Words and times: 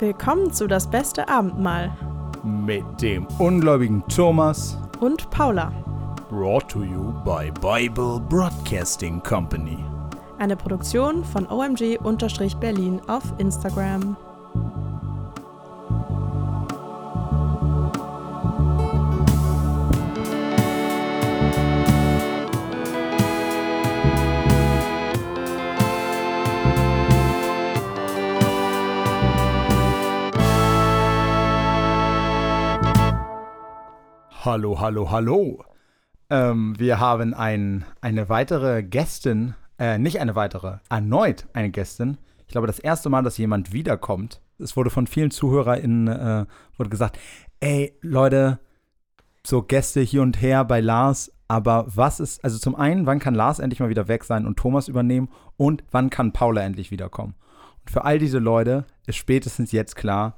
Willkommen 0.00 0.50
zu 0.50 0.66
Das 0.66 0.88
beste 0.88 1.28
Abendmahl 1.28 1.94
mit 2.42 3.02
dem 3.02 3.26
ungläubigen 3.38 4.02
Thomas 4.08 4.78
und 4.98 5.28
Paula. 5.28 5.70
Brought 6.30 6.70
to 6.70 6.82
you 6.82 7.12
by 7.22 7.50
Bible 7.60 8.18
Broadcasting 8.18 9.22
Company. 9.22 9.76
Eine 10.38 10.56
Produktion 10.56 11.22
von 11.22 11.46
OMG-Berlin 11.46 13.02
auf 13.08 13.24
Instagram. 13.36 14.16
Hallo, 34.50 34.80
hallo, 34.80 35.12
hallo. 35.12 35.64
Ähm, 36.28 36.76
wir 36.76 36.98
haben 36.98 37.34
ein, 37.34 37.84
eine 38.00 38.28
weitere 38.28 38.82
Gästin, 38.82 39.54
äh, 39.78 39.96
nicht 39.96 40.18
eine 40.18 40.34
weitere, 40.34 40.78
erneut 40.88 41.46
eine 41.52 41.70
Gästin. 41.70 42.18
Ich 42.48 42.48
glaube, 42.48 42.66
das 42.66 42.80
erste 42.80 43.10
Mal, 43.10 43.22
dass 43.22 43.38
jemand 43.38 43.72
wiederkommt. 43.72 44.40
Es 44.58 44.76
wurde 44.76 44.90
von 44.90 45.06
vielen 45.06 45.30
ZuhörerInnen 45.30 46.08
äh, 46.08 46.46
wurde 46.76 46.90
gesagt, 46.90 47.16
ey, 47.60 47.96
Leute, 48.00 48.58
so 49.46 49.62
Gäste 49.62 50.00
hier 50.00 50.20
und 50.20 50.42
her 50.42 50.64
bei 50.64 50.80
Lars, 50.80 51.30
aber 51.46 51.86
was 51.86 52.18
ist, 52.18 52.42
also 52.42 52.58
zum 52.58 52.74
einen, 52.74 53.06
wann 53.06 53.20
kann 53.20 53.36
Lars 53.36 53.60
endlich 53.60 53.78
mal 53.78 53.88
wieder 53.88 54.08
weg 54.08 54.24
sein 54.24 54.46
und 54.48 54.58
Thomas 54.58 54.88
übernehmen 54.88 55.28
und 55.58 55.84
wann 55.92 56.10
kann 56.10 56.32
Paula 56.32 56.62
endlich 56.62 56.90
wiederkommen? 56.90 57.36
Und 57.82 57.90
für 57.92 58.04
all 58.04 58.18
diese 58.18 58.40
Leute 58.40 58.84
ist 59.06 59.14
spätestens 59.14 59.70
jetzt 59.70 59.94
klar, 59.94 60.36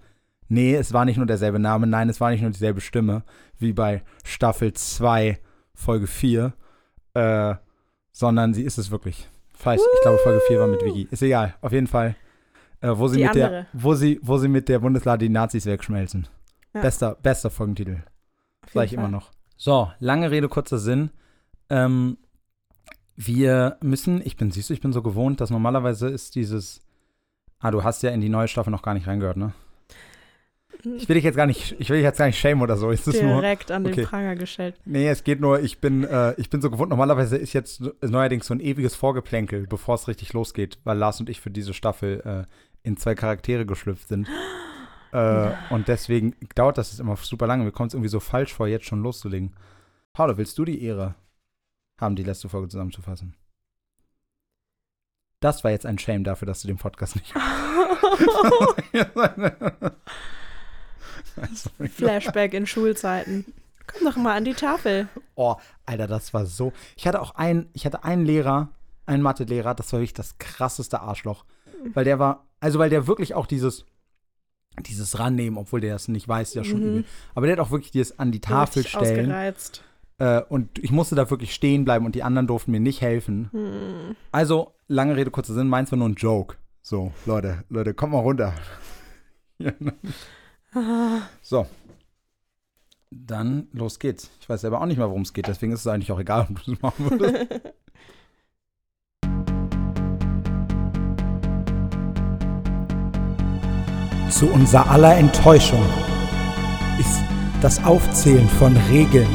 nee, 0.53 0.75
es 0.75 0.93
war 0.93 1.05
nicht 1.05 1.17
nur 1.17 1.27
derselbe 1.27 1.59
Name, 1.59 1.87
nein, 1.87 2.09
es 2.09 2.21
war 2.21 2.31
nicht 2.31 2.43
nur 2.43 2.51
dieselbe 2.51 2.81
Stimme, 2.81 3.25
wie 3.59 3.73
bei 3.73 4.03
Staffel 4.23 4.73
2, 4.73 5.39
Folge 5.75 6.07
4, 6.07 6.53
äh, 7.15 7.55
sondern 8.13 8.53
sie 8.53 8.63
ist 8.63 8.79
es 8.79 8.91
wirklich. 8.91 9.29
Falsch, 9.55 9.81
ich 9.95 10.03
glaube, 10.03 10.19
Folge 10.19 10.41
4 10.49 10.61
war 10.61 10.67
mit 10.67 10.85
Vicky. 10.85 11.09
Ist 11.11 11.23
egal, 11.23 11.55
auf 11.63 11.73
jeden 11.73 11.87
Fall. 11.87 12.17
Äh, 12.81 12.91
wo, 12.95 13.09
sie 13.09 13.19
Die 13.19 13.25
mit 13.25 13.35
der, 13.35 13.67
wo, 13.73 13.95
sie, 13.95 14.21
wo 14.23 14.37
sie 14.39 14.49
mit 14.49 14.69
der 14.69 14.81
Bundeslade 14.81 15.25
die 15.25 15.31
Nazis 15.31 15.67
wegschmelzen. 15.67 16.29
Ja. 16.75 16.83
Bester, 16.83 17.17
bester 17.23 17.51
Folgentitel. 17.51 18.03
Auf 18.65 18.73
Sag 18.73 18.85
ich 18.85 18.91
jeden 18.91 19.03
immer 19.03 19.11
noch. 19.11 19.31
So, 19.57 19.91
lange 20.01 20.31
Rede, 20.31 20.49
kurzer 20.49 20.79
Sinn. 20.79 21.11
Ähm, 21.71 22.19
wir 23.17 23.79
müssen, 23.83 24.21
ich 24.25 24.37
bin, 24.37 24.51
siehst 24.51 24.69
du, 24.69 24.75
ich 24.75 24.81
bin 24.81 24.93
so 24.93 25.01
gewohnt, 25.03 25.41
dass 25.41 25.51
normalerweise 25.51 26.09
ist 26.09 26.35
dieses, 26.35 26.81
ah, 27.61 27.71
du 27.71 27.85
hast 27.85 28.03
ja 28.03 28.11
in 28.11 28.21
die 28.21 28.29
neue 28.29 28.49
Staffel 28.49 28.71
noch 28.71 28.83
gar 28.83 28.95
nicht 28.95 29.07
reingehört, 29.07 29.37
ne? 29.37 29.53
Ich 30.85 31.09
will 31.09 31.15
dich 31.15 31.25
jetzt 31.25 31.37
gar 31.37 31.47
nicht, 31.47 31.77
ich 31.79 31.89
will 31.91 31.97
dich 31.97 32.05
jetzt 32.05 32.19
gar 32.19 32.27
nicht 32.27 32.39
schämen 32.39 32.63
oder 32.63 32.77
so. 32.77 32.91
Es 32.91 33.07
ist 33.07 33.23
nur, 33.23 33.41
Direkt 33.41 33.71
an 33.71 33.85
den 33.85 33.93
okay. 33.93 34.05
Pranger 34.05 34.35
gestellt. 34.35 34.75
nee, 34.85 35.09
es 35.09 35.23
geht 35.23 35.41
nur, 35.41 35.61
ich 35.61 35.81
bin, 35.81 36.05
äh, 36.05 36.35
ich 36.39 36.51
bin 36.51 36.61
so 36.61 36.71
gewohnt. 36.71 36.91
Normalerweise 36.91 37.37
ist 37.37 37.53
jetzt 37.53 37.83
neuerdings 38.01 38.47
so 38.47 38.55
ein 38.55 38.61
ewiges 38.61 38.97
Vorgeplänkel, 38.97 39.67
bevor 39.69 39.95
es 39.95 40.09
richtig 40.09 40.33
losgeht, 40.33 40.79
weil 40.85 40.99
Lars 40.99 41.21
und 41.21 41.29
ich 41.29 41.41
für 41.41 41.51
diese 41.51 41.73
Staffel 41.73 42.47
äh, 42.49 42.89
in 42.89 42.97
zwei 42.97 43.15
Charaktere 43.15 43.67
geschlüpft 43.67 44.09
sind. 44.09 44.29
Äh, 45.15 45.53
und 45.69 45.89
deswegen 45.89 46.35
dauert 46.55 46.79
das 46.79 46.91
jetzt 46.91 47.01
immer 47.01 47.17
super 47.17 47.47
lange. 47.47 47.65
Mir 47.65 47.71
kommt 47.71 47.89
es 47.89 47.95
irgendwie 47.95 48.09
so 48.09 48.19
falsch 48.19 48.55
vor, 48.55 48.67
jetzt 48.67 48.87
schon 48.87 49.03
loszulegen. 49.03 49.55
Paula, 50.15 50.39
willst 50.39 50.57
du 50.57 50.65
die 50.65 50.83
Ehre 50.83 51.17
haben, 52.01 52.17
die 52.17 52.23
letzte 52.23 52.49
Folge 52.49 52.69
zusammenzufassen? 52.69 53.35
Das 55.41 55.65
war 55.65 55.71
jetzt 55.71 55.85
ein 55.85 55.99
Shame 55.99 56.25
dafür, 56.25 56.47
dass 56.47 56.63
du 56.63 56.69
den 56.69 56.79
Podcast 56.79 57.17
nicht 57.17 57.35
Flashback 61.95 62.55
in 62.55 62.67
Schulzeiten. 62.67 63.45
Komm 63.87 64.07
doch 64.07 64.17
mal 64.17 64.37
an 64.37 64.45
die 64.45 64.55
Tafel. 64.55 65.09
Oh, 65.35 65.57
Alter, 65.87 66.07
das 66.07 66.33
war 66.33 66.47
so. 66.47 66.73
Ich 66.97 67.07
hatte 67.07 67.21
auch 67.21 67.35
einen, 67.35 67.69
ich 67.73 67.85
hatte 67.85 68.05
einen 68.05 68.25
Lehrer, 68.25 68.69
einen 69.07 69.23
Mathelehrer, 69.23 69.75
das 69.75 69.93
war 69.93 70.01
wirklich 70.01 70.15
das 70.15 70.39
krasseste 70.39 71.01
Arschloch. 71.01 71.45
Weil 71.95 72.05
der 72.05 72.19
war, 72.19 72.47
also 72.61 72.79
weil 72.79 72.91
der 72.91 73.07
wirklich 73.09 73.35
auch 73.35 73.47
dieses, 73.47 73.85
dieses 74.87 75.19
rannehmen, 75.19 75.59
obwohl 75.59 75.81
der 75.81 75.95
das 75.95 76.07
nicht 76.09 76.29
weiß, 76.29 76.55
ja 76.55 76.63
schon 76.65 76.79
Mhm. 76.81 76.87
übel. 76.87 77.05
Aber 77.35 77.47
der 77.47 77.57
hat 77.57 77.61
auch 77.67 77.71
wirklich 77.73 77.91
dieses 77.91 78.19
an 78.19 78.31
die 78.31 78.41
Tafel 78.41 78.87
stellen. 78.87 79.27
Ausgereizt. 79.27 79.83
Äh, 80.19 80.43
und 80.43 80.79
ich 80.79 80.93
musste 80.93 81.17
da 81.17 81.29
wirklich 81.29 81.53
stehen 81.53 81.85
bleiben 81.85 82.07
und 82.07 82.15
die 82.15 82.23
anderen 82.23 82.47
durften 82.47 82.71
mir 82.71 82.81
nicht 82.81 83.01
helfen. 83.01 83.49
Hm. 83.51 84.17
Also, 84.31 84.75
lange 84.87 85.17
Rede, 85.17 85.31
kurzer 85.33 85.55
Sinn, 85.55 85.69
meins 85.69 85.91
war 85.91 85.99
nur 85.99 86.09
ein 86.09 86.15
Joke. 86.15 86.57
So, 86.83 87.13
Leute, 87.27 87.65
Leute, 87.69 87.95
kommt 87.95 88.13
mal 88.13 88.21
runter. 88.21 88.55
So. 91.43 91.67
Dann 93.11 93.69
los 93.73 93.99
geht's. 93.99 94.31
Ich 94.41 94.49
weiß 94.49 94.63
selber 94.63 94.81
auch 94.81 94.87
nicht 94.87 94.97
mal, 94.97 95.09
worum 95.09 95.23
es 95.23 95.35
geht, 95.35 95.47
deswegen 95.47 95.73
ist 95.73 95.81
es 95.81 95.87
eigentlich 95.87 96.13
auch 96.13 96.19
egal, 96.19 96.47
ob 96.51 96.65
du 96.65 96.73
es 96.73 96.81
machen 96.81 97.11
würdest. 97.11 97.47
Zu 104.31 104.47
unser 104.49 104.91
aller 104.91 105.15
Enttäuschung 105.17 105.85
ist 106.99 107.21
das 107.61 107.85
Aufzählen 107.85 108.49
von 108.49 108.75
Regeln 108.91 109.29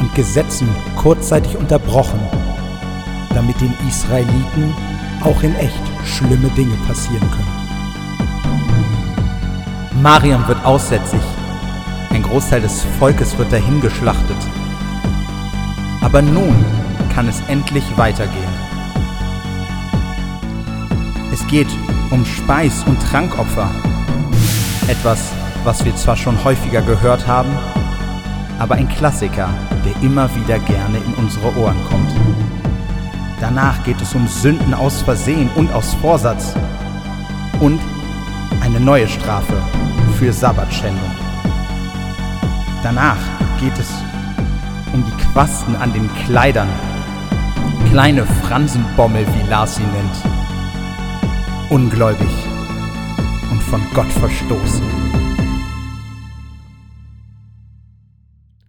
und 0.00 0.14
Gesetzen 0.14 0.68
kurzzeitig 0.96 1.56
unterbrochen, 1.56 2.20
damit 3.30 3.60
den 3.60 3.74
Israeliten 3.88 4.72
auch 5.22 5.42
in 5.42 5.54
echt 5.56 5.82
schlimme 6.04 6.48
Dinge 6.50 6.76
passieren 6.86 7.30
können. 7.32 7.51
Mariam 10.02 10.48
wird 10.48 10.64
aussätzig. 10.64 11.20
Ein 12.10 12.24
Großteil 12.24 12.60
des 12.60 12.82
Volkes 12.98 13.38
wird 13.38 13.52
dahingeschlachtet. 13.52 14.36
Aber 16.00 16.20
nun 16.20 16.56
kann 17.14 17.28
es 17.28 17.40
endlich 17.46 17.84
weitergehen. 17.96 18.52
Es 21.32 21.46
geht 21.46 21.68
um 22.10 22.26
Speis- 22.26 22.82
und 22.84 23.00
Trankopfer. 23.00 23.70
Etwas, 24.88 25.30
was 25.62 25.84
wir 25.84 25.94
zwar 25.94 26.16
schon 26.16 26.42
häufiger 26.42 26.82
gehört 26.82 27.28
haben, 27.28 27.56
aber 28.58 28.74
ein 28.74 28.88
Klassiker, 28.88 29.50
der 29.84 30.02
immer 30.02 30.28
wieder 30.34 30.58
gerne 30.58 30.98
in 30.98 31.14
unsere 31.14 31.56
Ohren 31.56 31.78
kommt. 31.88 32.10
Danach 33.40 33.84
geht 33.84 34.00
es 34.02 34.16
um 34.16 34.26
Sünden 34.26 34.74
aus 34.74 35.00
Versehen 35.00 35.48
und 35.54 35.72
aus 35.72 35.94
Vorsatz. 35.94 36.54
Und 37.60 37.78
eine 38.74 38.84
neue 38.84 39.06
Strafe 39.06 39.62
für 40.18 40.32
Sabbatschändung. 40.32 41.10
Danach 42.82 43.18
geht 43.60 43.78
es 43.78 43.90
um 44.94 45.04
die 45.04 45.24
Quasten 45.24 45.76
an 45.76 45.92
den 45.92 46.08
Kleidern. 46.24 46.68
Kleine 47.90 48.24
Fransenbommel, 48.24 49.26
wie 49.26 49.50
Lars 49.50 49.76
sie 49.76 49.82
nennt. 49.82 50.16
Ungläubig 51.70 52.30
und 53.50 53.62
von 53.64 53.82
Gott 53.92 54.10
verstoßen. 54.12 54.82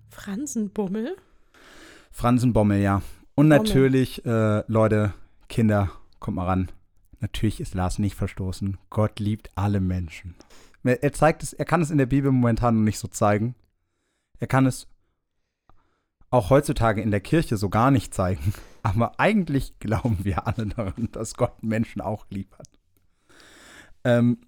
Fransenbummel? 0.10 1.16
Fransenbommel, 2.12 2.82
ja. 2.82 3.02
Und 3.36 3.48
Bommel. 3.48 3.58
natürlich, 3.58 4.26
äh, 4.26 4.64
Leute, 4.68 5.14
Kinder, 5.48 5.92
kommt 6.20 6.36
mal 6.36 6.46
ran. 6.48 6.70
Natürlich 7.24 7.62
ist 7.62 7.74
Lars 7.74 8.00
nicht 8.00 8.16
verstoßen. 8.16 8.78
Gott 8.90 9.22
liebt 9.22 9.50
alle 9.56 9.80
Menschen. 9.80 10.36
Er 10.84 11.14
zeigt 11.14 11.42
es, 11.42 11.54
er 11.54 11.64
kann 11.64 11.82
es 11.82 11.90
in 11.90 11.98
der 11.98 12.06
Bibel 12.06 12.30
momentan 12.34 12.76
noch 12.76 12.84
nicht 12.84 13.00
so 13.00 13.08
zeigen. 13.08 13.56
Er 14.42 14.48
kann 14.48 14.66
es 14.66 14.88
auch 16.32 16.50
heutzutage 16.50 17.02
in 17.02 17.12
der 17.12 17.22
Kirche 17.22 17.56
so 17.56 17.70
gar 17.70 17.92
nicht 17.92 18.14
zeigen. 18.14 18.54
Aber 18.84 19.22
eigentlich 19.22 19.80
glauben 19.80 20.18
wir 20.24 20.48
alle 20.48 20.66
daran, 20.66 21.08
dass 21.14 21.36
Gott 21.36 21.64
Menschen 21.64 22.02
auch 22.02 22.26
lieb 22.30 22.54
hat. 22.60 22.68
Ähm, 24.04 24.40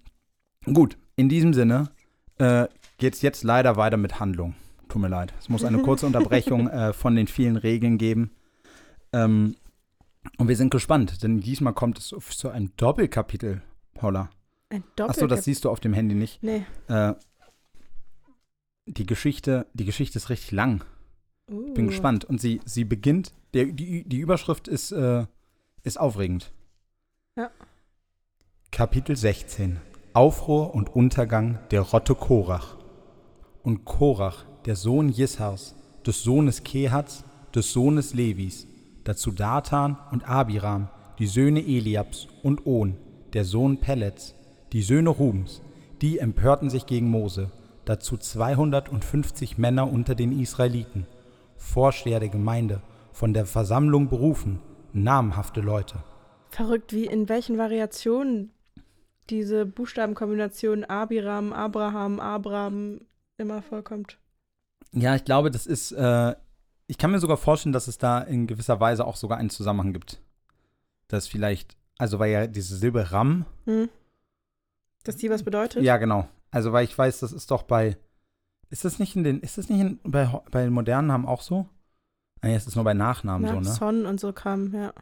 gut, 0.66 0.98
in 1.16 1.30
diesem 1.30 1.54
Sinne 1.54 1.88
äh, 2.36 2.66
geht 2.98 3.14
es 3.14 3.22
jetzt 3.22 3.42
leider 3.42 3.76
weiter 3.76 3.96
mit 3.96 4.20
Handlung. 4.20 4.54
Tut 4.90 5.00
mir 5.00 5.08
leid. 5.08 5.32
Es 5.38 5.48
muss 5.48 5.64
eine 5.64 5.78
kurze 5.78 6.04
Unterbrechung 6.06 6.68
äh, 6.68 6.92
von 6.92 7.16
den 7.16 7.26
vielen 7.26 7.56
Regeln 7.56 7.96
geben. 7.96 8.32
Ähm, 9.14 9.56
und 10.38 10.48
wir 10.48 10.56
sind 10.56 10.70
gespannt, 10.70 11.22
denn 11.22 11.40
diesmal 11.40 11.72
kommt 11.72 11.98
es 11.98 12.08
zu 12.08 12.48
einem 12.48 12.72
Doppelkapitel, 12.76 13.62
Paula. 13.94 14.30
Ein 14.68 14.84
Doppel. 14.96 15.10
Achso, 15.10 15.26
das 15.26 15.44
siehst 15.44 15.64
du 15.64 15.70
auf 15.70 15.80
dem 15.80 15.92
Handy 15.92 16.14
nicht. 16.14 16.42
Nee. 16.42 16.64
Äh, 16.88 17.14
die 18.86 19.06
Geschichte, 19.06 19.66
die 19.74 19.84
Geschichte 19.84 20.18
ist 20.18 20.30
richtig 20.30 20.52
lang. 20.52 20.84
Uh. 21.50 21.74
Bin 21.74 21.88
gespannt. 21.88 22.24
Und 22.24 22.40
sie, 22.40 22.60
sie 22.64 22.84
beginnt, 22.84 23.32
der, 23.54 23.66
die, 23.66 24.04
die 24.04 24.18
Überschrift 24.18 24.68
ist, 24.68 24.92
äh, 24.92 25.26
ist 25.82 25.98
aufregend. 25.98 26.52
Ja. 27.36 27.50
Kapitel 28.72 29.16
16. 29.16 29.78
Aufruhr 30.12 30.74
und 30.74 30.94
Untergang 30.94 31.58
der 31.70 31.82
Rotte 31.82 32.14
Korach. 32.14 32.76
Und 33.62 33.84
Korach, 33.84 34.44
der 34.64 34.76
Sohn 34.76 35.08
Jishars, 35.08 35.74
des 36.06 36.22
Sohnes 36.22 36.62
Kehats, 36.62 37.24
des 37.54 37.72
Sohnes 37.72 38.14
Levis, 38.14 38.66
dazu 39.06 39.30
Datan 39.30 39.96
und 40.10 40.28
Abiram, 40.28 40.88
die 41.18 41.26
Söhne 41.26 41.60
Eliabs 41.60 42.28
und 42.42 42.66
On, 42.66 42.96
der 43.32 43.44
Sohn 43.44 43.78
Pellets, 43.78 44.34
die 44.72 44.82
Söhne 44.82 45.10
Rubens, 45.10 45.62
Die 46.02 46.18
empörten 46.18 46.68
sich 46.68 46.84
gegen 46.84 47.08
Mose, 47.08 47.50
dazu 47.86 48.18
250 48.18 49.56
Männer 49.56 49.90
unter 49.90 50.14
den 50.14 50.38
Israeliten, 50.38 51.06
Vorsteher 51.56 52.20
der 52.20 52.28
Gemeinde, 52.28 52.82
von 53.12 53.32
der 53.32 53.46
Versammlung 53.46 54.10
berufen, 54.10 54.60
namhafte 54.92 55.62
Leute. 55.62 56.04
Verrückt, 56.50 56.92
wie 56.92 57.06
in 57.06 57.30
welchen 57.30 57.56
Variationen 57.56 58.50
diese 59.30 59.64
Buchstabenkombination 59.64 60.84
Abiram, 60.84 61.54
Abraham, 61.54 62.20
Abraham 62.20 63.00
immer 63.38 63.62
vorkommt. 63.62 64.18
Ja, 64.92 65.14
ich 65.16 65.24
glaube, 65.24 65.50
das 65.50 65.66
ist, 65.66 65.92
äh, 65.92 66.34
ich 66.86 66.98
kann 66.98 67.10
mir 67.10 67.18
sogar 67.18 67.36
vorstellen, 67.36 67.72
dass 67.72 67.88
es 67.88 67.98
da 67.98 68.20
in 68.20 68.46
gewisser 68.46 68.78
Weise 68.80 69.06
auch 69.06 69.16
sogar 69.16 69.38
einen 69.38 69.50
Zusammenhang 69.50 69.92
gibt. 69.92 70.20
Dass 71.08 71.26
vielleicht, 71.26 71.76
also 71.98 72.18
weil 72.18 72.30
ja 72.30 72.46
diese 72.46 72.76
Silbe 72.76 73.12
Ram, 73.12 73.46
Hm? 73.64 73.88
Dass 75.04 75.16
die 75.16 75.30
was 75.30 75.42
bedeutet? 75.44 75.82
ja 75.84 75.96
genau. 75.98 76.28
Also 76.50 76.72
weil 76.72 76.84
ich 76.84 76.96
weiß, 76.96 77.20
das 77.20 77.32
ist 77.32 77.50
doch 77.50 77.62
bei, 77.62 77.96
ist 78.70 78.84
das 78.84 78.98
nicht 78.98 79.14
in 79.16 79.24
den, 79.24 79.40
ist 79.40 79.58
das 79.58 79.68
nicht 79.68 79.80
in, 79.80 80.00
bei, 80.04 80.26
bei 80.50 80.64
den 80.64 80.72
modernen 80.72 81.08
Namen 81.08 81.26
auch 81.26 81.42
so? 81.42 81.68
Ah, 82.40 82.48
Nee, 82.48 82.54
es 82.56 82.66
ist 82.66 82.74
nur 82.76 82.84
bei 82.84 82.94
Nachnamen 82.94 83.46
Ja, 83.46 83.54
so, 83.54 83.60
ne? 83.60 83.66
Son 83.72 84.06
und 84.06 84.20
so 84.20 84.32
kam, 84.32 84.72
ja. 84.74 84.92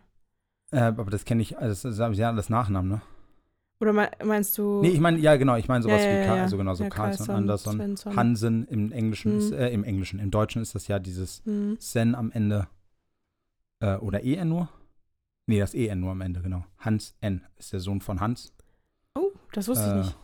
Äh, 0.70 0.80
aber 0.80 1.10
das 1.10 1.24
kenne 1.24 1.42
ich, 1.42 1.58
also 1.58 1.88
das 1.88 1.98
ist 2.10 2.18
ja 2.18 2.28
alles 2.28 2.48
Nachnamen, 2.48 2.90
ne? 2.90 3.02
Oder 3.84 3.92
mei- 3.92 4.10
meinst 4.24 4.56
du. 4.56 4.80
Nee, 4.80 4.88
ich 4.88 5.00
meine, 5.00 5.18
ja 5.18 5.36
genau, 5.36 5.56
ich 5.56 5.68
meine 5.68 5.82
sowas 5.82 6.02
Ja, 6.02 6.10
ja, 6.10 6.22
wie, 6.22 6.26
Karl, 6.26 6.36
ja. 6.38 6.42
also 6.44 6.56
genau, 6.56 6.74
so 6.74 6.84
Carlson, 6.88 7.26
Carlson, 7.26 7.34
Anderson, 7.36 7.74
Svensson. 7.74 8.16
Hansen 8.16 8.66
im 8.68 8.92
Englischen, 8.92 9.32
Mhm. 9.32 9.38
ist, 9.38 9.52
äh, 9.52 9.68
im 9.70 9.84
Englischen, 9.84 10.18
im 10.20 10.30
Deutschen 10.30 10.62
ist 10.62 10.74
das 10.74 10.88
ja 10.88 10.98
dieses 10.98 11.42
Hm. 11.44 11.76
Sen 11.78 12.14
am 12.14 12.30
Ende. 12.32 12.66
Äh, 13.80 13.96
oder 13.96 14.24
EN 14.24 14.48
nur? 14.48 14.68
Nee, 15.46 15.58
das 15.60 15.74
EN 15.74 16.00
nur 16.00 16.12
am 16.12 16.20
Ende, 16.22 16.40
genau. 16.40 16.64
Hans 16.78 17.14
N. 17.20 17.42
ist 17.56 17.72
der 17.74 17.80
Sohn 17.80 18.00
von 18.00 18.20
Hans. 18.20 18.54
Oh, 19.14 19.30
das 19.52 19.68
wusste 19.68 19.84
Äh, 19.84 19.90
ich 20.00 20.06
nicht. 20.06 20.16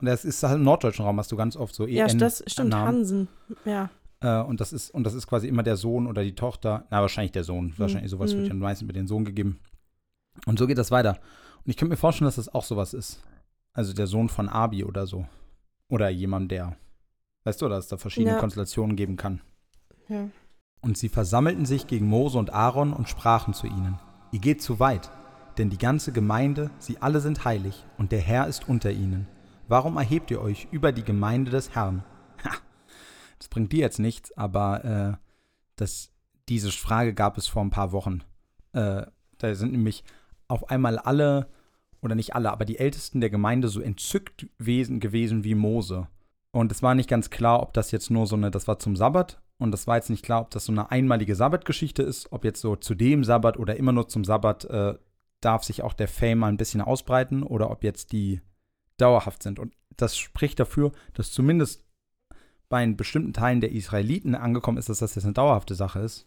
Und 0.00 0.06
das 0.06 0.24
ist 0.24 0.42
halt 0.44 0.54
im 0.56 0.62
norddeutschen 0.62 1.04
Raum, 1.04 1.18
hast 1.18 1.32
du 1.32 1.36
ganz 1.36 1.56
oft 1.56 1.74
so 1.74 1.84
EN. 1.86 1.94
Ja, 1.96 2.06
das 2.06 2.44
stimmt, 2.46 2.70
Namen. 2.70 2.86
Hansen. 2.98 3.28
Ja. 3.64 3.90
Äh, 4.20 4.40
und, 4.42 4.60
das 4.60 4.72
ist, 4.72 4.90
und 4.90 5.02
das 5.04 5.14
ist 5.14 5.26
quasi 5.26 5.48
immer 5.48 5.62
der 5.64 5.76
Sohn 5.76 6.06
oder 6.06 6.22
die 6.22 6.34
Tochter. 6.36 6.86
Na, 6.90 7.00
wahrscheinlich 7.00 7.32
der 7.32 7.42
Sohn. 7.44 7.74
Wahrscheinlich 7.76 8.10
sowas 8.10 8.30
wird 8.32 8.44
Mhm. 8.44 8.48
ja 8.48 8.54
meistens 8.54 8.86
mit 8.86 8.94
den 8.96 9.08
Sohn 9.08 9.24
gegeben. 9.24 9.58
Und 10.46 10.58
so 10.58 10.66
geht 10.66 10.78
das 10.78 10.90
weiter. 10.90 11.18
Und 11.64 11.70
ich 11.70 11.76
könnte 11.76 11.90
mir 11.90 11.96
vorstellen, 11.96 12.26
dass 12.26 12.36
das 12.36 12.52
auch 12.54 12.64
sowas 12.64 12.94
ist. 12.94 13.22
Also 13.72 13.92
der 13.92 14.06
Sohn 14.06 14.28
von 14.28 14.48
Abi 14.48 14.84
oder 14.84 15.06
so. 15.06 15.26
Oder 15.88 16.08
jemand, 16.08 16.50
der. 16.50 16.76
Weißt 17.44 17.60
du, 17.62 17.68
dass 17.68 17.84
es 17.84 17.88
da 17.88 17.96
verschiedene 17.96 18.34
Ja. 18.34 18.40
Konstellationen 18.40 18.96
geben 18.96 19.16
kann. 19.16 19.40
ja. 20.08 20.28
Und 20.82 20.96
sie 20.96 21.10
versammelten 21.10 21.66
sich 21.66 21.86
gegen 21.86 22.06
Mose 22.06 22.38
und 22.38 22.54
Aaron 22.54 22.94
und 22.94 23.06
sprachen 23.06 23.52
zu 23.52 23.66
ihnen: 23.66 23.98
Ihr 24.32 24.38
geht 24.40 24.62
zu 24.62 24.80
weit, 24.80 25.10
denn 25.58 25.68
die 25.68 25.76
ganze 25.76 26.10
Gemeinde, 26.10 26.70
sie 26.78 26.96
alle 27.02 27.20
sind 27.20 27.44
heilig, 27.44 27.84
und 27.98 28.12
der 28.12 28.20
Herr 28.20 28.46
ist 28.46 28.66
unter 28.66 28.90
ihnen. 28.90 29.28
Warum 29.68 29.98
erhebt 29.98 30.30
ihr 30.30 30.40
euch 30.40 30.68
über 30.70 30.90
die 30.92 31.04
Gemeinde 31.04 31.50
des 31.50 31.74
Herrn? 31.74 32.02
Ha, 32.44 32.56
das 33.38 33.48
bringt 33.48 33.72
dir 33.72 33.80
jetzt 33.80 33.98
nichts, 33.98 34.34
aber 34.38 34.84
äh, 34.84 35.16
das, 35.76 36.10
diese 36.48 36.72
Frage 36.72 37.12
gab 37.12 37.36
es 37.36 37.46
vor 37.46 37.62
ein 37.62 37.68
paar 37.70 37.92
Wochen. 37.92 38.22
Äh, 38.72 39.04
da 39.36 39.54
sind 39.54 39.72
nämlich 39.72 40.02
auf 40.50 40.70
einmal 40.70 40.98
alle, 40.98 41.48
oder 42.02 42.14
nicht 42.14 42.34
alle, 42.34 42.50
aber 42.50 42.64
die 42.64 42.78
Ältesten 42.78 43.20
der 43.20 43.30
Gemeinde 43.30 43.68
so 43.68 43.80
entzückt 43.80 44.46
wesen, 44.58 45.00
gewesen 45.00 45.44
wie 45.44 45.54
Mose. 45.54 46.08
Und 46.52 46.72
es 46.72 46.82
war 46.82 46.94
nicht 46.94 47.08
ganz 47.08 47.30
klar, 47.30 47.62
ob 47.62 47.72
das 47.74 47.90
jetzt 47.90 48.10
nur 48.10 48.26
so 48.26 48.36
eine, 48.36 48.50
das 48.50 48.66
war 48.66 48.78
zum 48.78 48.96
Sabbat 48.96 49.40
und 49.58 49.70
das 49.70 49.86
war 49.86 49.96
jetzt 49.96 50.10
nicht 50.10 50.24
klar, 50.24 50.40
ob 50.40 50.50
das 50.50 50.64
so 50.64 50.72
eine 50.72 50.90
einmalige 50.90 51.36
Sabbatgeschichte 51.36 52.02
ist, 52.02 52.32
ob 52.32 52.44
jetzt 52.44 52.60
so 52.60 52.74
zu 52.76 52.94
dem 52.94 53.22
Sabbat 53.24 53.58
oder 53.58 53.76
immer 53.76 53.92
nur 53.92 54.08
zum 54.08 54.24
Sabbat 54.24 54.64
äh, 54.64 54.94
darf 55.40 55.62
sich 55.64 55.82
auch 55.82 55.92
der 55.92 56.08
Fame 56.08 56.38
mal 56.40 56.48
ein 56.48 56.56
bisschen 56.56 56.80
ausbreiten 56.80 57.42
oder 57.42 57.70
ob 57.70 57.84
jetzt 57.84 58.12
die 58.12 58.40
dauerhaft 58.96 59.42
sind. 59.42 59.58
Und 59.58 59.74
das 59.96 60.16
spricht 60.18 60.58
dafür, 60.58 60.92
dass 61.14 61.30
zumindest 61.32 61.84
bei 62.68 62.86
bestimmten 62.86 63.32
Teilen 63.32 63.60
der 63.60 63.72
Israeliten 63.72 64.34
angekommen 64.34 64.78
ist, 64.78 64.88
dass 64.88 64.98
das 65.00 65.14
jetzt 65.14 65.24
eine 65.24 65.34
dauerhafte 65.34 65.74
Sache 65.74 66.00
ist. 66.00 66.24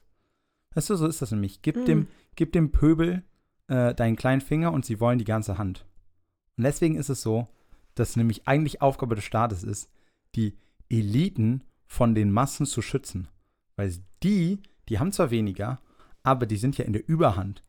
Weißt 0.75 0.89
du, 0.89 0.95
so 0.95 1.07
ist 1.07 1.21
das 1.21 1.31
nämlich. 1.31 1.61
Gib, 1.61 1.75
Mhm. 1.77 1.85
dem, 1.85 2.07
gib 2.35 2.51
dem 2.53 2.71
Pöbel 2.71 3.23
äh, 3.68 3.94
deinen 3.94 4.15
kleinen 4.15 4.42
Finger 4.42 4.71
und 4.71 4.86
sie 4.86 5.00
wollen 5.00 5.19
die 5.19 5.25
ganze 5.25 5.57
Hand. 5.57 5.86
Und 6.57 6.63
deswegen 6.63 6.95
ist 6.95 7.10
es 7.10 7.21
so, 7.21 7.48
dass 7.95 8.15
nämlich 8.15 8.48
eigentlich 8.48 8.81
Aufgabe 8.81 9.15
des 9.15 9.24
Staates 9.24 9.63
ist, 9.63 9.89
die 10.36 10.57
Eliten 10.89 11.63
von 11.86 12.15
den 12.15 12.31
Massen 12.31 12.65
zu 12.65 12.81
schützen. 12.81 13.27
Weil 13.75 13.94
die, 14.24 14.62
die 14.89 15.00
haben 15.00 15.12
zwar 15.12 15.31
weniger, 15.31 15.80
aber 16.24 16.45
die 16.45 16.57
sind 16.57 16.77
ja 16.77 16.86
in 16.86 16.94
der 16.94 17.07
Überhand. 17.07 17.63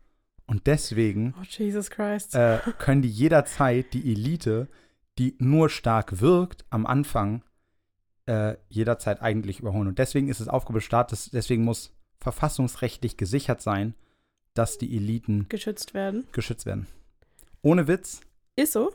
Und 0.46 0.66
deswegen 0.66 1.34
Oh, 1.38 1.42
Jesus 1.42 1.90
Christ. 1.90 2.34
äh, 2.34 2.58
können 2.78 3.02
die 3.02 3.10
jederzeit 3.10 3.92
die 3.94 4.12
Elite, 4.12 4.68
die 5.18 5.36
nur 5.38 5.70
stark 5.70 6.20
wirkt, 6.20 6.66
am 6.70 6.86
Anfang 6.86 7.42
äh, 8.26 8.56
jederzeit 8.68 9.22
eigentlich 9.22 9.60
überholen. 9.60 9.88
Und 9.88 9.98
deswegen 9.98 10.28
ist 10.28 10.40
es 10.40 10.48
Aufgabe 10.48 10.78
des 10.78 10.84
Staates, 10.84 11.30
deswegen 11.30 11.64
muss 11.64 11.94
verfassungsrechtlich 12.18 13.16
gesichert 13.16 13.62
sein, 13.62 13.94
dass 14.54 14.78
die 14.78 14.96
Eliten 14.96 15.46
Geschützt 15.48 15.94
werden. 15.94 16.26
geschützt 16.32 16.64
werden. 16.66 16.86
Ohne 17.62 17.88
Witz, 17.88 18.20
Ist 18.56 18.72
so? 18.72 18.92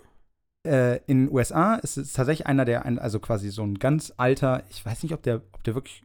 äh, 0.65 0.97
in 1.07 1.25
den 1.25 1.33
USA 1.33 1.75
ist 1.75 1.97
es 1.97 2.13
tatsächlich 2.13 2.47
einer 2.47 2.65
der, 2.65 2.85
also 2.85 3.19
quasi 3.19 3.50
so 3.50 3.63
ein 3.63 3.75
ganz 3.79 4.13
alter, 4.17 4.63
ich 4.69 4.85
weiß 4.85 5.03
nicht, 5.03 5.13
ob 5.13 5.21
der, 5.23 5.41
ob 5.53 5.63
der 5.63 5.75
wirklich 5.75 6.03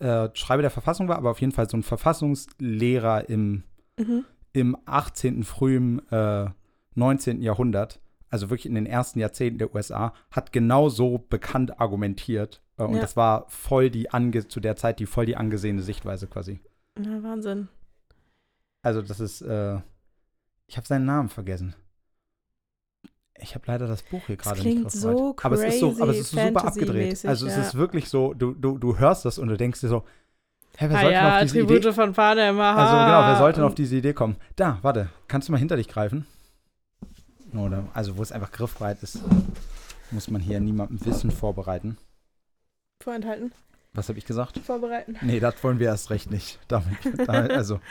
äh, 0.00 0.28
Schreiber 0.34 0.62
der 0.62 0.70
Verfassung 0.70 1.08
war, 1.08 1.16
aber 1.16 1.30
auf 1.30 1.40
jeden 1.40 1.52
Fall 1.52 1.68
so 1.68 1.76
ein 1.76 1.82
Verfassungslehrer 1.82 3.28
im, 3.28 3.64
Mhm. 3.98 4.24
im 4.52 4.76
18., 4.86 5.42
frühen 5.44 6.00
äh, 6.10 6.48
19. 6.94 7.42
Jahrhundert, 7.42 8.00
also 8.30 8.48
wirklich 8.50 8.66
in 8.66 8.74
den 8.74 8.86
ersten 8.86 9.18
Jahrzehnten 9.18 9.58
der 9.58 9.74
USA, 9.74 10.14
hat 10.30 10.52
genau 10.52 10.88
so 10.88 11.18
bekannt 11.18 11.80
argumentiert. 11.80 12.62
Äh, 12.78 12.84
und 12.84 12.94
Ja. 12.94 13.00
das 13.00 13.16
war 13.16 13.46
voll 13.48 13.90
die, 13.90 14.10
ange 14.10 14.46
zu 14.48 14.60
der 14.60 14.76
Zeit 14.76 14.98
die 15.00 15.06
voll 15.06 15.26
die 15.26 15.36
angesehene 15.36 15.82
Sichtweise 15.82 16.26
quasi. 16.28 16.60
Ja, 16.98 17.22
Wahnsinn. 17.22 17.68
Also 18.82 19.00
das 19.00 19.20
ist, 19.20 19.42
äh, 19.42 19.78
ich 20.66 20.76
habe 20.76 20.86
seinen 20.86 21.04
Namen 21.04 21.28
vergessen. 21.28 21.74
Ich 23.38 23.54
habe 23.54 23.64
leider 23.66 23.86
das 23.86 24.02
Buch 24.02 24.22
hier 24.26 24.36
gerade 24.36 24.60
klingt 24.60 24.84
nicht 24.84 24.92
griffbereit. 24.92 25.16
so 25.16 25.36
aber 25.42 25.54
es 25.54 25.74
ist 25.74 25.80
so, 25.80 25.90
aber 26.00 26.10
es 26.10 26.16
crazy 26.16 26.20
ist 26.20 26.30
so 26.30 26.40
super 26.40 26.64
abgedreht. 26.64 27.24
Also 27.24 27.46
es 27.46 27.56
ja. 27.56 27.62
ist 27.62 27.74
wirklich 27.74 28.08
so, 28.08 28.34
du, 28.34 28.52
du, 28.52 28.78
du 28.78 28.98
hörst 28.98 29.24
das 29.24 29.38
und 29.38 29.48
du 29.48 29.56
denkst 29.56 29.80
dir 29.80 29.88
so, 29.88 30.04
hä, 30.76 30.86
wer 30.88 30.96
Ah 30.96 31.00
sollte 31.00 31.12
ja, 31.12 31.34
auf 31.34 31.42
diese 31.42 31.58
Tribute 31.58 31.78
Idee? 31.78 31.92
von 31.92 32.12
Panem. 32.12 32.60
Also 32.60 32.92
genau, 32.92 33.28
wer 33.28 33.36
sollte 33.38 33.56
denn 33.60 33.66
auf 33.66 33.74
diese 33.74 33.96
Idee 33.96 34.12
kommen? 34.12 34.36
Da, 34.56 34.78
warte, 34.82 35.08
kannst 35.28 35.48
du 35.48 35.52
mal 35.52 35.58
hinter 35.58 35.76
dich 35.76 35.88
greifen? 35.88 36.26
Oder, 37.54 37.84
also 37.94 38.16
wo 38.16 38.22
es 38.22 38.32
einfach 38.32 38.50
griffbereit 38.50 39.02
ist, 39.02 39.20
muss 40.10 40.30
man 40.30 40.40
hier 40.40 40.60
niemandem 40.60 41.04
Wissen 41.04 41.30
vorbereiten. 41.30 41.98
Vorenthalten, 43.02 43.52
Was 43.92 44.08
habe 44.08 44.18
ich 44.18 44.24
gesagt? 44.24 44.58
vorbereiten. 44.58 45.16
Nee, 45.20 45.40
das 45.40 45.62
wollen 45.64 45.78
wir 45.78 45.88
erst 45.88 46.10
recht 46.10 46.30
nicht. 46.30 46.60
Damit, 46.68 46.96
damit, 47.26 47.50
also. 47.50 47.80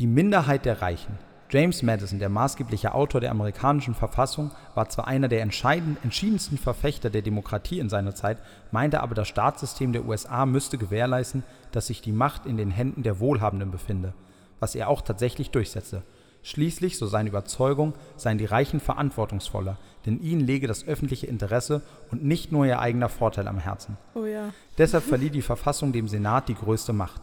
Die 0.00 0.06
Minderheit 0.06 0.64
der 0.64 0.80
Reichen. 0.80 1.18
James 1.50 1.82
Madison, 1.82 2.18
der 2.18 2.30
maßgebliche 2.30 2.94
Autor 2.94 3.20
der 3.20 3.30
amerikanischen 3.32 3.94
Verfassung, 3.94 4.50
war 4.74 4.88
zwar 4.88 5.06
einer 5.06 5.28
der 5.28 5.42
entschiedensten 5.42 6.56
Verfechter 6.56 7.10
der 7.10 7.20
Demokratie 7.20 7.80
in 7.80 7.90
seiner 7.90 8.14
Zeit, 8.14 8.38
meinte 8.70 9.02
aber, 9.02 9.14
das 9.14 9.28
Staatssystem 9.28 9.92
der 9.92 10.06
USA 10.06 10.46
müsste 10.46 10.78
gewährleisten, 10.78 11.42
dass 11.72 11.88
sich 11.88 12.00
die 12.00 12.12
Macht 12.12 12.46
in 12.46 12.56
den 12.56 12.70
Händen 12.70 13.02
der 13.02 13.20
Wohlhabenden 13.20 13.70
befinde, 13.70 14.14
was 14.58 14.74
er 14.74 14.88
auch 14.88 15.02
tatsächlich 15.02 15.50
durchsetzte. 15.50 16.02
Schließlich, 16.42 16.96
so 16.96 17.06
seine 17.06 17.28
Überzeugung, 17.28 17.92
seien 18.16 18.38
die 18.38 18.46
Reichen 18.46 18.80
verantwortungsvoller, 18.80 19.76
denn 20.06 20.22
ihnen 20.22 20.40
lege 20.40 20.66
das 20.66 20.88
öffentliche 20.88 21.26
Interesse 21.26 21.82
und 22.10 22.24
nicht 22.24 22.52
nur 22.52 22.64
ihr 22.64 22.78
eigener 22.78 23.10
Vorteil 23.10 23.46
am 23.46 23.58
Herzen. 23.58 23.98
Oh 24.14 24.24
ja. 24.24 24.54
Deshalb 24.78 25.04
verlieh 25.04 25.28
die 25.28 25.42
Verfassung 25.42 25.92
dem 25.92 26.08
Senat 26.08 26.48
die 26.48 26.54
größte 26.54 26.94
Macht. 26.94 27.20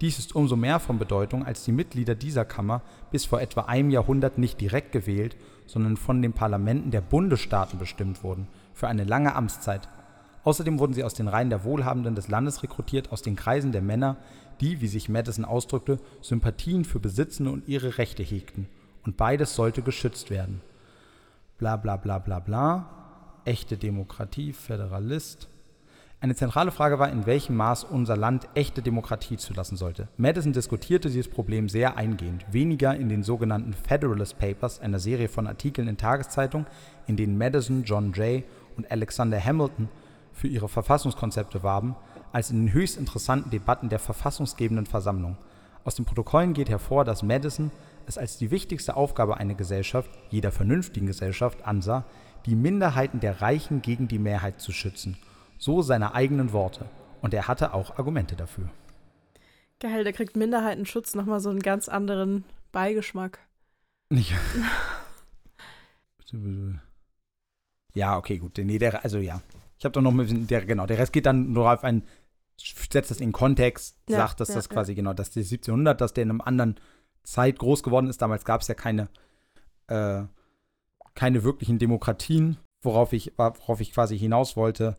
Dies 0.00 0.18
ist 0.18 0.34
umso 0.34 0.56
mehr 0.56 0.80
von 0.80 0.98
Bedeutung, 0.98 1.44
als 1.44 1.64
die 1.64 1.72
Mitglieder 1.72 2.14
dieser 2.14 2.46
Kammer 2.46 2.80
bis 3.10 3.26
vor 3.26 3.40
etwa 3.40 3.62
einem 3.62 3.90
Jahrhundert 3.90 4.38
nicht 4.38 4.60
direkt 4.60 4.92
gewählt, 4.92 5.36
sondern 5.66 5.98
von 5.98 6.22
den 6.22 6.32
Parlamenten 6.32 6.90
der 6.90 7.02
Bundesstaaten 7.02 7.78
bestimmt 7.78 8.24
wurden, 8.24 8.48
für 8.72 8.88
eine 8.88 9.04
lange 9.04 9.34
Amtszeit. 9.34 9.88
Außerdem 10.42 10.78
wurden 10.78 10.94
sie 10.94 11.04
aus 11.04 11.12
den 11.12 11.28
Reihen 11.28 11.50
der 11.50 11.64
Wohlhabenden 11.64 12.14
des 12.14 12.28
Landes 12.28 12.62
rekrutiert, 12.62 13.12
aus 13.12 13.20
den 13.20 13.36
Kreisen 13.36 13.72
der 13.72 13.82
Männer, 13.82 14.16
die, 14.62 14.80
wie 14.80 14.88
sich 14.88 15.10
Madison 15.10 15.44
ausdrückte, 15.44 15.98
Sympathien 16.22 16.86
für 16.86 16.98
Besitzende 16.98 17.50
und 17.50 17.68
ihre 17.68 17.98
Rechte 17.98 18.22
hegten. 18.22 18.68
Und 19.04 19.18
beides 19.18 19.54
sollte 19.54 19.82
geschützt 19.82 20.30
werden. 20.30 20.62
Bla 21.58 21.76
bla 21.76 21.96
bla 21.96 22.18
bla 22.18 22.38
bla. 22.38 23.42
Echte 23.44 23.76
Demokratie, 23.76 24.54
Föderalist. 24.54 25.48
Eine 26.22 26.34
zentrale 26.34 26.70
Frage 26.70 26.98
war, 26.98 27.10
in 27.10 27.24
welchem 27.24 27.56
Maß 27.56 27.84
unser 27.84 28.14
Land 28.14 28.46
echte 28.54 28.82
Demokratie 28.82 29.38
zulassen 29.38 29.78
sollte. 29.78 30.08
Madison 30.18 30.52
diskutierte 30.52 31.08
dieses 31.08 31.28
Problem 31.28 31.70
sehr 31.70 31.96
eingehend, 31.96 32.44
weniger 32.52 32.94
in 32.94 33.08
den 33.08 33.22
sogenannten 33.22 33.72
Federalist 33.72 34.38
Papers, 34.38 34.80
einer 34.80 34.98
Serie 34.98 35.30
von 35.30 35.46
Artikeln 35.46 35.88
in 35.88 35.96
Tageszeitungen, 35.96 36.66
in 37.06 37.16
denen 37.16 37.38
Madison, 37.38 37.84
John 37.84 38.12
Jay 38.12 38.44
und 38.76 38.90
Alexander 38.90 39.42
Hamilton 39.42 39.88
für 40.34 40.46
ihre 40.46 40.68
Verfassungskonzepte 40.68 41.62
warben, 41.62 41.96
als 42.32 42.50
in 42.50 42.66
den 42.66 42.74
höchst 42.74 42.98
interessanten 42.98 43.48
Debatten 43.48 43.88
der 43.88 43.98
verfassungsgebenden 43.98 44.84
Versammlung. 44.84 45.38
Aus 45.84 45.94
den 45.94 46.04
Protokollen 46.04 46.52
geht 46.52 46.68
hervor, 46.68 47.06
dass 47.06 47.22
Madison 47.22 47.70
es 48.06 48.18
als 48.18 48.36
die 48.36 48.50
wichtigste 48.50 48.94
Aufgabe 48.94 49.38
einer 49.38 49.54
Gesellschaft, 49.54 50.10
jeder 50.28 50.52
vernünftigen 50.52 51.06
Gesellschaft, 51.06 51.64
ansah, 51.64 52.04
die 52.44 52.56
Minderheiten 52.56 53.20
der 53.20 53.40
Reichen 53.40 53.80
gegen 53.80 54.06
die 54.06 54.18
Mehrheit 54.18 54.60
zu 54.60 54.70
schützen. 54.70 55.16
So 55.60 55.82
seine 55.82 56.14
eigenen 56.14 56.52
Worte. 56.52 56.86
Und 57.20 57.34
er 57.34 57.46
hatte 57.46 57.74
auch 57.74 57.98
Argumente 57.98 58.34
dafür. 58.34 58.70
Geil, 59.78 60.04
der 60.04 60.14
kriegt 60.14 60.34
Minderheitenschutz 60.34 61.14
nochmal 61.14 61.40
so 61.40 61.50
einen 61.50 61.60
ganz 61.60 61.88
anderen 61.88 62.44
Beigeschmack. 62.72 63.38
Nicht. 64.08 64.34
ja, 67.94 68.16
okay, 68.16 68.38
gut. 68.38 68.56
Nee, 68.56 68.78
der, 68.78 69.04
also 69.04 69.18
ja. 69.18 69.42
Ich 69.78 69.84
habe 69.84 69.92
doch 69.92 70.00
noch 70.00 70.12
ein 70.12 70.16
bisschen, 70.16 70.46
der, 70.46 70.64
genau, 70.64 70.86
der 70.86 70.98
Rest 70.98 71.12
geht 71.12 71.26
dann 71.26 71.52
nur 71.52 71.70
auf 71.70 71.84
einen, 71.84 72.04
setzt 72.58 73.10
das 73.10 73.20
in 73.20 73.32
Kontext, 73.32 73.98
Ja, 74.08 74.16
sagt, 74.16 74.40
dass 74.40 74.48
ja, 74.48 74.54
das 74.54 74.64
ja. 74.66 74.72
quasi, 74.72 74.94
genau, 74.94 75.12
dass 75.12 75.30
der 75.30 75.42
1700, 75.42 76.00
dass 76.00 76.14
der 76.14 76.22
in 76.22 76.30
einem 76.30 76.40
anderen 76.40 76.80
Zeit 77.22 77.58
groß 77.58 77.82
geworden 77.82 78.08
ist. 78.08 78.22
Damals 78.22 78.46
gab 78.46 78.62
es 78.62 78.68
ja 78.68 78.74
keine, 78.74 79.10
äh, 79.88 80.22
keine 81.14 81.44
wirklichen 81.44 81.78
Demokratien, 81.78 82.56
worauf 82.80 83.12
ich, 83.12 83.34
worauf 83.36 83.80
ich 83.80 83.92
quasi 83.92 84.18
hinaus 84.18 84.56
wollte. 84.56 84.96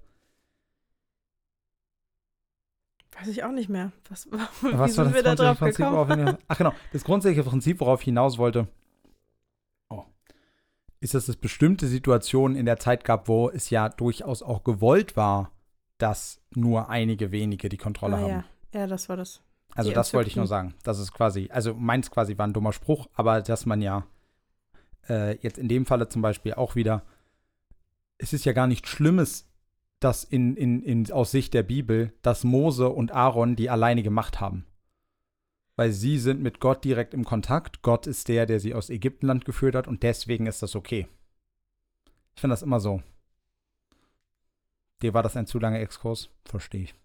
Weiß 3.21 3.27
ich 3.27 3.43
auch 3.43 3.51
nicht 3.51 3.69
mehr. 3.69 3.91
Was, 4.09 4.25
wie 4.31 4.37
Was 4.77 4.97
war 4.97 5.05
sind 5.05 5.13
wir 5.13 5.23
da 5.23 5.35
drauf 5.35 5.59
Prinzip, 5.59 5.85
gekommen? 5.85 6.37
Ach 6.47 6.57
genau, 6.57 6.73
das 6.91 7.03
grundsätzliche 7.03 7.47
Prinzip, 7.47 7.79
worauf 7.79 8.01
ich 8.01 8.05
hinaus 8.05 8.39
wollte, 8.39 8.67
oh, 9.89 10.03
ist, 10.99 11.13
dass 11.13 11.27
es 11.27 11.35
bestimmte 11.35 11.87
Situationen 11.87 12.57
in 12.57 12.65
der 12.65 12.77
Zeit 12.77 13.03
gab, 13.03 13.27
wo 13.27 13.49
es 13.49 13.69
ja 13.69 13.89
durchaus 13.89 14.41
auch 14.41 14.63
gewollt 14.63 15.15
war, 15.15 15.51
dass 15.99 16.41
nur 16.55 16.89
einige 16.89 17.31
wenige 17.31 17.69
die 17.69 17.77
Kontrolle 17.77 18.15
ah, 18.15 18.21
haben. 18.21 18.29
ja. 18.29 18.43
ja, 18.73 18.87
das 18.87 19.07
war 19.07 19.17
das. 19.17 19.41
Also 19.75 19.91
Die 19.91 19.93
das 19.93 20.13
wollte 20.13 20.29
ich 20.29 20.35
nur 20.35 20.47
sagen. 20.47 20.73
Das 20.83 20.99
ist 20.99 21.13
quasi, 21.13 21.49
also 21.51 21.73
meins 21.75 22.09
quasi 22.09 22.37
war 22.37 22.47
ein 22.47 22.53
dummer 22.53 22.73
Spruch, 22.73 23.07
aber 23.13 23.41
dass 23.41 23.65
man 23.65 23.81
ja 23.81 24.05
äh, 25.07 25.37
jetzt 25.41 25.57
in 25.57 25.67
dem 25.67 25.85
Falle 25.85 26.09
zum 26.09 26.21
Beispiel 26.21 26.55
auch 26.55 26.75
wieder, 26.75 27.03
es 28.17 28.33
ist 28.33 28.45
ja 28.45 28.53
gar 28.53 28.67
nichts 28.67 28.89
Schlimmes, 28.89 29.47
dass 30.01 30.23
in, 30.23 30.57
in, 30.57 30.81
in, 30.81 31.11
aus 31.11 31.31
Sicht 31.31 31.53
der 31.53 31.63
Bibel, 31.63 32.11
dass 32.21 32.43
Mose 32.43 32.89
und 32.89 33.11
Aaron 33.11 33.55
die 33.55 33.69
alleinige 33.69 34.09
Macht 34.09 34.41
haben. 34.41 34.65
Weil 35.77 35.91
sie 35.91 36.17
sind 36.17 36.41
mit 36.41 36.59
Gott 36.59 36.83
direkt 36.83 37.13
im 37.13 37.23
Kontakt. 37.23 37.81
Gott 37.81 38.07
ist 38.07 38.27
der, 38.27 38.45
der 38.45 38.59
sie 38.59 38.73
aus 38.73 38.89
Ägyptenland 38.89 39.45
geführt 39.45 39.75
hat 39.75 39.87
und 39.87 40.03
deswegen 40.03 40.47
ist 40.47 40.61
das 40.61 40.75
okay. 40.75 41.07
Ich 42.35 42.41
finde 42.41 42.53
das 42.53 42.63
immer 42.63 42.79
so. 42.79 43.01
Dir 45.01 45.13
war 45.13 45.23
das 45.23 45.37
ein 45.37 45.47
zu 45.47 45.59
langer 45.59 45.79
Exkurs? 45.79 46.29
Verstehe 46.45 46.83
ich. 46.83 46.95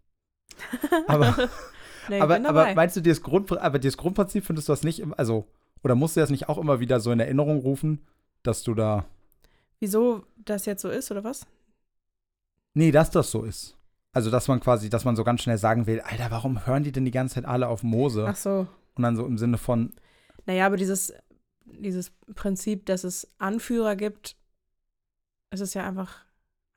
Aber 1.07 1.37
nee, 2.09 2.21
aber, 2.21 2.37
aber 2.49 2.75
meinst 2.75 2.97
du, 2.97 3.01
dir 3.01 3.11
das, 3.11 3.23
Grund, 3.23 3.51
aber 3.53 3.79
dir 3.79 3.89
das 3.89 3.97
Grundprinzip 3.97 4.45
findest 4.45 4.69
du 4.69 4.73
das 4.73 4.85
nicht, 4.85 5.03
also, 5.19 5.47
oder 5.83 5.95
musst 5.95 6.17
du 6.17 6.21
das 6.21 6.31
nicht 6.31 6.49
auch 6.49 6.57
immer 6.57 6.79
wieder 6.79 7.01
so 7.01 7.11
in 7.11 7.21
Erinnerung 7.21 7.59
rufen, 7.59 8.01
dass 8.43 8.63
du 8.63 8.75
da, 8.75 9.05
Wieso 9.79 10.25
das 10.37 10.67
jetzt 10.67 10.83
so 10.83 10.89
ist, 10.89 11.11
oder 11.11 11.25
was? 11.25 11.47
Nee, 12.77 12.93
dass 12.93 13.11
das 13.11 13.31
so 13.31 13.43
ist. 13.43 13.77
Also, 14.13 14.31
dass 14.31 14.49
man 14.49 14.61
quasi, 14.61 14.89
dass 14.89 15.05
man 15.05 15.17
so 15.17 15.25
ganz 15.25 15.43
schnell 15.43 15.59
sagen 15.59 15.87
will, 15.87 16.01
Alter, 16.01 16.31
warum 16.31 16.67
hören 16.67 16.85
die 16.85 16.93
denn 16.93 17.05
die 17.05 17.11
ganze 17.11 17.35
Zeit 17.35 17.45
alle 17.45 17.69
auf 17.69 17.83
Mose? 17.83 18.27
Ach 18.29 18.37
so. 18.37 18.67
Und 18.95 19.03
dann 19.03 19.17
so 19.17 19.27
im 19.27 19.37
Sinne 19.37 19.59
von, 19.59 19.93
Naja, 20.47 20.67
aber 20.67 20.77
dieses, 20.77 21.13
dieses 21.65 22.13
Prinzip, 22.35 22.87
dass 22.87 23.05
es 23.05 23.31
Anführer 23.39 23.97
gibt, 23.97 24.37
es 25.51 25.61
ist 25.61 25.75
ja 25.75 25.87
einfach, 25.87 26.25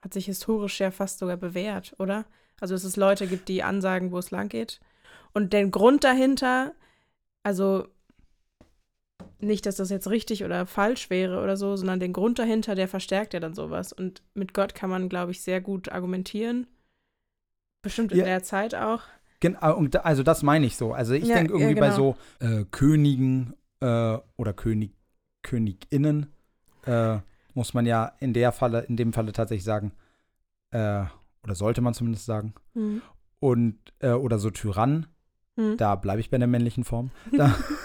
hat 0.01 0.13
sich 0.13 0.25
historisch 0.25 0.79
ja 0.79 0.91
fast 0.91 1.19
sogar 1.19 1.37
bewährt, 1.37 1.95
oder? 1.97 2.25
Also, 2.59 2.73
dass 2.75 2.83
es 2.83 2.97
Leute 2.97 3.27
gibt, 3.27 3.47
die 3.47 3.63
ansagen, 3.63 4.11
wo 4.11 4.17
es 4.17 4.31
lang 4.31 4.49
geht. 4.49 4.79
Und 5.33 5.53
den 5.53 5.71
Grund 5.71 6.03
dahinter, 6.03 6.73
also 7.43 7.87
nicht, 9.41 9.65
dass 9.65 9.77
das 9.77 9.89
jetzt 9.89 10.09
richtig 10.09 10.43
oder 10.43 10.65
falsch 10.65 11.09
wäre 11.09 11.41
oder 11.41 11.55
so, 11.57 11.75
sondern 11.75 11.99
den 11.99 12.13
Grund 12.13 12.39
dahinter, 12.39 12.75
der 12.75 12.87
verstärkt 12.87 13.33
ja 13.33 13.39
dann 13.39 13.53
sowas. 13.53 13.93
Und 13.93 14.21
mit 14.33 14.53
Gott 14.53 14.75
kann 14.75 14.89
man, 14.89 15.09
glaube 15.09 15.31
ich, 15.31 15.41
sehr 15.41 15.61
gut 15.61 15.89
argumentieren. 15.91 16.67
Bestimmt 17.81 18.11
in 18.11 18.19
Ja. 18.19 18.25
der 18.25 18.43
Zeit 18.43 18.75
auch. 18.75 19.01
genau, 19.39 19.59
also 20.03 20.21
das 20.23 20.43
meine 20.43 20.65
ich 20.65 20.75
so. 20.75 20.93
Also 20.93 21.13
ich 21.13 21.25
Ja, 21.25 21.35
denke 21.35 21.53
ja, 21.53 21.59
irgendwie 21.59 21.79
bei 21.79 21.89
genau. 21.91 22.17
so 22.39 22.45
äh, 22.45 22.65
Königen 22.69 23.53
äh, 23.79 24.17
oder 24.35 24.53
König, 24.53 24.91
KönigInnen 25.43 26.27
äh, 26.85 27.19
muss 27.53 27.73
man 27.73 27.85
ja 27.85 28.11
in 28.19 28.33
der 28.33 28.51
Falle, 28.51 28.81
in 28.81 28.97
dem 28.97 29.13
Falle 29.13 29.31
tatsächlich 29.31 29.63
sagen, 29.63 29.93
äh, 30.71 31.05
oder 31.43 31.55
sollte 31.55 31.79
man 31.81 31.93
zumindest 31.93 32.25
sagen, 32.25 32.53
Hm. 32.73 33.01
und, 33.39 33.77
äh, 33.99 34.11
oder 34.11 34.39
so 34.39 34.49
Tyrannen, 34.49 35.07
Hm. 35.55 35.75
Da 35.77 35.95
bleibe 35.95 36.21
ich 36.21 36.29
bei 36.29 36.37
der 36.37 36.47
männlichen 36.47 36.85
Form. 36.85 37.11
Da, 37.35 37.53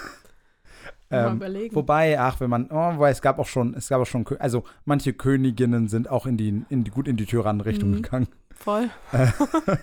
ähm, 1.11 1.35
überlegen. 1.37 1.75
wobei, 1.75 2.19
ach, 2.19 2.39
wenn 2.39 2.49
man, 2.49 2.69
oh, 2.71 2.99
weil 2.99 3.11
es 3.11 3.21
gab 3.21 3.37
auch 3.39 3.47
schon, 3.47 3.73
es 3.75 3.89
gab 3.89 4.01
auch 4.01 4.05
schon, 4.05 4.25
also 4.39 4.63
manche 4.85 5.13
Königinnen 5.13 5.87
sind 5.87 6.09
auch 6.09 6.25
in 6.25 6.37
die, 6.37 6.63
in 6.69 6.83
die 6.83 6.91
gut 6.91 7.07
in 7.07 7.17
die 7.17 7.25
Tyrannenrichtung 7.25 7.91
Mhm. 7.91 8.01
gegangen. 8.01 8.27
Voll. 8.51 8.89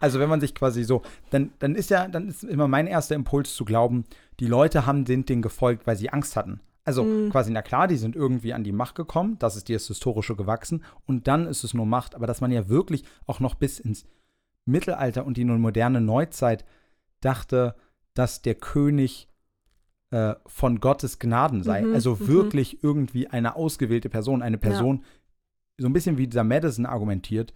Also 0.00 0.18
wenn 0.18 0.28
man 0.28 0.40
sich 0.40 0.54
quasi 0.54 0.82
so, 0.82 1.02
dann, 1.30 1.52
dann 1.60 1.76
ist 1.76 1.90
ja, 1.90 2.08
dann 2.08 2.28
ist 2.28 2.42
immer 2.42 2.66
mein 2.66 2.88
erster 2.88 3.14
Impuls 3.14 3.54
zu 3.54 3.64
glauben, 3.64 4.04
die 4.40 4.48
Leute 4.48 4.84
haben 4.86 5.06
sind 5.06 5.28
denen 5.28 5.42
gefolgt, 5.42 5.86
weil 5.86 5.96
sie 5.96 6.10
Angst 6.10 6.34
hatten. 6.34 6.60
Also 6.84 7.04
Mhm. 7.04 7.30
quasi, 7.30 7.52
na 7.52 7.62
klar, 7.62 7.86
die 7.86 7.96
sind 7.96 8.16
irgendwie 8.16 8.52
an 8.52 8.64
die 8.64 8.72
Macht 8.72 8.96
gekommen, 8.96 9.36
das 9.38 9.54
ist 9.54 9.68
dir 9.68 9.76
das 9.76 9.86
Historische 9.86 10.34
gewachsen 10.34 10.82
und 11.06 11.28
dann 11.28 11.46
ist 11.46 11.62
es 11.62 11.74
nur 11.74 11.86
Macht, 11.86 12.16
aber 12.16 12.26
dass 12.26 12.40
man 12.40 12.50
ja 12.50 12.68
wirklich 12.68 13.04
auch 13.26 13.38
noch 13.38 13.54
bis 13.54 13.78
ins 13.78 14.04
Mittelalter 14.64 15.24
und 15.24 15.36
die 15.36 15.44
nun 15.44 15.60
moderne 15.60 16.00
Neuzeit 16.00 16.64
dachte, 17.20 17.76
dass 18.14 18.42
der 18.42 18.56
König 18.56 19.28
äh, 20.12 20.34
von 20.46 20.78
Gottes 20.78 21.18
Gnaden 21.18 21.62
sei. 21.62 21.82
Mhm, 21.82 21.94
also 21.94 22.14
mhm. 22.14 22.28
wirklich 22.28 22.84
irgendwie 22.84 23.26
eine 23.28 23.56
ausgewählte 23.56 24.08
Person, 24.08 24.42
eine 24.42 24.58
Person, 24.58 25.04
so 25.78 25.86
ein 25.88 25.92
bisschen 25.92 26.18
wie 26.18 26.28
dieser 26.28 26.44
Madison 26.44 26.86
argumentiert. 26.86 27.52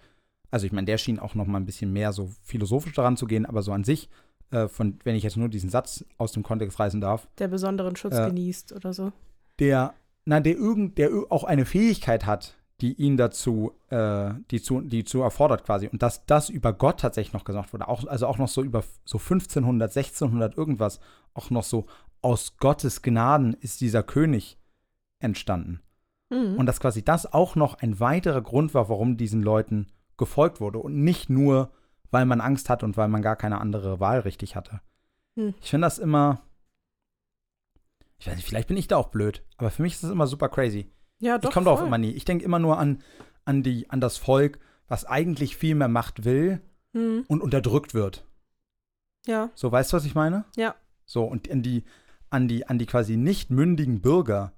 Also 0.50 0.66
ich 0.66 0.72
meine, 0.72 0.86
der 0.86 0.98
schien 0.98 1.18
auch 1.18 1.34
noch 1.34 1.46
mal 1.46 1.58
ein 1.58 1.66
bisschen 1.66 1.92
mehr 1.92 2.12
so 2.12 2.30
philosophisch 2.42 2.94
daran 2.94 3.16
zu 3.16 3.26
gehen, 3.26 3.46
aber 3.46 3.62
so 3.62 3.72
an 3.72 3.84
sich, 3.84 4.08
äh, 4.50 4.68
von, 4.68 4.98
wenn 5.04 5.14
ich 5.16 5.22
jetzt 5.22 5.36
nur 5.36 5.48
diesen 5.48 5.70
Satz 5.70 6.04
aus 6.18 6.32
dem 6.32 6.42
Kontext 6.42 6.80
reißen 6.80 7.00
darf, 7.00 7.28
Der 7.38 7.48
besonderen 7.48 7.94
Schutz 7.94 8.16
Äh, 8.16 8.26
genießt 8.28 8.72
oder 8.72 8.92
so. 8.94 9.12
der, 9.58 9.94
na, 10.24 10.40
der 10.40 10.56
irgend, 10.56 10.98
der 10.98 11.10
auch 11.28 11.44
eine 11.44 11.66
Fähigkeit 11.66 12.26
hat, 12.26 12.56
die 12.80 12.92
ihn 12.94 13.16
dazu, 13.16 13.72
äh, 13.88 14.30
die 14.50 14.60
zu, 14.60 14.82
die 14.82 15.04
zu 15.04 15.22
erfordert 15.22 15.64
quasi. 15.64 15.88
Und 15.88 16.02
dass 16.02 16.26
das 16.26 16.50
über 16.50 16.72
Gott 16.72 17.00
tatsächlich 17.00 17.32
noch 17.32 17.44
gesagt 17.44 17.72
wurde, 17.72 17.88
auch, 17.88 18.06
also 18.06 18.26
auch 18.26 18.38
noch 18.38 18.48
so 18.48 18.62
über 18.62 18.84
so 19.04 19.18
1500, 19.18 19.90
1600 19.96 20.56
irgendwas, 20.56 21.00
auch 21.34 21.50
noch 21.50 21.64
so 21.64 21.86
aus 22.22 22.56
Gottes 22.58 23.02
Gnaden 23.02 23.54
ist 23.54 23.80
dieser 23.80 24.02
König 24.02 24.58
entstanden. 25.18 25.80
Mhm. 26.30 26.56
Und 26.56 26.66
dass 26.66 26.80
quasi 26.80 27.04
das 27.04 27.32
auch 27.32 27.54
noch 27.56 27.74
ein 27.80 28.00
weiterer 28.00 28.42
Grund 28.42 28.74
war, 28.74 28.88
warum 28.88 29.16
diesen 29.16 29.42
Leuten 29.42 29.86
gefolgt 30.16 30.60
wurde. 30.60 30.78
Und 30.78 31.02
nicht 31.02 31.30
nur, 31.30 31.70
weil 32.10 32.26
man 32.26 32.40
Angst 32.40 32.68
hat 32.70 32.82
und 32.82 32.96
weil 32.96 33.08
man 33.08 33.22
gar 33.22 33.36
keine 33.36 33.60
andere 33.60 34.00
Wahl 34.00 34.20
richtig 34.20 34.56
hatte. 34.56 34.80
Hm. 35.36 35.54
Ich 35.60 35.70
finde 35.70 35.86
das 35.86 35.98
immer. 35.98 36.42
Ich 38.18 38.26
weiß 38.26 38.36
nicht, 38.36 38.46
vielleicht 38.46 38.68
bin 38.68 38.76
ich 38.78 38.88
da 38.88 38.96
auch 38.96 39.08
blöd, 39.08 39.44
aber 39.58 39.70
für 39.70 39.82
mich 39.82 39.92
ist 39.94 40.02
das 40.04 40.10
immer 40.10 40.26
super 40.26 40.48
crazy. 40.48 40.90
ja, 41.18 41.36
doch. 41.38 41.50
ich 41.50 41.54
komme 41.54 41.64
darauf 41.66 41.82
immer 41.82 41.98
nie. 41.98 42.12
Ich 42.12 42.24
denke 42.24 42.44
immer 42.44 42.58
nur 42.58 42.78
an, 42.78 43.02
an, 43.44 43.62
die, 43.62 43.90
an 43.90 44.00
das 44.00 44.16
Volk, 44.16 44.58
was 44.88 45.04
eigentlich 45.04 45.56
viel 45.56 45.74
mehr 45.74 45.88
Macht 45.88 46.24
will 46.24 46.60
Mhm. 46.94 47.24
und 47.28 47.42
unterdrückt 47.42 47.92
wird. 47.92 48.24
Ja, 49.26 49.50
So, 49.54 49.70
weißt 49.70 49.92
du, 49.92 49.98
was 49.98 50.06
ich 50.06 50.14
meine? 50.14 50.46
Ja. 50.56 50.74
So, 51.04 51.24
und 51.24 51.50
an 51.50 51.62
die, 51.62 51.84
an 52.30 52.48
die, 52.48 52.66
an 52.66 52.78
die 52.78 52.86
quasi 52.86 53.16
nicht 53.16 53.50
mündigen 53.50 54.00
Bürger, 54.00 54.52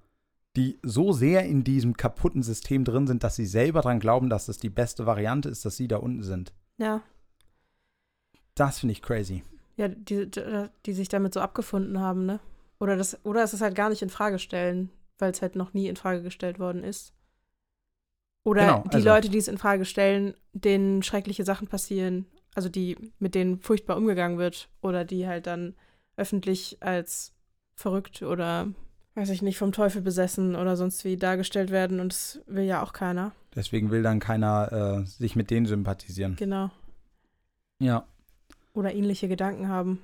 die 0.56 0.78
so 0.82 1.12
sehr 1.12 1.44
in 1.44 1.62
diesem 1.64 1.96
kaputten 1.96 2.42
System 2.42 2.84
drin 2.84 3.06
sind, 3.06 3.22
dass 3.22 3.36
sie 3.36 3.46
selber 3.46 3.80
dran 3.82 4.00
glauben, 4.00 4.28
dass 4.30 4.48
es 4.48 4.58
die 4.58 4.70
beste 4.70 5.06
Variante 5.06 5.48
ist, 5.48 5.64
dass 5.64 5.76
sie 5.76 5.88
da 5.88 5.98
unten 5.98 6.22
sind. 6.22 6.52
ja. 6.78 7.02
Das 8.54 8.80
finde 8.80 8.92
ich 8.92 9.02
crazy. 9.02 9.44
Ja, 9.76 9.86
die, 9.86 10.28
die, 10.28 10.66
die 10.84 10.92
sich 10.92 11.08
damit 11.08 11.32
so 11.32 11.38
abgefunden 11.38 12.00
haben, 12.00 12.26
ne? 12.26 12.40
Oder 12.80 12.96
das, 12.96 13.24
oder 13.24 13.44
es 13.44 13.54
ist 13.54 13.60
halt 13.60 13.76
gar 13.76 13.88
nicht 13.88 14.02
in 14.02 14.10
Frage 14.10 14.40
stellen, 14.40 14.90
weil 15.18 15.30
es 15.30 15.42
halt 15.42 15.54
noch 15.54 15.74
nie 15.74 15.86
in 15.86 15.94
Frage 15.94 16.22
gestellt 16.22 16.58
worden 16.58 16.82
ist. 16.82 17.12
Oder 18.44 18.62
Genau, 18.66 18.82
die 18.88 18.94
also- 18.96 19.08
Leute, 19.08 19.28
die 19.28 19.38
es 19.38 19.46
in 19.46 19.58
Frage 19.58 19.84
stellen, 19.84 20.34
denen 20.52 21.04
schreckliche 21.04 21.44
Sachen 21.44 21.68
passieren, 21.68 22.26
also 22.54 22.68
die, 22.68 22.96
mit 23.20 23.36
denen 23.36 23.60
furchtbar 23.60 23.96
umgegangen 23.96 24.38
wird, 24.38 24.68
oder 24.80 25.04
die 25.04 25.28
halt 25.28 25.46
dann 25.46 25.76
öffentlich 26.16 26.78
als 26.80 27.32
verrückt 27.78 28.22
oder 28.22 28.68
weiß 29.14 29.30
ich 29.30 29.42
nicht, 29.42 29.58
vom 29.58 29.72
Teufel 29.72 30.02
besessen 30.02 30.54
oder 30.56 30.76
sonst 30.76 31.04
wie 31.04 31.16
dargestellt 31.16 31.70
werden 31.70 32.00
und 32.00 32.12
das 32.12 32.40
will 32.46 32.64
ja 32.64 32.82
auch 32.82 32.92
keiner. 32.92 33.32
Deswegen 33.54 33.90
will 33.90 34.02
dann 34.02 34.20
keiner 34.20 35.00
äh, 35.02 35.06
sich 35.06 35.34
mit 35.36 35.50
denen 35.50 35.66
sympathisieren. 35.66 36.36
Genau. 36.36 36.70
Ja. 37.80 38.06
Oder 38.74 38.94
ähnliche 38.94 39.28
Gedanken 39.28 39.68
haben. 39.68 40.00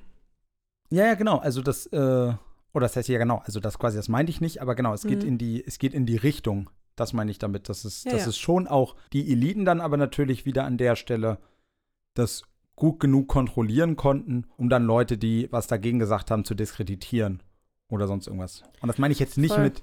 Ja, 0.91 1.07
ja, 1.07 1.15
genau. 1.15 1.39
Also 1.39 1.63
das, 1.63 1.87
äh, 1.87 1.97
oder 1.97 2.39
das 2.75 2.97
heißt 2.97 3.09
ja 3.09 3.19
genau, 3.19 3.43
also 3.45 3.61
das 3.61 3.79
quasi, 3.79 3.97
das 3.97 4.09
meinte 4.09 4.31
ich 4.31 4.41
nicht, 4.41 4.61
aber 4.63 4.75
genau, 4.75 4.93
es 4.95 5.03
geht 5.03 5.23
Mhm. 5.23 5.29
in 5.29 5.39
die, 5.39 5.65
es 5.65 5.79
geht 5.79 5.95
in 5.95 6.07
die 6.07 6.17
Richtung. 6.17 6.71
Das 6.97 7.13
meine 7.13 7.31
ich 7.31 7.39
damit. 7.39 7.69
Das 7.69 7.85
ist, 7.85 8.05
Ja, 8.05 8.13
das 8.13 8.23
ja. 8.23 8.29
ist 8.29 8.39
schon 8.39 8.67
auch 8.67 8.97
die 9.13 9.31
Eliten 9.31 9.65
dann 9.65 9.81
aber 9.81 9.97
natürlich 9.97 10.45
wieder 10.45 10.65
an 10.65 10.77
der 10.79 10.97
Stelle 10.97 11.39
das 12.15 12.43
gut 12.77 12.99
genug 13.01 13.29
kontrollieren 13.29 13.95
konnten, 13.97 14.47
um 14.57 14.69
dann 14.69 14.85
Leute, 14.85 15.19
die 15.19 15.49
was 15.53 15.67
dagegen 15.69 15.99
gesagt 16.01 16.31
haben, 16.31 16.45
zu 16.45 16.55
diskreditieren 16.55 17.43
oder 17.95 18.07
sonst 18.07 18.27
irgendwas. 18.27 18.63
Und 18.81 18.89
das 18.89 18.99
meine 18.99 19.13
ich 19.13 19.19
jetzt 19.21 19.39
nicht 19.39 19.55
Voll. 19.55 19.65
mit, 19.65 19.83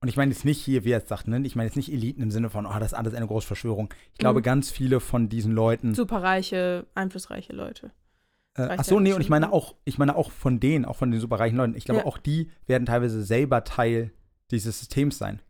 und 0.00 0.08
ich 0.08 0.16
meine 0.16 0.32
jetzt 0.32 0.44
nicht 0.44 0.60
hier, 0.60 0.84
wie 0.84 0.90
er 0.90 1.02
es 1.02 1.08
sagt, 1.08 1.28
ne? 1.28 1.40
ich 1.44 1.56
meine 1.56 1.66
jetzt 1.68 1.76
nicht 1.76 1.92
Eliten 1.92 2.20
im 2.22 2.30
Sinne 2.30 2.50
von, 2.50 2.66
oh, 2.66 2.72
das 2.78 2.92
ist 2.92 2.94
alles 2.94 3.14
eine 3.14 3.26
große 3.26 3.46
Verschwörung. 3.46 3.92
Ich 4.12 4.18
glaube, 4.18 4.40
Mhm. 4.40 4.44
ganz 4.44 4.70
viele 4.70 5.00
von 5.00 5.28
diesen 5.28 5.52
Leuten. 5.52 5.94
Superreiche, 5.94 6.86
einflussreiche 6.94 7.52
Leute. 7.52 7.90
Äh, 8.56 8.68
ach 8.78 8.84
so, 8.84 8.96
ja 8.96 9.00
nee, 9.00 9.12
und 9.14 9.20
ich 9.20 9.30
meine 9.30 9.46
ne? 9.46 9.52
auch, 9.52 9.74
ich 9.84 9.98
meine 9.98 10.14
auch 10.16 10.30
von 10.30 10.60
denen, 10.60 10.84
auch 10.84 10.96
von 10.96 11.10
den 11.10 11.20
superreichen 11.20 11.56
Leuten. 11.56 11.74
Ich 11.76 11.84
glaube, 11.84 12.00
Ja. 12.00 12.06
auch 12.06 12.18
die 12.18 12.50
werden 12.66 12.86
teilweise 12.86 13.22
selber 13.22 13.64
Teil 13.64 14.12
dieses 14.50 14.78
Systems 14.78 15.18
sein. 15.18 15.40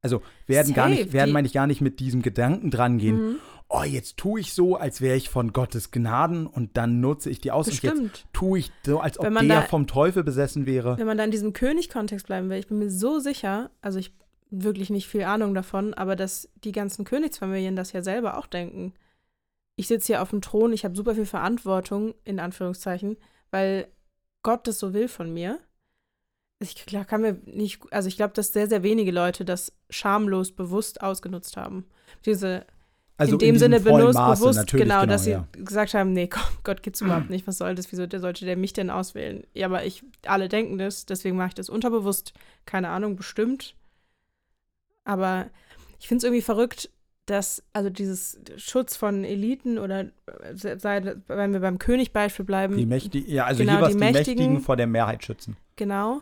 Also 0.00 0.22
werden 0.46 0.74
gar 0.74 0.88
Safe, 0.88 1.00
nicht, 1.02 1.12
werden 1.12 1.32
meine 1.32 1.46
ich 1.46 1.52
gar 1.54 1.66
nicht 1.66 1.80
mit 1.80 1.98
diesem 2.00 2.22
Gedanken 2.22 2.70
dran 2.70 2.98
gehen, 2.98 3.16
Mhm. 3.30 3.36
Oh, 3.76 3.82
jetzt 3.82 4.16
tue 4.16 4.40
ich 4.40 4.52
so, 4.52 4.76
als 4.76 5.00
wäre 5.00 5.16
ich 5.16 5.28
von 5.28 5.52
Gottes 5.52 5.90
Gnaden 5.90 6.46
und 6.46 6.76
dann 6.76 7.00
nutze 7.00 7.28
ich 7.30 7.40
die 7.40 7.50
aus 7.50 7.66
und 7.68 7.82
jetzt 7.82 8.26
tue 8.32 8.58
ich 8.60 8.72
so, 8.84 9.00
als 9.00 9.18
ob 9.18 9.24
der 9.24 9.42
da- 9.42 9.62
vom 9.62 9.86
Teufel 9.86 10.22
besessen 10.22 10.64
wäre. 10.66 10.96
Wenn 10.98 11.06
man 11.06 11.18
da 11.18 11.24
in 11.24 11.30
diesem 11.30 11.52
König-Kontext 11.52 12.26
bleiben 12.26 12.48
will, 12.50 12.58
ich 12.58 12.68
bin 12.68 12.78
mir 12.78 12.90
so 12.90 13.18
sicher, 13.18 13.70
also 13.82 13.98
ich 13.98 14.14
wirklich 14.50 14.90
nicht 14.90 15.08
viel 15.08 15.24
Ahnung 15.24 15.54
davon, 15.54 15.94
aber 15.94 16.14
dass 16.14 16.48
die 16.62 16.72
ganzen 16.72 17.04
Königsfamilien 17.04 17.74
das 17.74 17.92
ja 17.92 18.02
selber 18.02 18.38
auch 18.38 18.46
denken. 18.46 18.92
Ich 19.76 19.88
sitze 19.88 20.06
hier 20.06 20.22
auf 20.22 20.30
dem 20.30 20.40
Thron, 20.40 20.72
ich 20.72 20.84
habe 20.84 20.94
super 20.94 21.16
viel 21.16 21.26
Verantwortung, 21.26 22.14
in 22.24 22.38
Anführungszeichen, 22.38 23.16
weil 23.50 23.88
Gott 24.42 24.68
das 24.68 24.78
so 24.78 24.94
will 24.94 25.08
von 25.08 25.32
mir. 25.32 25.58
Ich 26.60 26.86
kann 26.86 27.20
mir 27.22 27.40
nicht, 27.46 27.82
also 27.90 28.06
ich 28.06 28.16
glaube, 28.16 28.34
dass 28.34 28.52
sehr, 28.52 28.68
sehr 28.68 28.84
wenige 28.84 29.10
Leute 29.10 29.44
das 29.44 29.72
schamlos 29.90 30.52
bewusst 30.52 31.02
ausgenutzt 31.02 31.56
haben. 31.56 31.84
Diese 32.24 32.64
Also 33.16 33.34
in 33.34 33.38
dem 33.38 33.54
diesem 33.54 33.58
Sinne 33.72 33.80
benutzt, 33.80 34.14
Maße, 34.14 34.40
bewusst, 34.42 34.56
natürlich, 34.58 34.86
genau, 34.86 35.06
dass 35.06 35.24
sie 35.24 35.30
ja. 35.32 35.46
gesagt 35.52 35.94
haben, 35.94 36.12
nee, 36.12 36.26
Gott, 36.30 36.50
Gott 36.64 36.82
gibt's 36.82 37.00
überhaupt 37.00 37.30
nicht, 37.30 37.46
was 37.46 37.58
soll 37.58 37.74
das, 37.76 37.90
wieso 37.92 38.06
der 38.06 38.18
sollte 38.20 38.44
der 38.44 38.56
mich 38.56 38.72
denn 38.72 38.90
auswählen? 38.90 39.44
Ja, 39.54 39.66
aber 39.66 39.84
ich, 39.84 40.02
alle 40.26 40.48
denken 40.48 40.78
das, 40.78 41.06
deswegen 41.06 41.36
mache 41.36 41.48
ich 41.48 41.54
das 41.54 41.68
unterbewusst, 41.68 42.32
keine 42.66 42.88
Ahnung, 42.88 43.14
bestimmt. 43.14 43.76
Aber 45.04 45.48
ich 46.00 46.08
finde 46.08 46.18
es 46.18 46.24
irgendwie 46.24 46.42
verrückt, 46.42 46.90
dass, 47.26 47.62
also 47.72 47.88
dieses 47.88 48.38
Schutz 48.56 48.96
von 48.96 49.24
Eliten 49.24 49.78
oder 49.78 50.06
sei, 50.52 51.14
wenn 51.28 51.52
wir 51.52 51.60
beim 51.60 51.78
König-Beispiel 51.78 52.44
bleiben, 52.44 52.76
Die 52.76 52.84
Mächtigen, 52.84 53.30
ja, 53.30 53.44
also 53.46 53.64
Genau, 53.64 53.80
was 53.80 53.88
die 53.88 53.94
die 53.94 53.98
Mächtigen, 54.00 54.44
Mächtigen- 54.54 54.60
vor 54.60 54.76
der 54.76 54.86
Mehrheit 54.86 55.24
schützen. 55.24 55.56
Genau. 55.76 56.20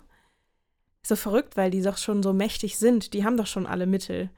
Ist 1.02 1.08
so 1.08 1.16
verrückt, 1.16 1.56
weil 1.56 1.70
die 1.70 1.82
doch 1.82 1.98
schon 1.98 2.22
so 2.22 2.32
mächtig 2.32 2.78
sind. 2.78 3.14
Die 3.14 3.24
haben 3.24 3.36
doch 3.36 3.46
schon 3.48 3.66
alle 3.66 3.86
Mittel, 3.86 4.30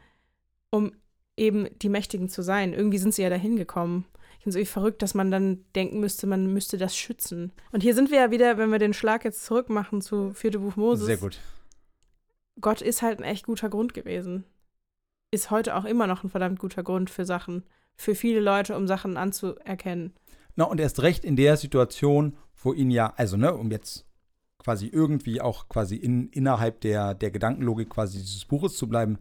um 0.71 0.93
eben 1.37 1.69
die 1.81 1.89
Mächtigen 1.89 2.29
zu 2.29 2.43
sein. 2.43 2.73
Irgendwie 2.73 2.99
sind 2.99 3.15
sie 3.15 3.23
ja 3.23 3.31
dahin 3.31 3.57
gekommen. 3.57 4.07
Ich 4.39 4.45
finde 4.45 4.51
es 4.51 4.57
irgendwie 4.57 4.73
verrückt, 4.73 5.03
dass 5.03 5.15
man 5.15 5.31
dann 5.31 5.65
denken 5.75 6.01
müsste, 6.01 6.27
man 6.27 6.53
müsste 6.53 6.77
das 6.77 6.97
schützen. 6.97 7.53
Und 7.73 7.83
hier 7.83 7.95
sind 7.95 8.11
wir 8.11 8.19
ja 8.19 8.31
wieder, 8.31 8.59
wenn 8.59 8.71
wir 8.71 8.79
den 8.79 8.93
Schlag 8.93 9.25
jetzt 9.25 9.45
zurück 9.45 9.71
machen 9.71 10.03
zu 10.03 10.33
vierte 10.33 10.59
Buch 10.59 10.77
Moses. 10.77 11.07
Sehr 11.07 11.17
gut. 11.17 11.39
Gott 12.61 12.83
ist 12.83 13.03
halt 13.03 13.19
ein 13.19 13.25
echt 13.25 13.47
guter 13.47 13.69
Grund 13.69 13.95
gewesen. 13.95 14.45
Ist 15.31 15.51
heute 15.51 15.75
auch 15.75 15.85
immer 15.85 16.07
noch 16.07 16.23
ein 16.23 16.31
verdammt 16.31 16.59
guter 16.59 16.83
Grund 16.83 17.11
für 17.11 17.25
Sachen. 17.25 17.65
Für 17.97 18.15
viele 18.15 18.41
Leute, 18.41 18.77
um 18.77 18.87
Sachen 18.87 19.17
anzuerkennen. 19.17 20.13
Na, 20.57 20.65
und 20.65 20.81
erst 20.81 21.03
recht 21.03 21.25
in 21.25 21.37
der 21.37 21.57
Situation, 21.57 22.37
wo 22.63 22.73
ihn 22.73 22.91
ja, 22.91 23.13
also, 23.17 23.37
ne, 23.37 23.55
um 23.55 23.71
jetzt 23.71 24.07
quasi 24.59 24.87
irgendwie 24.87 25.41
auch 25.41 25.69
quasi 25.69 25.97
in, 25.97 26.29
innerhalb 26.29 26.81
der, 26.81 27.15
der 27.15 27.31
Gedankenlogik 27.31 27.91
quasi 27.91 28.19
dieses 28.19 28.45
Buches 28.45 28.77
zu 28.77 28.89
bleiben, 28.89 29.19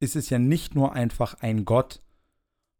ist 0.00 0.16
es 0.16 0.30
ja 0.30 0.38
nicht 0.38 0.74
nur 0.74 0.92
einfach 0.92 1.34
ein 1.40 1.64
Gott, 1.64 2.00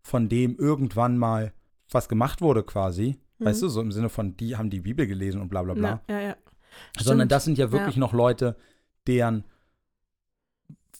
von 0.03 0.29
dem 0.29 0.57
irgendwann 0.57 1.19
mal 1.19 1.53
was 1.91 2.09
gemacht 2.09 2.41
wurde 2.41 2.63
quasi, 2.63 3.19
Mhm. 3.39 3.45
weißt 3.47 3.63
du, 3.63 3.69
so 3.69 3.81
im 3.81 3.93
Sinne 3.93 4.09
von, 4.09 4.37
die 4.37 4.57
haben 4.57 4.71
die 4.71 4.81
Bibel 4.81 5.07
gelesen 5.07 5.41
und 5.41 5.49
bla 5.49 5.63
bla 5.63 5.75
bla, 5.75 6.01
Ja, 6.09 6.15
ja, 6.15 6.21
ja. 6.29 6.37
sondern 6.99 7.21
Stimmt. 7.29 7.33
das 7.33 7.45
sind 7.45 7.59
ja 7.59 7.71
wirklich 7.73 7.97
Ja. 7.97 8.01
noch 8.01 8.13
Leute, 8.13 8.57
deren, 9.07 9.45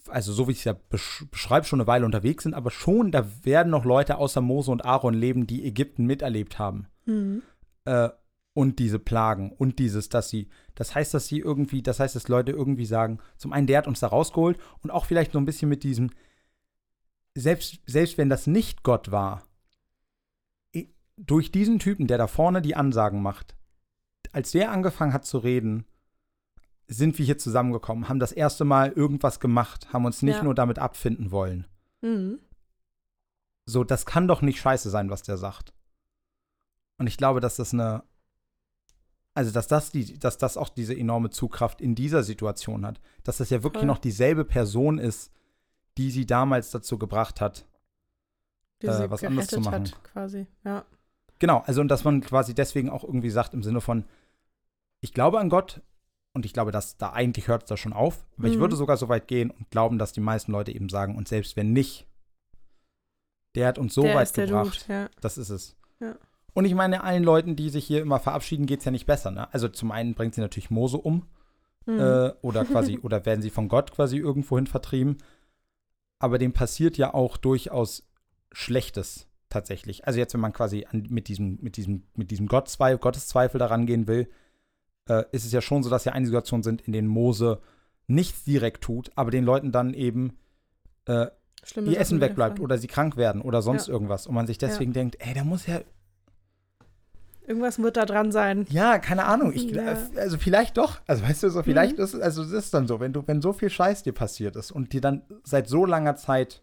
also 0.09 0.33
so 0.33 0.49
wie 0.49 0.53
ich 0.53 0.59
es 0.59 0.65
ja 0.65 0.73
besch 0.73 1.25
beschreibe, 1.31 1.67
schon 1.67 1.81
eine 1.81 1.87
Weile 1.87 2.07
unterwegs 2.07 2.45
sind, 2.45 2.55
aber 2.55 2.71
schon, 2.71 3.11
da 3.13 3.27
werden 3.45 3.71
noch 3.71 3.85
Leute 3.85 4.17
außer 4.19 4.41
Mose 4.41 4.71
und 4.71 4.85
Aaron 4.85 5.15
leben, 5.15 5.47
die 5.47 5.65
Ägypten 5.67 6.07
miterlebt 6.07 6.59
haben 6.59 6.87
Mhm. 7.07 7.43
äh, 7.85 8.09
und 8.59 8.81
diese 8.81 8.99
Plagen 8.99 9.53
und 9.53 9.79
dieses, 9.79 10.09
dass 10.09 10.29
sie, 10.31 10.49
das 10.75 10.93
heißt, 10.97 11.15
dass 11.15 11.29
sie 11.29 11.39
irgendwie, 11.39 11.81
das 11.81 12.01
heißt, 12.01 12.17
dass 12.17 12.27
Leute 12.27 12.51
irgendwie 12.51 12.87
sagen, 12.87 13.21
zum 13.37 13.53
einen, 13.53 13.69
der 13.69 13.79
hat 13.79 13.87
uns 13.87 14.01
da 14.01 14.09
rausgeholt 14.09 14.59
und 14.81 14.91
auch 14.91 15.05
vielleicht 15.05 15.31
so 15.31 15.39
ein 15.39 15.45
bisschen 15.45 15.69
mit 15.69 15.85
diesem, 15.85 16.11
selbst, 17.37 17.79
selbst 17.87 18.19
wenn 18.19 18.29
das 18.29 18.49
nicht 18.49 18.83
Gott 18.83 19.13
war, 19.13 19.45
durch 21.17 21.53
diesen 21.53 21.79
Typen, 21.79 22.09
der 22.09 22.19
da 22.19 22.27
vorne 22.27 22.61
die 22.61 22.75
Ansagen 22.75 23.23
macht, 23.23 23.55
als 24.33 24.51
der 24.51 24.73
angefangen 24.73 25.13
hat 25.13 25.25
zu 25.25 25.39
reden, 25.39 25.85
sind 26.89 27.17
wir 27.19 27.27
hier 27.27 27.39
zusammengekommen, 27.39 28.09
haben 28.09 28.19
das 28.19 28.33
erste 28.33 28.65
Mal 28.65 28.91
irgendwas 28.91 29.39
gemacht, 29.39 29.93
haben 29.93 30.05
uns 30.05 30.23
nicht 30.23 30.37
Ja. 30.39 30.43
nur 30.43 30.55
damit 30.57 30.81
abfinden 30.81 31.31
wollen. 31.31 31.67
Mhm. 32.01 32.41
So, 33.67 33.85
das 33.85 34.05
kann 34.05 34.27
doch 34.27 34.43
nicht 34.43 34.59
scheiße 34.61 34.91
sein, 34.91 35.11
was 35.11 35.23
der 35.23 35.37
sagt. 35.37 35.73
Und 36.99 37.07
ich 37.07 37.17
glaube, 37.19 37.39
dass 37.41 37.55
das 37.57 37.73
eine, 37.73 38.03
also 39.39 39.53
dass 39.53 39.69
das 39.69 39.93
die, 39.93 40.19
dass 40.19 40.37
das 40.37 40.57
auch 40.57 40.69
diese 40.69 40.97
enorme 40.99 41.31
Zugkraft 41.31 41.81
in 41.81 41.95
dieser 41.95 42.25
Situation 42.25 42.85
hat, 42.85 43.01
dass 43.23 43.37
das 43.37 43.51
ja 43.51 43.63
wirklich 43.63 43.83
Voll. 43.83 43.87
noch 43.87 43.99
dieselbe 43.99 44.45
Person 44.45 44.99
ist, 44.99 45.31
die 45.97 46.11
sie 46.11 46.27
damals 46.27 46.73
dazu 46.73 46.99
gebracht 46.99 47.41
hat. 47.41 47.65
Äh, 48.83 49.09
was 49.09 49.23
anderes 49.23 49.47
zu 49.47 49.61
machen. 49.61 49.85
Hat, 49.85 50.03
quasi. 50.03 50.49
Ja. 50.65 50.85
Genau, 51.39 51.63
also 51.67 51.81
und 51.81 51.87
dass 51.87 52.03
man 52.03 52.21
quasi 52.21 52.53
deswegen 52.53 52.91
auch 52.91 53.05
irgendwie 53.05 53.31
sagt 53.31 53.55
im 53.55 53.63
Sinne 53.63 53.81
von, 53.81 54.05
ich 55.01 55.15
glaube 55.15 55.39
an 55.39 55.51
Gott 55.51 55.83
und 56.33 56.45
ich 56.45 56.53
glaube, 56.53 56.73
dass 56.73 56.97
da 56.97 57.13
eigentlich 57.13 57.47
hört 57.47 57.63
es 57.63 57.69
da 57.69 57.77
schon 57.77 57.93
auf, 57.93 58.27
aber 58.39 58.49
ich 58.49 58.57
Mhm. 58.57 58.61
würde 58.61 58.75
sogar 58.75 58.97
so 58.97 59.09
weit 59.09 59.29
gehen 59.29 59.53
und 59.53 59.71
glauben, 59.71 59.99
dass 59.99 60.13
die 60.13 60.21
meisten 60.21 60.51
Leute 60.51 60.73
eben 60.73 60.89
sagen, 60.89 61.15
und 61.17 61.29
selbst 61.29 61.55
wenn 61.55 61.73
nicht, 61.73 62.09
der 63.55 63.69
hat 63.69 63.79
uns 63.79 63.95
so 63.95 64.03
der 64.03 64.17
weit 64.17 64.35
gebracht. 64.35 64.83
Dude, 64.89 64.93
ja. 64.93 65.09
Das 65.21 65.39
ist 65.39 65.51
es. 65.51 65.77
Ja. 66.01 66.17
Und 66.55 66.65
ich 66.65 66.75
meine, 66.75 67.05
allen 67.05 67.23
Leuten, 67.25 67.57
die 67.57 67.71
sich 67.71 67.85
hier 67.87 68.01
immer 68.03 68.19
verabschieden, 68.19 68.67
geht 68.67 68.81
es 68.81 68.85
ja 68.85 68.91
nicht 68.91 69.07
besser. 69.07 69.31
Ne? 69.31 69.53
Also 69.53 69.69
zum 69.69 69.91
einen 69.93 70.15
bringt 70.15 70.35
sie 70.35 70.41
natürlich 70.41 70.71
Mose 70.71 70.97
um 70.99 71.27
Mhm. 71.87 72.01
äh, 72.01 72.33
oder 72.43 72.65
quasi, 72.67 72.99
oder 72.99 73.25
werden 73.25 73.41
sie 73.41 73.49
von 73.51 73.69
Gott 73.69 73.93
quasi 73.93 74.19
irgendwohin 74.19 74.67
vertrieben. 74.67 75.17
Aber 76.19 76.37
dem 76.39 76.53
passiert 76.53 76.99
ja 76.99 77.15
auch 77.15 77.37
durchaus 77.39 78.07
Schlechtes 78.53 79.27
tatsächlich. 79.49 80.07
Also 80.07 80.19
jetzt, 80.19 80.35
wenn 80.35 80.41
man 80.43 80.53
quasi 80.53 80.85
an, 80.91 81.07
mit 81.09 81.29
diesem, 81.29 81.59
mit 81.63 81.77
diesem, 81.79 82.03
mit 82.15 82.31
diesem 82.31 82.47
Gottzweifel, 82.47 82.99
Gotteszweifel 82.99 83.59
daran 83.59 83.87
gehen 83.87 84.07
will, 84.07 84.29
äh, 85.09 85.25
ist 85.33 85.47
es 85.47 85.53
ja 85.53 85.63
schon 85.63 85.83
so, 85.83 85.89
dass 85.89 86.05
ja 86.05 86.13
einige 86.13 86.29
Situationen 86.29 86.63
sind, 86.63 86.83
in 86.83 86.93
denen 86.93 87.09
Mose 87.09 87.61
nichts 88.07 88.45
direkt 88.45 88.83
tut, 88.85 89.11
aber 89.15 89.31
den 89.31 89.45
Leuten 89.45 89.73
dann 89.73 89.95
eben 89.95 90.37
äh, 91.07 91.29
ihr 91.77 91.99
Essen 92.01 92.21
wegbleibt 92.21 92.61
oder 92.61 92.77
sie 92.79 92.87
krank 92.89 93.17
werden 93.17 93.41
oder 93.41 93.63
sonst 93.63 93.87
Ja. 93.87 93.95
irgendwas. 93.95 94.27
Und 94.27 94.35
man 94.35 94.47
sich 94.47 94.59
deswegen 94.59 94.93
denkt, 94.93 95.17
ey, 95.21 95.33
da 95.35 95.45
muss 95.45 95.67
ja 95.67 95.81
Irgendwas 97.49 97.79
wird 97.81 97.97
da 97.97 98.05
dran 98.05 98.31
sein. 98.31 98.67
Ja, 98.69 98.99
keine 98.99 99.25
Ahnung. 99.25 99.53
Ich, 99.55 99.71
Ja. 99.71 99.97
Also 100.17 100.37
vielleicht 100.39 100.77
doch. 100.77 101.01
Also 101.07 101.23
weißt 101.25 101.43
du, 101.45 101.51
so 101.51 101.63
vielleicht 101.63 101.97
Mhm. 101.99 102.05
ist 102.05 102.15
also 102.15 102.43
es 102.43 102.53
ist 102.53 102.75
dann 102.75 102.87
so, 102.87 103.01
wenn 103.01 103.13
du, 103.13 103.23
wenn 103.27 103.41
so 103.41 103.53
viel 103.53 103.71
Scheiß 103.71 104.03
dir 104.03 104.13
passiert 104.13 104.55
ist 104.57 104.71
und 104.71 104.93
dir 104.93 105.01
dann 105.01 105.23
seit 105.45 105.67
so 105.69 105.85
langer 105.87 106.17
Zeit 106.17 106.63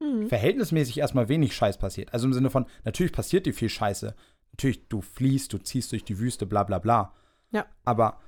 Mhm. 0.00 0.28
verhältnismäßig 0.28 0.98
erstmal 0.98 1.28
wenig 1.28 1.54
Scheiß 1.56 1.76
passiert. 1.78 2.14
Also 2.14 2.26
im 2.28 2.32
Sinne 2.32 2.50
von, 2.50 2.66
natürlich 2.84 3.10
passiert 3.12 3.46
dir 3.46 3.52
viel 3.52 3.68
Scheiße. 3.68 4.14
Natürlich, 4.52 4.86
du 4.88 5.00
fliehst, 5.00 5.52
du 5.52 5.58
ziehst 5.58 5.90
durch 5.90 6.04
die 6.04 6.20
Wüste, 6.20 6.46
bla 6.46 6.62
bla 6.62 6.78
bla. 6.78 7.12
Ja. 7.50 7.66
Aber 7.84 8.20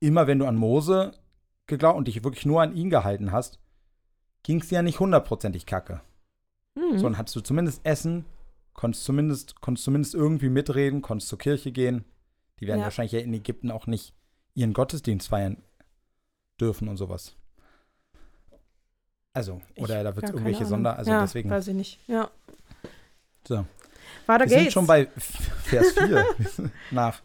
immer 0.00 0.26
wenn 0.26 0.40
du 0.40 0.46
an 0.46 0.56
Mose 0.56 1.12
geglaubt 1.68 1.96
und 1.96 2.08
dich 2.08 2.24
wirklich 2.24 2.44
nur 2.46 2.60
an 2.62 2.74
ihn 2.74 2.90
gehalten 2.90 3.30
hast, 3.30 3.60
ging 4.42 4.60
es 4.60 4.68
dir 4.68 4.76
ja 4.76 4.82
nicht 4.82 4.98
hundertprozentig 4.98 5.64
kacke. 5.66 6.00
Mhm. 6.74 6.98
So, 6.98 7.04
dann 7.04 7.16
hattest 7.18 7.36
du 7.36 7.40
zumindest 7.40 7.80
Essen, 7.84 8.24
konntest 8.74 9.04
zumindest, 9.04 9.60
konntest 9.60 9.84
zumindest 9.84 10.14
irgendwie 10.14 10.48
mitreden, 10.48 11.02
konntest 11.02 11.28
zur 11.28 11.38
Kirche 11.38 11.72
gehen. 11.72 12.04
Die 12.60 12.66
werden 12.66 12.78
Ja. 12.80 12.84
wahrscheinlich 12.84 13.12
ja 13.12 13.20
in 13.20 13.32
Ägypten 13.34 13.70
auch 13.70 13.86
nicht 13.86 14.14
ihren 14.54 14.72
Gottesdienst 14.72 15.28
feiern 15.28 15.56
dürfen 16.60 16.88
und 16.88 16.96
sowas. 16.96 17.34
Also, 19.34 19.60
oder 19.76 19.98
Ich- 19.98 20.04
da 20.04 20.14
wird 20.16 20.24
es 20.26 20.30
irgendwelche. 20.30 20.66
Sonder, 20.66 20.96
also 20.96 21.10
ja, 21.10 21.22
deswegen. 21.22 21.50
Weiß 21.50 21.66
ich 21.68 21.74
nicht. 21.74 21.98
Ja. 22.06 22.30
So. 23.48 23.64
Weiter 24.26 24.44
Wir 24.44 24.48
sind 24.50 24.58
geht's. 24.60 24.72
schon 24.74 24.86
bei 24.86 25.06
Vers 25.16 25.92
4 25.92 26.26
nach 26.90 27.20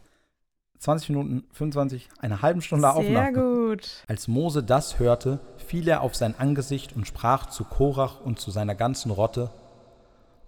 20 0.78 1.10
Minuten, 1.10 1.44
25, 1.52 2.08
einer 2.18 2.40
halben 2.40 2.62
Stunde 2.62 2.82
Sehr 2.88 2.96
Aufnahme. 2.96 3.32
gut. 3.32 4.04
Als 4.06 4.26
Mose 4.26 4.62
das 4.62 4.98
hörte, 4.98 5.38
fiel 5.58 5.86
er 5.88 6.00
auf 6.00 6.14
sein 6.14 6.34
Angesicht 6.38 6.94
und 6.96 7.06
sprach 7.06 7.46
zu 7.50 7.64
Korach 7.64 8.20
und 8.20 8.40
zu 8.40 8.50
seiner 8.50 8.74
ganzen 8.74 9.10
Rotte: 9.10 9.50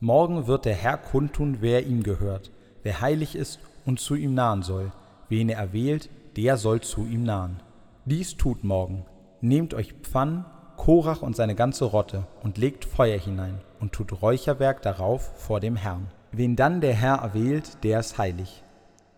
Morgen 0.02 0.46
wird 0.46 0.64
der 0.64 0.74
Herr 0.74 0.96
kundtun, 0.96 1.58
wer 1.60 1.86
ihm 1.86 2.02
gehört, 2.02 2.50
wer 2.82 3.02
heilig 3.02 3.36
ist 3.36 3.60
und 3.84 4.00
zu 4.00 4.14
ihm 4.14 4.32
nahen 4.32 4.62
soll. 4.62 4.92
Wen 5.28 5.50
er 5.50 5.58
erwählt, 5.58 6.08
der 6.36 6.56
soll 6.56 6.80
zu 6.80 7.04
ihm 7.04 7.22
nahen. 7.22 7.62
Dies 8.06 8.38
tut 8.38 8.64
morgen. 8.64 9.04
Nehmt 9.42 9.74
euch 9.74 9.92
Pfannen, 9.92 10.46
Korach 10.78 11.20
und 11.20 11.36
seine 11.36 11.54
ganze 11.54 11.84
Rotte 11.84 12.26
und 12.42 12.56
legt 12.56 12.86
Feuer 12.86 13.18
hinein 13.18 13.60
und 13.78 13.92
tut 13.92 14.22
Räucherwerk 14.22 14.80
darauf 14.80 15.38
vor 15.38 15.60
dem 15.60 15.76
Herrn. 15.76 16.08
Wen 16.32 16.56
dann 16.56 16.80
der 16.80 16.94
Herr 16.94 17.16
erwählt, 17.16 17.84
der 17.84 18.00
ist 18.00 18.16
heilig. 18.16 18.62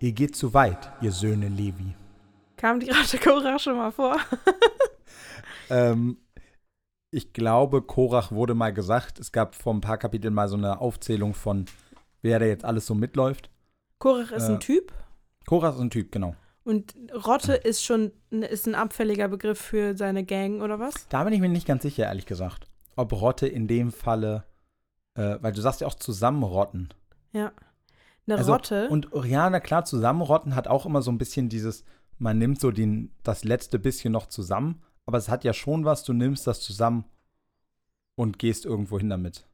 Ihr 0.01 0.11
geht 0.11 0.35
zu 0.35 0.53
weit, 0.53 0.91
ihr 1.01 1.13
Söhne 1.13 1.49
Levi. 1.49 1.95
Kam 2.57 2.81
die 2.81 2.91
Ratte 2.91 3.19
Korach 3.19 3.61
schon 3.61 3.77
mal 3.77 3.93
vor? 3.93 4.17
Ähm, 5.71 6.19
ich 7.13 7.33
glaube, 7.33 7.83
Korach 7.83 8.33
wurde 8.33 8.55
mal 8.55 8.73
gesagt. 8.73 9.21
Es 9.21 9.31
gab 9.31 9.55
vor 9.55 9.73
ein 9.75 9.81
paar 9.81 9.99
Kapiteln 9.99 10.35
mal 10.35 10.49
so 10.49 10.57
eine 10.57 10.81
Aufzählung 10.81 11.35
von, 11.35 11.67
wer 12.23 12.39
da 12.41 12.47
jetzt 12.47 12.65
alles 12.65 12.87
so 12.87 12.95
mitläuft. 12.95 13.51
Korach 13.99 14.33
ist 14.33 14.49
Äh. 14.49 14.53
ein 14.55 14.61
Typ 14.61 14.93
Korach 15.47 15.75
ist 15.75 15.81
ein 15.81 15.91
Typ, 15.91 16.11
genau. 16.13 16.35
und 16.65 16.95
Rotte 17.27 17.55
ist 17.55 17.85
schon 17.85 18.13
ist 18.31 18.67
ein 18.67 18.75
abfälliger 18.75 19.29
Begriff 19.29 19.61
für 19.61 19.97
seine 19.97 20.25
Gang 20.25 20.63
oder 20.63 20.79
was? 20.81 21.07
Da 21.09 21.23
bin 21.25 21.33
ich 21.33 21.41
mir 21.41 21.49
nicht 21.49 21.67
ganz 21.67 21.83
sicher, 21.83 22.05
ehrlich 22.05 22.27
gesagt. 22.27 22.67
Ob 22.97 23.13
Rotte 23.13 23.47
in 23.49 23.67
dem 23.69 23.91
Falle, 23.93 24.45
äh, 25.15 25.37
weil 25.41 25.53
du 25.53 25.61
sagst 25.61 25.81
ja 25.81 25.87
auch 25.87 25.95
zusammenrotten. 25.95 26.89
Ja. 27.33 27.53
Eine 28.27 28.39
Also, 28.39 28.53
Rotte. 28.53 28.89
Und 28.89 29.09
ja, 29.25 29.51
na 29.51 29.59
klar, 29.61 29.85
zusammenrotten 29.85 30.55
hat 30.55 30.69
auch 30.69 30.87
immer 30.87 31.03
so 31.03 31.11
ein 31.11 31.19
bisschen 31.19 31.49
dieses, 31.49 31.85
man 32.19 32.39
nimmt 32.39 32.61
so 32.61 32.71
den, 32.71 33.11
das 33.25 33.43
letzte 33.45 33.79
bisschen 33.81 34.13
noch 34.13 34.27
zusammen, 34.27 34.81
aber 35.07 35.19
es 35.19 35.29
hat 35.29 35.45
ja 35.45 35.53
schon 35.53 35.85
was, 35.85 36.05
du 36.05 36.13
nimmst 36.13 36.47
das 36.47 36.61
zusammen 36.61 37.05
und 38.15 38.39
gehst 38.39 38.65
irgendwo 38.65 38.99
hin 38.99 39.11
damit. 39.11 39.47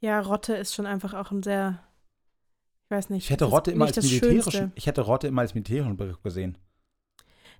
ja, 0.00 0.20
Rotte 0.20 0.54
ist 0.54 0.74
schon 0.74 0.86
einfach 0.86 1.14
auch 1.14 1.30
ein 1.30 1.42
sehr, 1.42 1.82
ich 2.84 2.90
weiß 2.90 3.10
nicht. 3.10 3.24
Ich 3.24 3.30
hätte 3.30 3.46
Rotte 3.46 3.70
immer 3.72 3.86
als 3.86 3.96
militärischen, 3.96 4.50
Schönste. 4.52 4.72
ich 4.76 4.86
hätte 4.86 5.00
Rotte 5.02 5.26
immer 5.28 5.42
als 5.42 5.54
militärischen 5.54 5.96
Begriff 5.96 6.22
gesehen. 6.22 6.56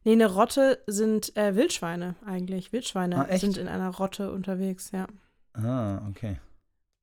Nee, 0.04 0.12
eine 0.12 0.32
Rotte 0.32 0.80
sind 0.86 1.36
äh, 1.36 1.56
Wildschweine 1.56 2.14
eigentlich. 2.24 2.72
Wildschweine 2.72 3.28
Ah, 3.28 3.36
sind 3.38 3.56
in 3.56 3.66
einer 3.66 3.90
Rotte 3.90 4.30
unterwegs, 4.30 4.92
ja. 4.92 5.06
Ah, 5.54 6.00
okay. 6.08 6.38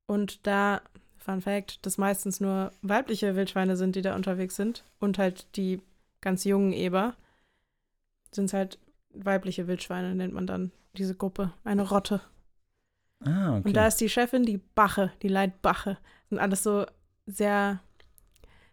Und 0.06 0.46
da, 0.46 0.80
Fun 1.18 1.42
Fact, 1.42 1.84
dass 1.84 1.98
meistens 1.98 2.40
nur 2.40 2.72
weibliche 2.80 3.36
Wildschweine 3.36 3.76
sind, 3.76 3.94
die 3.96 4.00
da 4.02 4.14
unterwegs 4.14 4.56
sind. 4.56 4.84
Und 5.00 5.18
halt 5.18 5.46
die 5.56 5.82
ganz 6.22 6.44
jungen 6.44 6.72
Eber 6.72 7.14
sind 8.30 8.52
halt 8.54 8.78
weibliche 9.14 9.66
Wildschweine, 9.66 10.14
nennt 10.14 10.34
man 10.34 10.46
dann 10.46 10.72
diese 10.96 11.14
Gruppe. 11.14 11.52
Eine 11.64 11.88
Rotte. 11.88 12.20
Ah, 13.24 13.56
okay. 13.56 13.68
Und 13.68 13.76
da 13.76 13.86
ist 13.86 14.00
die 14.00 14.08
Chefin 14.08 14.44
die 14.44 14.58
Bache, 14.58 15.12
die 15.22 15.28
Leitbache. 15.28 15.98
Sind 16.28 16.38
alles 16.38 16.62
so 16.62 16.86
sehr. 17.26 17.80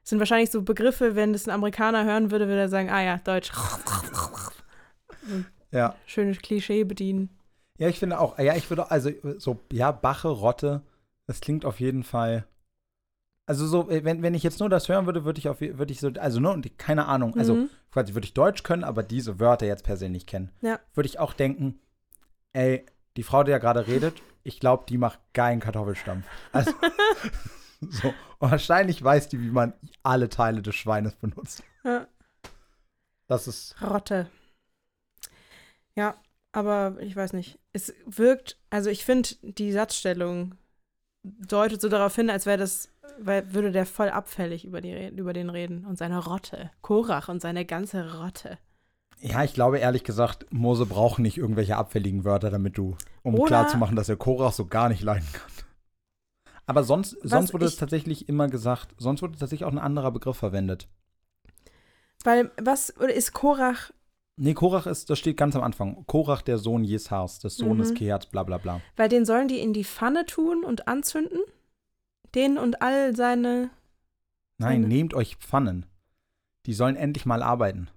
Sind 0.04 0.20
wahrscheinlich 0.20 0.50
so 0.50 0.64
Begriffe, 0.64 1.16
wenn 1.16 1.34
das 1.34 1.48
ein 1.48 1.52
Amerikaner 1.52 2.06
hören 2.06 2.32
würde, 2.32 2.48
würde 2.48 2.62
er 2.62 2.70
sagen, 2.70 2.90
ah 2.90 3.04
ja, 3.04 3.18
Deutsch. 3.18 3.52
ja. 5.72 5.96
Schönes 6.08 6.40
Klischee 6.40 6.84
bedienen. 6.84 7.30
Ja, 7.78 7.88
ich 7.88 8.00
finde 8.00 8.20
auch, 8.20 8.38
ja, 8.40 8.56
ich 8.56 8.70
würde, 8.70 8.90
also 8.90 9.12
so, 9.38 9.60
ja, 9.72 9.92
Bache, 9.92 10.28
Rotte, 10.28 10.82
das 11.28 11.40
klingt 11.40 11.66
auf 11.66 11.80
jeden 11.80 12.04
Fall. 12.04 12.46
Also 13.52 13.68
so, 13.68 13.90
wenn, 13.90 14.22
wenn 14.22 14.34
ich 14.34 14.44
jetzt 14.44 14.62
nur 14.62 14.70
das 14.70 14.88
hören 14.88 15.08
würde, 15.08 15.26
würde 15.26 15.38
ich 15.38 15.50
auf 15.50 15.60
würde 15.60 15.92
ich 15.92 16.00
so, 16.00 16.10
also 16.18 16.40
nur, 16.40 16.54
und 16.54 16.78
keine 16.78 17.08
Ahnung, 17.08 17.36
also 17.38 17.56
Mhm. 17.56 17.70
quasi 17.92 18.14
würde 18.14 18.24
ich 18.24 18.34
Deutsch 18.34 18.64
können, 18.64 18.86
aber 18.86 19.04
diese 19.04 19.42
Wörter 19.42 19.66
jetzt 19.66 19.84
per 19.84 19.98
se 19.98 20.08
nicht 20.08 20.26
kennen. 20.26 20.54
Ja. 20.62 20.80
Würde 20.94 21.08
ich 21.08 21.20
auch 21.20 21.34
denken, 21.34 21.78
ey, 22.54 22.86
die 23.18 23.24
Frau, 23.24 23.44
die 23.44 23.52
ja 23.52 23.58
gerade 23.58 23.88
redet, 23.88 24.22
ich 24.44 24.62
glaube, 24.62 24.86
die 24.88 24.98
macht 24.98 25.20
geilen 25.34 25.60
Kartoffelstampf. 25.60 26.26
Also, 26.54 26.72
so, 27.82 28.14
und 28.40 28.52
wahrscheinlich 28.52 29.04
weiß 29.04 29.28
die, 29.28 29.42
wie 29.42 29.52
man 29.52 29.74
alle 30.02 30.30
Teile 30.30 30.62
des 30.62 30.76
Schweines 30.76 31.16
benutzt. 31.16 31.62
Ja. 31.84 32.08
Das 33.28 33.50
ist, 33.50 33.76
Rotte. 33.82 34.30
Ja, 35.98 36.16
aber 36.54 36.96
ich 37.02 37.18
weiß 37.18 37.34
nicht. 37.34 37.60
Es 37.74 37.94
wirkt, 38.06 38.58
also 38.70 38.90
ich 38.90 39.04
finde, 39.04 39.28
die 39.42 39.74
Satzstellung 39.74 40.56
deutet 41.24 41.82
so 41.82 41.90
darauf 41.90 42.16
hin, 42.16 42.30
als 42.30 42.46
wäre 42.46 42.58
das, 42.58 42.88
weil 43.20 43.54
würde 43.54 43.72
der 43.72 43.86
voll 43.86 44.10
abfällig 44.10 44.66
über, 44.66 44.82
die, 44.82 45.08
über 45.10 45.34
den 45.34 45.50
reden 45.50 45.86
und 45.86 45.98
seine 45.98 46.24
Rotte. 46.24 46.72
Korach 46.82 47.30
und 47.30 47.42
seine 47.42 47.66
ganze 47.66 48.20
Rotte. 48.20 48.58
ja, 49.20 49.44
ich 49.44 49.54
glaube 49.54 49.80
ehrlich 49.80 50.04
gesagt, 50.04 50.46
Mose 50.52 50.86
braucht 50.86 51.20
nicht 51.20 51.38
irgendwelche 51.38 51.78
abfälligen 51.78 52.24
Wörter, 52.26 52.50
damit 52.50 52.78
du, 52.78 52.96
um 53.24 53.36
Oder- 53.36 53.48
klarzumachen, 53.48 53.96
dass 53.96 54.10
er 54.10 54.16
Korach 54.18 54.54
so 54.54 54.66
gar 54.66 54.90
nicht 54.90 55.02
leiden 55.04 55.28
kann. 55.34 55.52
Aber 56.66 56.84
sonst, 56.84 57.18
sonst 57.24 57.54
wurde 57.54 57.66
es 57.66 57.74
ich- 57.74 57.80
tatsächlich 57.80 58.30
immer 58.30 58.48
gesagt, 58.48 58.96
sonst 58.98 59.22
wurde 59.22 59.34
tatsächlich 59.34 59.66
auch 59.66 59.72
ein 59.72 59.80
anderer 59.80 60.12
Begriff 60.12 60.38
verwendet. 60.38 60.88
Weil, 62.24 62.52
was, 62.62 62.96
oder 62.98 63.14
ist 63.14 63.34
Korach, 63.34 63.92
Nee, 64.38 64.54
Korach 64.56 64.88
ist, 64.88 65.10
das 65.10 65.20
steht 65.20 65.38
ganz 65.38 65.56
am 65.56 65.62
Anfang. 65.62 66.04
Korach, 66.08 66.42
der 66.42 66.58
Sohn 66.58 66.84
Jeshars, 66.84 67.40
des 67.40 67.58
Sohnes 67.58 67.92
Mhm. 67.92 67.96
Keats, 67.96 68.26
bla 68.26 68.42
bla 68.44 68.58
bla. 68.58 68.82
weil 68.96 69.10
den 69.10 69.24
sollen 69.26 69.48
die 69.48 69.60
in 69.60 69.74
die 69.74 69.84
Pfanne 69.84 70.26
tun 70.26 70.64
und 70.64 70.88
anzünden? 70.88 71.40
Den 72.36 72.58
und 72.58 72.82
all 72.82 73.16
seine, 73.16 73.70
Nein, 74.58 74.84
Seine- 74.84 74.88
nehmt 74.88 75.14
euch 75.14 75.36
Pfannen. 75.38 75.86
Die 76.66 76.74
sollen 76.74 76.96
endlich 76.96 77.26
mal 77.26 77.42
arbeiten. 77.42 77.90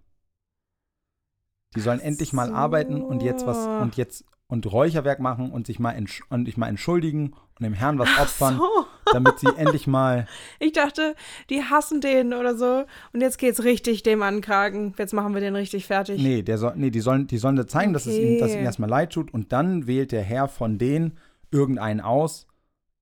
Die 1.76 1.80
sollen 1.80 2.00
Ach 2.00 2.06
endlich 2.06 2.32
mal 2.32 2.52
arbeiten 2.52 3.02
und 3.02 3.22
jetzt 3.22 3.46
was 3.46 3.66
und 3.82 3.96
jetzt 3.96 4.24
und 4.46 4.70
Räucherwerk 4.70 5.20
machen 5.20 5.50
und 5.50 5.66
sich 5.66 5.78
mal, 5.78 5.96
und 6.28 6.44
sich 6.46 6.56
mal 6.56 6.68
entschuldigen 6.68 7.32
und 7.58 7.62
dem 7.64 7.72
Herrn 7.72 7.98
was 7.98 8.08
opfern, 8.18 8.58
so. 8.58 8.86
damit 9.12 9.38
sie 9.40 9.48
endlich 9.56 9.86
mal. 9.86 10.26
Ich 10.60 10.72
dachte, 10.72 11.14
die 11.50 11.62
hassen 11.64 12.00
den 12.00 12.32
oder 12.34 12.56
so. 12.56 12.84
Und 13.12 13.20
jetzt 13.20 13.38
geht's 13.38 13.64
richtig 13.64 14.02
dem 14.02 14.22
an 14.22 14.36
den 14.36 14.40
Kragen. 14.42 14.94
Jetzt 14.98 15.12
machen 15.14 15.34
wir 15.34 15.40
den 15.40 15.56
richtig 15.56 15.86
fertig. 15.86 16.22
Nee, 16.22 16.42
der 16.42 16.58
soll, 16.58 16.74
nee, 16.76 16.90
die 16.90 17.00
sollen, 17.00 17.26
die 17.26 17.38
sollen 17.38 17.66
zeigen, 17.68 17.92
dass 17.92 18.06
es 18.06 18.16
ihnen, 18.18 18.38
dass 18.38 18.52
Okay. 18.52 18.62
erstmal 18.62 18.90
leid 18.90 19.12
tut 19.12 19.32
und 19.34 19.52
dann 19.52 19.86
wählt 19.86 20.12
der 20.12 20.22
Herr 20.22 20.46
von 20.48 20.78
denen 20.78 21.18
irgendeinen 21.50 22.00
aus 22.00 22.46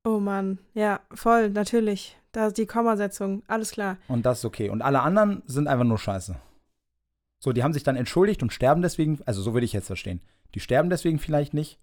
Oh 0.04 0.18
Mann, 0.18 0.58
ja, 0.74 1.00
voll, 1.14 1.50
natürlich. 1.50 2.16
Da 2.32 2.46
ist 2.46 2.58
die 2.58 2.66
Kommasetzung, 2.66 3.42
alles 3.46 3.70
klar. 3.72 3.98
und 4.08 4.24
das 4.26 4.38
ist 4.38 4.44
okay. 4.44 4.70
Und 4.70 4.82
alle 4.82 5.00
anderen 5.02 5.42
sind 5.46 5.68
einfach 5.68 5.84
nur 5.84 5.98
scheiße. 5.98 6.34
So, 7.38 7.52
die 7.52 7.62
haben 7.62 7.72
sich 7.72 7.82
dann 7.82 7.96
entschuldigt 7.96 8.42
und 8.42 8.52
sterben 8.52 8.82
deswegen, 8.82 9.20
also 9.26 9.42
so 9.42 9.52
würde 9.52 9.64
ich 9.66 9.72
jetzt 9.72 9.86
verstehen. 9.88 10.20
Die 10.54 10.60
sterben 10.60 10.90
deswegen 10.90 11.18
vielleicht 11.18 11.54
nicht, 11.54 11.78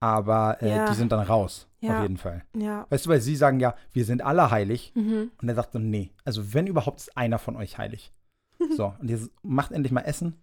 aber 0.00 0.58
äh, 0.62 0.68
Ja. 0.76 0.88
die 0.88 0.94
sind 0.94 1.10
dann 1.12 1.20
raus, 1.26 1.68
Ja. 1.80 1.96
auf 1.96 2.02
jeden 2.02 2.16
Fall. 2.18 2.44
Ja. 2.54 2.86
Weißt 2.90 3.06
du, 3.06 3.10
weil 3.10 3.20
sie 3.20 3.36
sagen 3.36 3.60
ja, 3.60 3.74
wir 3.92 4.04
sind 4.04 4.22
alle 4.22 4.50
heilig. 4.50 4.92
Mhm. 4.94 5.30
Und 5.40 5.48
er 5.48 5.54
sagt 5.54 5.72
so, 5.72 5.78
nee, 5.78 6.10
also 6.24 6.52
wenn 6.52 6.66
überhaupt 6.66 6.98
ist 7.00 7.16
einer 7.16 7.38
von 7.38 7.56
euch 7.56 7.78
heilig. 7.78 8.12
so, 8.76 8.94
und 8.98 9.08
jetzt 9.08 9.30
macht 9.42 9.72
endlich 9.72 9.92
mal 9.92 10.02
Essen 10.02 10.34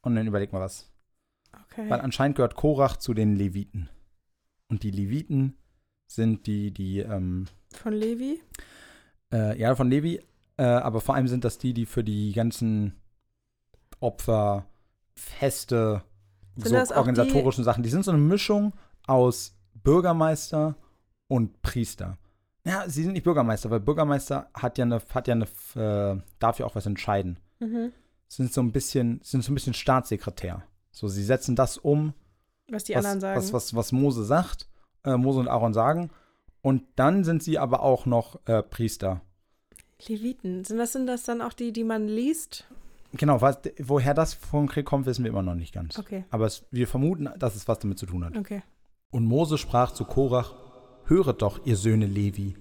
und 0.00 0.16
dann 0.16 0.26
überlegt 0.26 0.52
mal 0.52 0.60
was. 0.60 0.90
Okay. 1.70 1.88
Weil 1.88 2.00
anscheinend 2.00 2.36
gehört 2.36 2.56
Korach 2.56 2.96
zu 2.96 3.14
den 3.14 3.36
Leviten. 3.36 3.88
Und 4.68 4.82
die 4.82 4.90
Leviten 4.90 5.56
sind 6.14 6.46
die, 6.46 6.70
die, 6.70 7.00
ähm, 7.00 7.46
Von 7.72 7.92
Levi? 7.92 8.40
äh, 9.32 9.58
ja, 9.58 9.74
von 9.74 9.88
Levi, 9.90 10.20
äh, 10.56 10.62
aber 10.64 11.00
vor 11.00 11.14
allem 11.14 11.28
sind 11.28 11.44
das 11.44 11.58
die, 11.58 11.72
die 11.72 11.86
für 11.86 12.04
die 12.04 12.32
ganzen 12.32 12.94
Opfer, 14.00 14.66
Feste, 15.14 16.02
Sind 16.56 16.86
so 16.86 16.94
organisatorischen 16.94 17.64
Sachen, 17.64 17.82
die 17.82 17.90
sind 17.90 18.04
so 18.04 18.10
eine 18.10 18.20
Mischung 18.20 18.72
aus 19.06 19.54
Bürgermeister 19.74 20.74
und 21.28 21.60
Priester. 21.62 22.18
Ja, 22.64 22.88
sie 22.88 23.02
sind 23.02 23.12
nicht 23.12 23.24
Bürgermeister, 23.24 23.70
weil 23.70 23.80
Bürgermeister 23.80 24.48
hat 24.54 24.78
ja 24.78 24.84
eine, 24.84 25.00
hat 25.12 25.28
ja 25.28 25.34
eine, 25.34 25.44
äh, 25.74 26.20
darf 26.38 26.58
ja 26.58 26.66
auch 26.66 26.74
was 26.74 26.86
entscheiden. 26.86 27.38
Mhm. 27.60 27.92
Sind 28.28 28.52
so 28.52 28.62
ein 28.62 28.72
bisschen, 28.72 29.20
sind 29.22 29.42
so 29.44 29.52
ein 29.52 29.54
bisschen 29.54 29.74
Staatssekretär. 29.74 30.62
So, 30.90 31.08
sie 31.08 31.24
setzen 31.24 31.56
das 31.56 31.78
um, 31.78 32.14
Was 32.68 32.84
die 32.84 32.94
was, 32.94 33.04
anderen 33.04 33.20
sagen. 33.20 33.38
was, 33.38 33.52
was, 33.52 33.74
was 33.74 33.92
Mose 33.92 34.24
sagt, 34.24 34.68
äh, 35.04 35.16
Mose 35.16 35.40
und 35.40 35.48
Aaron 35.48 35.74
sagen. 35.74 36.10
Und 36.62 36.84
dann 36.96 37.24
sind 37.24 37.42
sie 37.42 37.58
aber 37.58 37.82
auch 37.82 38.06
noch 38.06 38.38
äh, 38.46 38.62
Priester. 38.62 39.20
Leviten. 40.06 40.64
Sind 40.64 40.78
das, 40.78 40.92
sind 40.92 41.06
das 41.06 41.24
dann 41.24 41.40
auch 41.42 41.52
die, 41.52 41.72
die 41.72 41.84
man 41.84 42.06
liest? 42.06 42.66
Genau, 43.14 43.40
was, 43.40 43.58
woher 43.78 44.14
das 44.14 44.40
konkret 44.50 44.86
kommt, 44.86 45.06
wissen 45.06 45.24
wir 45.24 45.30
immer 45.30 45.42
noch 45.42 45.54
nicht 45.54 45.74
ganz. 45.74 45.98
Okay, 45.98 46.24
Aber 46.30 46.46
es, 46.46 46.64
wir 46.70 46.88
vermuten, 46.88 47.28
dass 47.38 47.54
es 47.54 47.68
was 47.68 47.78
damit 47.78 47.98
zu 47.98 48.06
tun 48.06 48.24
hat. 48.24 48.36
okay. 48.36 48.62
Und 49.10 49.26
Mose 49.26 49.58
sprach 49.58 49.92
zu 49.92 50.04
Korach: 50.06 50.54
Höret 51.04 51.42
doch, 51.42 51.66
ihr 51.66 51.76
Söhne 51.76 52.06
Levi, 52.06 52.56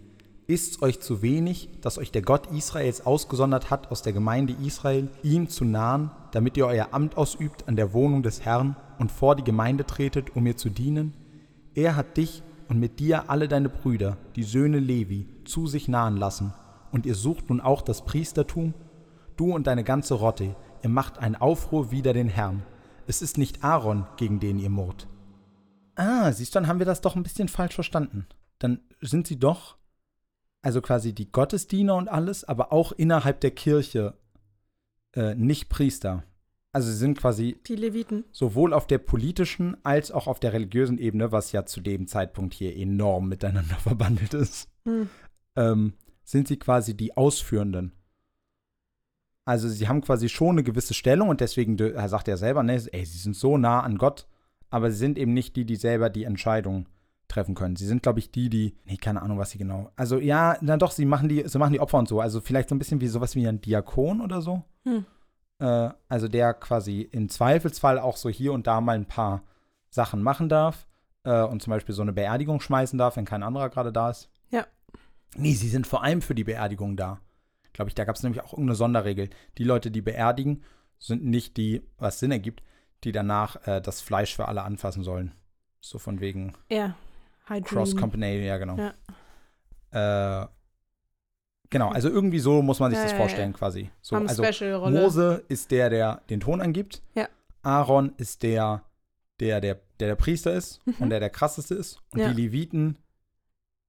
ist's 0.47 0.81
euch 0.81 0.99
zu 0.99 1.21
wenig, 1.21 1.69
dass 1.79 1.97
euch 1.97 2.11
der 2.11 2.21
Gott 2.21 2.51
Israels 2.51 3.05
ausgesondert 3.05 3.69
hat 3.69 3.89
aus 3.89 4.01
der 4.01 4.11
Gemeinde 4.11 4.53
Israel, 4.61 5.07
ihm 5.23 5.47
zu 5.47 5.63
nahen, 5.63 6.11
damit 6.33 6.57
ihr 6.57 6.65
euer 6.67 6.89
Amt 6.91 7.15
ausübt 7.15 7.69
an 7.69 7.77
der 7.77 7.93
Wohnung 7.93 8.21
des 8.21 8.41
Herrn 8.41 8.75
und 8.99 9.11
vor 9.11 9.37
die 9.37 9.45
Gemeinde 9.45 9.85
tretet, 9.85 10.35
um 10.35 10.45
ihr 10.45 10.57
zu 10.57 10.69
dienen? 10.69 11.13
Er 11.73 11.95
hat 11.95 12.17
dich 12.17 12.43
und 12.67 12.79
mit 12.79 12.99
dir 12.99 13.29
alle 13.29 13.47
deine 13.47 13.69
Brüder, 13.69 14.17
die 14.35 14.43
Söhne 14.43 14.79
Levi, 14.79 15.27
zu 15.45 15.67
sich 15.67 15.87
nahen 15.87 16.17
lassen, 16.17 16.53
und 16.91 17.05
ihr 17.05 17.15
sucht 17.15 17.49
nun 17.49 17.61
auch 17.61 17.81
das 17.81 18.03
Priestertum? 18.03 18.73
Du 19.37 19.53
und 19.53 19.67
deine 19.67 19.83
ganze 19.83 20.15
Rotte, 20.15 20.55
ihr 20.83 20.89
macht 20.89 21.17
einen 21.17 21.35
Aufruhr 21.35 21.91
wider 21.91 22.13
den 22.13 22.27
Herrn. 22.27 22.63
Es 23.07 23.21
ist 23.21 23.37
nicht 23.37 23.63
Aaron, 23.63 24.05
gegen 24.17 24.39
den 24.39 24.59
ihr 24.59 24.69
murrt. 24.69 25.07
Ah, 25.95 26.31
siehst 26.31 26.53
du, 26.53 26.59
dann 26.59 26.67
haben 26.67 26.79
wir 26.79 26.85
das 26.85 27.01
doch 27.01 27.15
ein 27.15 27.23
bisschen 27.23 27.47
falsch 27.47 27.75
verstanden. 27.75 28.27
Dann 28.59 28.81
sind 28.99 29.27
sie 29.27 29.39
doch, 29.39 29.77
also 30.61 30.81
quasi 30.81 31.13
die 31.13 31.31
Gottesdiener 31.31 31.95
und 31.95 32.09
alles, 32.09 32.43
aber 32.43 32.71
auch 32.71 32.91
innerhalb 32.91 33.41
der 33.41 33.51
Kirche 33.51 34.17
äh, 35.13 35.35
nicht 35.35 35.69
Priester. 35.69 36.23
Also 36.73 36.89
sie 36.89 36.97
sind 36.97 37.17
quasi 37.17 37.59
Die 37.67 37.75
Leviten. 37.75 38.23
sowohl 38.31 38.73
auf 38.73 38.87
der 38.87 38.97
politischen 38.97 39.75
als 39.83 40.11
auch 40.11 40.27
auf 40.27 40.39
der 40.39 40.53
religiösen 40.53 40.97
Ebene, 40.97 41.31
was 41.31 41.51
ja 41.51 41.65
zu 41.65 41.81
dem 41.81 42.07
Zeitpunkt 42.07 42.53
hier 42.53 42.75
enorm 42.75 43.27
miteinander 43.27 43.75
verbandelt 43.83 44.33
ist, 44.33 44.69
Hm. 44.85 45.09
ähm, 45.55 45.93
sind 46.23 46.47
sie 46.47 46.57
quasi 46.57 46.95
die 46.95 47.15
Ausführenden. 47.17 47.91
Also 49.45 49.67
sie 49.67 49.87
haben 49.87 50.01
quasi 50.01 50.29
schon 50.29 50.51
eine 50.51 50.63
gewisse 50.63 50.93
Stellung 50.93 51.29
und 51.29 51.41
deswegen, 51.41 51.77
er 51.77 52.07
sagt 52.09 52.27
er 52.27 52.37
selber, 52.37 52.63
ne, 52.63 52.73
ey, 52.91 53.05
sie 53.05 53.17
sind 53.17 53.35
so 53.35 53.57
nah 53.57 53.81
an 53.81 53.97
Gott, 53.97 54.27
aber 54.69 54.91
sie 54.91 54.97
sind 54.97 55.17
eben 55.17 55.33
nicht 55.33 55.55
die, 55.55 55.65
die 55.65 55.75
selber 55.75 56.09
die 56.09 56.23
Entscheidung 56.23 56.87
treffen 57.27 57.55
können. 57.55 57.75
Sie 57.75 57.85
sind, 57.87 58.03
glaube 58.03 58.19
ich, 58.19 58.31
die, 58.31 58.49
die, 58.49 58.75
nee, 58.85 58.97
keine 58.97 59.21
Ahnung, 59.21 59.37
was 59.39 59.51
sie 59.51 59.57
genau. 59.57 59.91
Also 59.95 60.19
ja, 60.19 60.57
na 60.61 60.77
doch, 60.77 60.91
sie 60.91 61.05
machen 61.05 61.27
die, 61.27 61.43
sie 61.47 61.57
machen 61.57 61.73
die 61.73 61.79
Opfer 61.79 61.97
und 61.97 62.07
so. 62.07 62.21
Also 62.21 62.39
vielleicht 62.39 62.69
so 62.69 62.75
ein 62.75 62.79
bisschen 62.79 63.01
wie 63.01 63.07
sowas 63.07 63.35
wie 63.35 63.47
ein 63.47 63.61
Diakon 63.61 64.21
oder 64.21 64.41
so. 64.41 64.63
Hm. 64.85 65.05
Äh, 65.61 65.91
also 66.09 66.27
der 66.27 66.53
quasi 66.55 67.01
im 67.01 67.29
Zweifelsfall 67.29 67.99
auch 67.99 68.17
so 68.17 68.29
hier 68.29 68.51
und 68.51 68.65
da 68.67 68.81
mal 68.81 68.95
ein 68.95 69.05
paar 69.07 69.43
Sachen 69.91 70.23
machen 70.23 70.49
darf 70.49 70.87
äh, 71.23 71.43
und 71.43 71.61
zum 71.61 71.71
Beispiel 71.71 71.93
so 71.93 72.01
eine 72.01 72.13
Beerdigung 72.13 72.59
schmeißen 72.59 72.97
darf, 72.97 73.15
wenn 73.15 73.25
kein 73.25 73.43
anderer 73.43 73.69
gerade 73.69 73.93
da 73.93 74.09
ist. 74.09 74.29
Ja. 74.49 74.65
Nee, 75.35 75.53
sie 75.53 75.69
sind 75.69 75.85
vor 75.85 76.03
allem 76.03 76.21
für 76.21 76.35
die 76.35 76.43
Beerdigung 76.43 76.97
da. 76.97 77.19
Glaube 77.73 77.89
ich, 77.89 77.95
da 77.95 78.03
gab 78.05 78.15
es 78.15 78.23
nämlich 78.23 78.41
auch 78.41 78.53
irgendeine 78.53 78.75
Sonderregel. 78.75 79.29
Die 79.57 79.63
Leute, 79.63 79.91
die 79.91 80.01
beerdigen, 80.01 80.63
sind 80.97 81.23
nicht 81.23 81.57
die, 81.57 81.83
was 81.97 82.19
Sinn 82.19 82.31
ergibt, 82.31 82.63
die 83.03 83.11
danach 83.11 83.67
äh, 83.67 83.81
das 83.81 84.01
Fleisch 84.01 84.35
für 84.35 84.47
alle 84.47 84.63
anfassen 84.63 85.03
sollen. 85.03 85.33
So 85.79 85.99
von 85.99 86.19
wegen 86.19 86.53
Ja. 86.69 86.95
Cross 87.63 87.95
Company, 87.95 88.45
ja, 88.45 88.57
genau. 88.57 88.77
Ja. 89.91 90.43
Äh, 90.43 90.47
genau, 91.71 91.89
also 91.89 92.07
irgendwie 92.09 92.37
so 92.39 92.61
muss 92.61 92.79
man 92.79 92.91
sich 92.91 92.99
Ja, 92.99 93.05
das 93.05 93.13
vorstellen 93.13 93.53
quasi. 93.53 93.89
So, 94.01 94.15
Haben 94.15 94.27
also. 94.27 94.43
Mose 94.91 95.43
ist 95.47 95.71
der, 95.71 95.89
der 95.89 96.21
den 96.29 96.39
Ton 96.39 96.61
angibt. 96.61 97.01
Ja. 97.15 97.27
Aaron 97.63 98.13
ist 98.17 98.43
der, 98.43 98.83
der 99.39 99.59
der, 99.61 99.75
der, 99.99 100.07
der 100.09 100.15
Priester 100.15 100.53
ist 100.53 100.79
Mhm. 100.85 100.95
und 100.99 101.09
der 101.09 101.19
der 101.19 101.29
krasseste 101.31 101.73
ist. 101.73 101.99
Und 102.11 102.19
Ja. 102.19 102.31
die 102.31 102.41
Leviten 102.43 102.97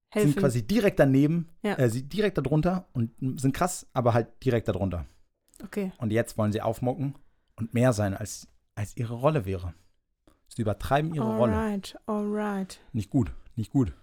Helfen. 0.09 0.31
sind 0.31 0.39
quasi 0.39 0.65
direkt 0.65 0.99
daneben, 0.99 1.49
Ja. 1.61 1.75
äh, 1.77 1.89
sie 1.89 2.03
direkt 2.03 2.37
darunter 2.39 2.87
und 2.93 3.11
sind 3.39 3.53
krass, 3.55 3.85
aber 3.93 4.13
halt 4.15 4.27
direkt 4.43 4.67
darunter. 4.67 5.05
Okay. 5.63 5.91
Und 5.99 6.11
jetzt 6.11 6.37
wollen 6.37 6.51
sie 6.51 6.61
aufmucken 6.61 7.15
und 7.55 7.73
mehr 7.73 7.93
sein, 7.93 8.13
als, 8.15 8.47
als 8.75 8.97
ihre 8.97 9.13
Rolle 9.13 9.45
wäre. 9.45 9.73
Sie 10.47 10.61
übertreiben 10.61 11.13
ihre 11.15 11.35
Rolle. 11.37 11.53
Alright, 11.55 11.95
alright. 12.05 12.79
Nicht 12.91 13.09
gut, 13.09 13.31
nicht 13.55 13.71
gut. 13.71 13.93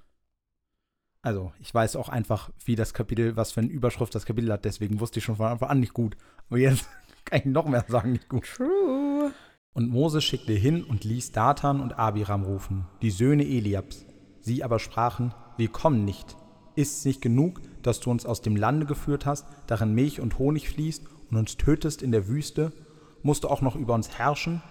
Also, 1.22 1.52
ich 1.60 1.72
weiß 1.72 1.96
auch 1.96 2.08
einfach, 2.08 2.50
wie 2.64 2.76
das 2.76 2.94
Kapitel, 2.94 3.36
was 3.36 3.52
für 3.52 3.60
eine 3.60 3.70
Überschrift 3.70 4.14
das 4.14 4.24
Kapitel 4.24 4.50
hat, 4.52 4.64
deswegen 4.64 5.00
wusste 5.00 5.18
ich 5.18 5.24
schon 5.24 5.36
von 5.36 5.46
Anfang 5.46 5.68
an 5.68 5.80
nicht 5.80 5.92
gut. 5.92 6.16
Aber 6.48 6.58
jetzt 6.58 6.86
kann 7.24 7.40
ich 7.40 7.44
noch 7.44 7.66
mehr 7.66 7.84
sagen, 7.88 8.12
nicht 8.12 8.28
gut. 8.28 8.46
True. 8.56 9.32
Und 9.72 9.90
Mose 9.90 10.20
schickte 10.20 10.52
hin 10.52 10.82
und 10.82 11.04
ließ 11.04 11.32
Datan 11.32 11.80
und 11.80 11.98
Abiram 11.98 12.42
rufen, 12.42 12.86
die 13.02 13.10
Söhne 13.10 13.44
Eliabs. 13.44 14.04
Sie 14.40 14.64
aber 14.64 14.78
sprachen, 14.78 15.34
wir 15.58 15.68
kommen 15.68 16.04
nicht. 16.04 16.36
Ist's 16.74 17.04
nicht 17.04 17.20
genug, 17.20 17.60
dass 17.82 18.00
du 18.00 18.10
uns 18.10 18.24
aus 18.24 18.40
dem 18.40 18.56
Lande 18.56 18.86
geführt 18.86 19.26
hast, 19.26 19.46
darin 19.66 19.94
Milch 19.94 20.20
und 20.20 20.38
Honig 20.38 20.70
fließt 20.70 21.04
und 21.30 21.36
uns 21.36 21.56
tötest 21.56 22.02
in 22.02 22.12
der 22.12 22.26
Wüste? 22.26 22.72
Musst 23.22 23.44
du 23.44 23.48
auch 23.48 23.60
noch 23.60 23.76
über 23.76 23.94
uns 23.94 24.18
herrschen? 24.18 24.62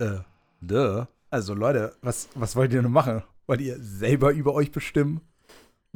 Äh, 0.00 0.18
duh. 0.60 1.04
Also 1.30 1.54
Leute, 1.54 1.96
was, 2.02 2.28
was 2.34 2.56
wollt 2.56 2.72
ihr 2.72 2.82
denn 2.82 2.90
machen? 2.90 3.22
Wollt 3.46 3.60
ihr 3.60 3.80
selber 3.80 4.32
über 4.32 4.54
euch 4.54 4.72
bestimmen? 4.72 5.20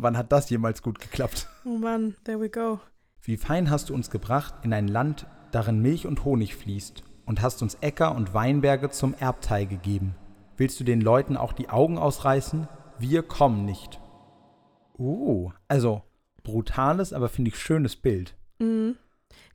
Wann 0.00 0.16
hat 0.16 0.30
das 0.30 0.48
jemals 0.48 0.80
gut 0.80 1.00
geklappt? 1.00 1.48
Oh 1.64 1.76
Mann, 1.76 2.14
there 2.22 2.40
we 2.40 2.48
go. 2.48 2.78
Wie 3.20 3.36
fein 3.36 3.68
hast 3.68 3.90
du 3.90 3.94
uns 3.94 4.10
gebracht 4.10 4.54
in 4.62 4.72
ein 4.72 4.86
Land, 4.86 5.26
darin 5.50 5.82
Milch 5.82 6.06
und 6.06 6.24
Honig 6.24 6.54
fließt, 6.54 7.02
und 7.26 7.42
hast 7.42 7.62
uns 7.62 7.74
Äcker 7.80 8.14
und 8.14 8.32
Weinberge 8.32 8.90
zum 8.90 9.12
Erbteil 9.18 9.66
gegeben. 9.66 10.14
Willst 10.56 10.78
du 10.78 10.84
den 10.84 11.00
Leuten 11.00 11.36
auch 11.36 11.52
die 11.52 11.68
Augen 11.68 11.98
ausreißen? 11.98 12.68
Wir 13.00 13.24
kommen 13.24 13.64
nicht. 13.64 14.00
Oh, 14.96 15.50
also 15.66 16.02
brutales, 16.44 17.12
aber 17.12 17.28
finde 17.28 17.48
ich 17.50 17.58
schönes 17.58 17.96
Bild. 17.96 18.36
Mhm. 18.60 18.94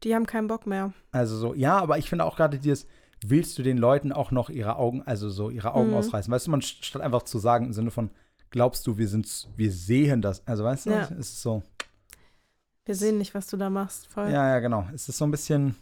Die 0.03 0.13
haben 0.13 0.25
keinen 0.25 0.47
Bock 0.49 0.67
mehr. 0.67 0.91
Also 1.13 1.37
so, 1.37 1.53
ja, 1.53 1.77
aber 1.77 1.97
ich 1.99 2.09
finde 2.09 2.25
auch 2.25 2.35
gerade 2.35 2.59
dieses, 2.59 2.85
willst 3.25 3.57
du 3.57 3.63
den 3.63 3.77
Leuten 3.77 4.11
auch 4.11 4.31
noch 4.31 4.49
ihre 4.49 4.75
Augen, 4.75 5.03
also 5.03 5.29
so 5.29 5.49
ihre 5.49 5.73
Augen 5.73 5.91
Mhm. 5.91 5.95
ausreißen? 5.95 6.31
Weißt 6.33 6.47
du, 6.47 6.51
man 6.51 6.61
statt 6.61 7.01
einfach 7.01 7.23
zu 7.23 7.39
sagen 7.39 7.67
im 7.67 7.73
Sinne 7.73 7.91
von, 7.91 8.09
glaubst 8.53 8.85
du, 8.85 8.97
wir 8.99 9.07
sind, 9.09 9.49
wir 9.57 9.71
sehen 9.71 10.21
das. 10.21 10.45
Also 10.47 10.63
weißt 10.63 10.85
du, 10.85 10.91
Ja. 10.91 11.01
es 11.01 11.11
ist 11.11 11.41
so. 11.41 11.63
Wir 12.85 12.95
sehen 12.95 13.17
nicht, 13.17 13.33
was 13.33 13.47
du 13.47 13.57
da 13.57 13.69
machst. 13.69 14.07
Voll. 14.07 14.29
Ja, 14.29 14.47
ja, 14.47 14.59
genau. 14.59 14.87
Es 14.93 15.09
ist 15.09 15.17
so 15.17 15.25
ein 15.25 15.31
bisschen, 15.31 15.75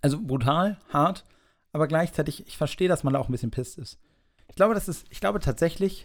also 0.00 0.18
brutal, 0.20 0.78
hart, 0.88 1.26
aber 1.72 1.86
gleichzeitig, 1.86 2.46
ich 2.46 2.56
verstehe, 2.56 2.88
dass 2.88 3.04
man 3.04 3.12
da 3.12 3.20
auch 3.20 3.28
ein 3.28 3.32
bisschen 3.32 3.50
pisst 3.50 3.76
ist. 3.78 3.98
Ich 4.48 4.56
glaube, 4.56 4.74
das 4.74 4.88
ist, 4.88 5.06
ich 5.10 5.20
glaube 5.20 5.38
tatsächlich, 5.40 6.04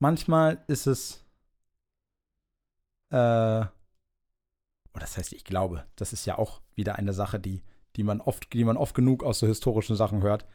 manchmal 0.00 0.62
ist 0.66 0.86
es, 0.88 1.22
äh, 3.10 3.60
oh, 3.64 4.98
das 4.98 5.16
heißt, 5.16 5.32
ich 5.34 5.44
glaube, 5.44 5.84
das 5.96 6.12
ist 6.12 6.26
ja 6.26 6.36
auch 6.36 6.60
wieder 6.74 6.96
eine 6.96 7.12
Sache, 7.12 7.38
die, 7.38 7.62
die 7.96 8.02
man 8.02 8.20
oft, 8.20 8.52
die 8.52 8.64
man 8.64 8.76
oft 8.76 8.94
genug 8.94 9.22
aus 9.22 9.38
so 9.38 9.46
historischen 9.46 9.94
Sachen 9.96 10.22
hört. 10.22 10.46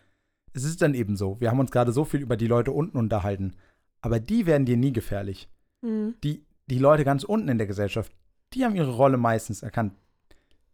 Es 0.54 0.64
ist 0.66 0.82
dann 0.82 0.94
eben 0.94 1.16
so, 1.16 1.40
wir 1.40 1.50
haben 1.50 1.60
uns 1.60 1.72
gerade 1.72 1.94
so 1.94 2.04
viel 2.04 2.20
über 2.20 2.36
die 2.36 2.48
Leute 2.48 2.72
unten 2.72 2.98
unterhalten, 2.98 3.56
aber 4.04 4.20
die 4.20 4.46
werden 4.46 4.66
dir 4.66 4.78
nie 4.78 4.92
gefährlich 4.94 5.48
Mhm. 5.82 6.14
die, 6.24 6.46
die 6.68 6.78
Leute 6.80 7.04
ganz 7.04 7.24
unten 7.24 7.50
in 7.50 7.58
der 7.58 7.68
Gesellschaft, 7.68 8.12
die 8.54 8.64
haben 8.64 8.76
ihre 8.76 8.92
Rolle 8.94 9.18
meistens 9.18 9.64
erkannt. 9.64 9.94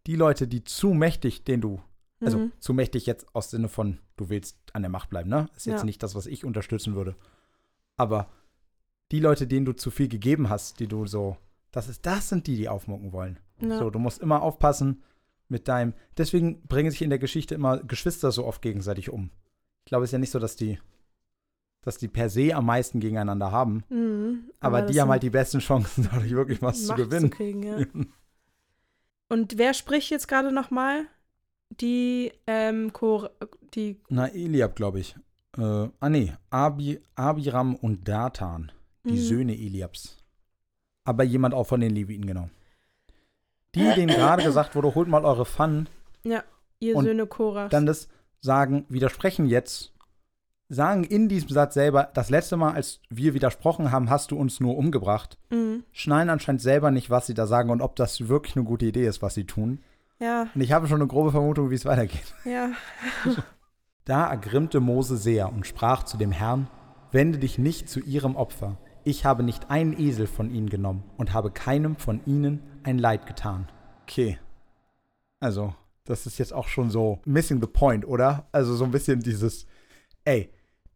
Die 0.05 0.15
Leute, 0.15 0.47
die 0.47 0.63
zu 0.63 0.93
mächtig, 0.93 1.43
den 1.45 1.61
du, 1.61 1.81
also 2.19 2.37
Mhm. 2.39 2.51
zu 2.59 2.73
mächtig 2.73 3.05
jetzt 3.07 3.33
aus 3.33 3.49
Sinne 3.49 3.69
von, 3.69 3.97
du 4.17 4.29
willst 4.29 4.57
an 4.73 4.81
der 4.83 4.91
Macht 4.91 5.09
bleiben, 5.09 5.29
ne? 5.29 5.49
Ist 5.55 5.65
jetzt 5.65 5.79
Ja. 5.79 5.85
nicht 5.85 6.03
das, 6.03 6.13
was 6.15 6.25
ich 6.27 6.45
unterstützen 6.45 6.93
würde. 6.95 7.15
Aber 7.97 8.29
die 9.11 9.19
Leute, 9.19 9.47
denen 9.47 9.65
du 9.65 9.73
zu 9.73 9.89
viel 9.91 10.07
gegeben 10.09 10.49
hast, 10.49 10.79
die 10.79 10.87
du 10.87 11.05
so, 11.07 11.37
das 11.71 11.87
ist, 11.87 12.05
das 12.05 12.29
sind 12.29 12.45
die, 12.47 12.55
die 12.55 12.69
aufmucken 12.69 13.11
wollen. 13.13 13.39
Ja. 13.61 13.77
So, 13.79 13.89
du 13.89 13.99
musst 13.99 14.21
immer 14.21 14.41
aufpassen 14.41 15.03
mit 15.47 15.67
deinem, 15.67 15.93
deswegen 16.17 16.61
bringen 16.67 16.91
sich 16.91 17.01
in 17.01 17.09
der 17.09 17.19
Geschichte 17.19 17.55
immer 17.55 17.79
Geschwister 17.79 18.31
so 18.31 18.45
oft 18.45 18.61
gegenseitig 18.61 19.09
um. 19.09 19.31
Ich 19.85 19.89
glaube, 19.89 20.03
es 20.03 20.09
ist 20.09 20.13
ja 20.13 20.19
nicht 20.19 20.31
so, 20.31 20.39
dass 20.39 20.55
die, 20.55 20.77
dass 21.81 21.97
die 21.97 22.07
per 22.07 22.29
se 22.29 22.53
am 22.55 22.65
meisten 22.65 22.99
gegeneinander 22.99 23.51
haben. 23.51 23.83
Mhm. 23.89 24.49
Aber, 24.59 24.81
das 24.81 24.91
die 24.91 25.01
haben 25.01 25.09
halt 25.09 25.23
die 25.23 25.29
besten 25.29 25.59
Chancen, 25.59 26.07
dadurch 26.11 26.31
wirklich 26.31 26.61
was 26.61 26.81
zu 26.81 26.87
Macht 26.89 26.97
gewinnen. 26.97 27.29
kriegen, 27.29 27.63
ja. 27.63 27.77
Und 29.29 29.57
wer 29.57 29.73
spricht 29.73 30.09
jetzt 30.09 30.27
gerade 30.27 30.51
nochmal? 30.51 31.05
Die, 31.81 32.31
ähm, 32.47 32.91
Chor 32.93 33.29
die, 33.75 34.01
Na, 34.09 34.27
Eliab, 34.27 34.75
glaube 34.75 34.99
ich. 34.99 35.15
Äh, 35.57 35.61
ah, 35.99 36.09
nee. 36.09 36.33
Abi, 36.49 36.99
Abiram 37.15 37.75
und 37.75 38.07
Datan, 38.07 38.71
die 39.03 39.11
Mhm. 39.13 39.17
Söhne 39.17 39.53
Eliabs. 39.53 40.17
Aber 41.03 41.23
jemand 41.23 41.53
auch 41.53 41.65
von 41.67 41.79
den 41.79 41.93
Leviten, 41.93 42.25
genau. 42.25 42.49
Die, 43.75 43.81
denen 43.95 44.07
gerade 44.15 44.43
gesagt 44.43 44.75
wurde, 44.75 44.95
holt 44.95 45.07
mal 45.07 45.23
eure 45.25 45.45
Pfannen, 45.45 45.87
ihr 46.23 46.95
Und 46.95 47.05
Söhne 47.05 47.27
Korachs. 47.27 47.71
dann 47.71 47.85
das 47.85 48.07
sagen, 48.41 48.85
widersprechen 48.89 49.45
jetzt, 49.47 49.93
sagen 50.69 51.03
in 51.03 51.27
diesem 51.27 51.49
Satz 51.49 51.73
selber, 51.73 52.09
das 52.13 52.29
letzte 52.29 52.55
Mal, 52.55 52.73
als 52.73 53.01
wir 53.09 53.33
widersprochen 53.33 53.91
haben, 53.91 54.09
hast 54.09 54.31
du 54.31 54.37
uns 54.37 54.59
nur 54.59 54.77
umgebracht. 54.77 55.37
Mhm. 55.49 55.83
Schneiden 55.91 56.29
anscheinend 56.29 56.61
selber 56.61 56.91
nicht, 56.91 57.09
was 57.09 57.27
sie 57.27 57.33
da 57.33 57.47
sagen 57.47 57.71
und 57.71 57.81
ob 57.81 57.95
das 57.95 58.27
wirklich 58.29 58.55
eine 58.55 58.65
gute 58.65 58.85
Idee 58.85 59.07
ist, 59.07 59.21
was 59.21 59.33
sie 59.33 59.45
tun. 59.45 59.79
Ja, 60.19 60.47
Und 60.53 60.61
ich 60.61 60.71
habe 60.71 60.87
schon 60.87 60.99
eine 60.99 61.07
grobe 61.07 61.31
Vermutung, 61.31 61.69
wie 61.69 61.75
es 61.75 61.85
weitergeht. 61.85 62.33
ja. 62.45 62.71
Da 64.05 64.27
ergrimmte 64.27 64.79
Mose 64.79 65.17
sehr 65.17 65.53
und 65.53 65.67
sprach 65.67 66.01
zu 66.01 66.17
dem 66.17 66.31
Herrn, 66.31 66.67
wende 67.11 67.37
dich 67.37 67.59
nicht 67.59 67.87
zu 67.89 67.99
ihrem 67.99 68.35
Opfer. 68.35 68.77
Ich 69.03 69.23
habe 69.23 69.43
nicht 69.43 69.69
einen 69.69 69.93
Esel 69.99 70.25
von 70.25 70.49
ihnen 70.49 70.67
genommen 70.67 71.03
und 71.17 71.31
habe 71.33 71.51
keinem 71.51 71.95
von 71.95 72.19
ihnen 72.25 72.63
ein 72.81 72.97
Leid 72.97 73.27
getan. 73.27 73.69
Okay. 74.03 74.39
Also, 75.39 75.75
das 76.05 76.25
ist 76.25 76.39
jetzt 76.39 76.53
auch 76.53 76.67
schon 76.69 76.89
so 76.89 77.19
missing 77.25 77.61
the 77.61 77.67
point, 77.67 78.03
oder? 78.07 78.47
Also 78.51 78.75
so 78.75 78.83
ein 78.83 78.89
bisschen 78.91 79.19
dieses, 79.19 79.67
ey, 80.25 80.49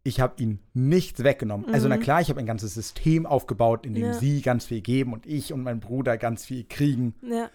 ich 0.04 0.20
habe 0.20 0.42
ihnen 0.42 0.60
nichts 0.74 1.24
weggenommen. 1.24 1.74
Also 1.74 1.88
na 1.88 1.96
Mhm. 1.98 2.02
klar, 2.02 2.22
ich 2.22 2.30
habe 2.30 2.40
ein 2.40 2.46
ganzes 2.46 2.74
System 2.74 3.26
aufgebaut, 3.26 3.86
in 3.86 3.94
dem 3.94 4.04
Ja. 4.06 4.14
sie 4.14 4.42
ganz 4.42 4.66
viel 4.66 4.82
geben 4.82 5.14
und 5.14 5.26
ich 5.26 5.54
und 5.54 5.64
mein 5.64 5.80
Bruder 5.80 6.18
ganz 6.18 6.46
viel 6.46 6.64
kriegen. 6.66 7.16
ja. 7.22 7.50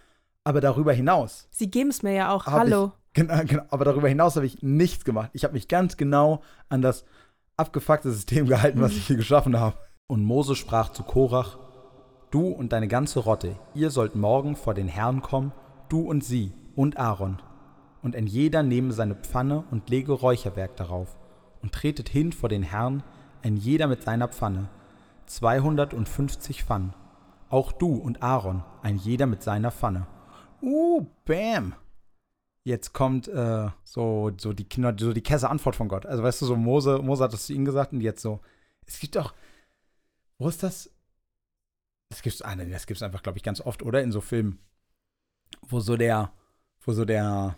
Aber 0.45 0.63
darüber 0.63 0.95
hinaus 0.95 1.47
Sie 1.51 1.71
geben 1.71 1.91
es 1.91 2.03
mir 2.03 2.15
ja 2.15 2.33
auch. 2.33 2.47
Hallo. 2.47 2.93
Ich, 3.09 3.13
genau, 3.15 3.39
genau, 3.45 3.65
aber 3.69 3.85
darüber 3.85 4.09
hinaus 4.09 4.37
habe 4.37 4.47
ich 4.47 4.63
nichts 4.63 5.05
gemacht. 5.05 5.29
Ich 5.35 5.45
habe 5.45 5.53
mich 5.53 5.69
ganz 5.69 5.99
genau 5.99 6.41
an 6.71 6.81
das 6.81 7.05
abgefuckte 7.59 8.11
System 8.11 8.47
gehalten, 8.47 8.81
was 8.81 8.93
ich 8.93 9.07
hier 9.07 9.17
geschaffen 9.17 9.59
habe. 9.61 9.77
Und 10.07 10.25
Mose 10.25 10.57
sprach 10.57 10.91
zu 10.91 11.03
Korach: 11.03 11.59
Du 12.31 12.47
und 12.49 12.73
deine 12.73 12.89
ganze 12.89 13.19
Rotte, 13.21 13.57
ihr 13.75 13.91
sollt 13.91 14.15
morgen 14.17 14.57
vor 14.57 14.73
den 14.73 14.89
Herrn 14.89 15.21
kommen, 15.21 15.53
du 15.91 16.01
und 16.09 16.25
sie 16.25 16.53
und 16.75 16.97
Aaron. 16.97 17.43
Und 18.01 18.17
ein 18.17 18.27
jeder 18.27 18.63
nehme 18.63 18.93
seine 18.95 19.17
Pfanne 19.17 19.65
und 19.71 19.91
lege 19.91 20.13
Räucherwerk 20.13 20.77
darauf. 20.77 21.17
Und 21.62 21.73
tretet 21.73 22.09
hin 22.09 22.33
vor 22.33 22.49
den 22.49 22.62
Herrn, 22.62 23.03
ein 23.42 23.57
jeder 23.57 23.87
mit 23.87 24.03
seiner 24.03 24.29
Pfanne. 24.29 24.68
250 25.27 26.64
Pfannen. 26.64 26.94
Auch 27.51 27.73
du 27.73 27.94
und 27.94 28.23
Aaron, 28.23 28.62
ein 28.83 28.97
jeder 28.97 29.27
mit 29.27 29.42
seiner 29.42 29.71
Pfanne. 29.71 30.07
Uh, 30.61 31.07
bam. 31.25 31.75
Jetzt 32.64 32.92
kommt 32.92 33.29
äh, 33.29 33.68
so, 33.85 34.31
so 34.37 34.53
die 34.53 34.68
Kinder, 34.68 34.94
so 34.99 35.12
die 35.12 35.23
Käse 35.23 35.49
Antwort 35.49 35.77
von 35.77 35.88
Gott. 35.88 36.05
Also 36.05 36.23
weißt 36.23 36.42
du, 36.42 36.47
so 36.47 36.57
Mose, 36.57 36.99
Mose 36.99 37.25
hat 37.25 37.33
das 37.33 37.47
zu 37.47 37.55
ihm 37.55 37.64
gesagt 37.64 37.92
und 37.92 38.01
jetzt 38.01 38.21
so. 38.21 38.40
Es 38.87 38.99
gibt 38.99 39.16
doch. 39.16 39.35
Wo 40.38 40.49
ist 40.49 40.62
das? 40.62 40.90
Das 42.11 42.23
das 42.23 42.87
gibt's 42.87 43.03
einfach, 43.03 43.23
glaube 43.23 43.38
ich, 43.38 43.44
ganz 43.44 43.61
oft, 43.61 43.83
oder? 43.83 44.03
In 44.03 44.12
so 44.12 44.21
Filmen. 44.21 44.59
Wo 45.62 45.81
so 45.81 45.97
der, 45.97 46.33
wo 46.81 46.92
so 46.92 47.05
der, 47.05 47.57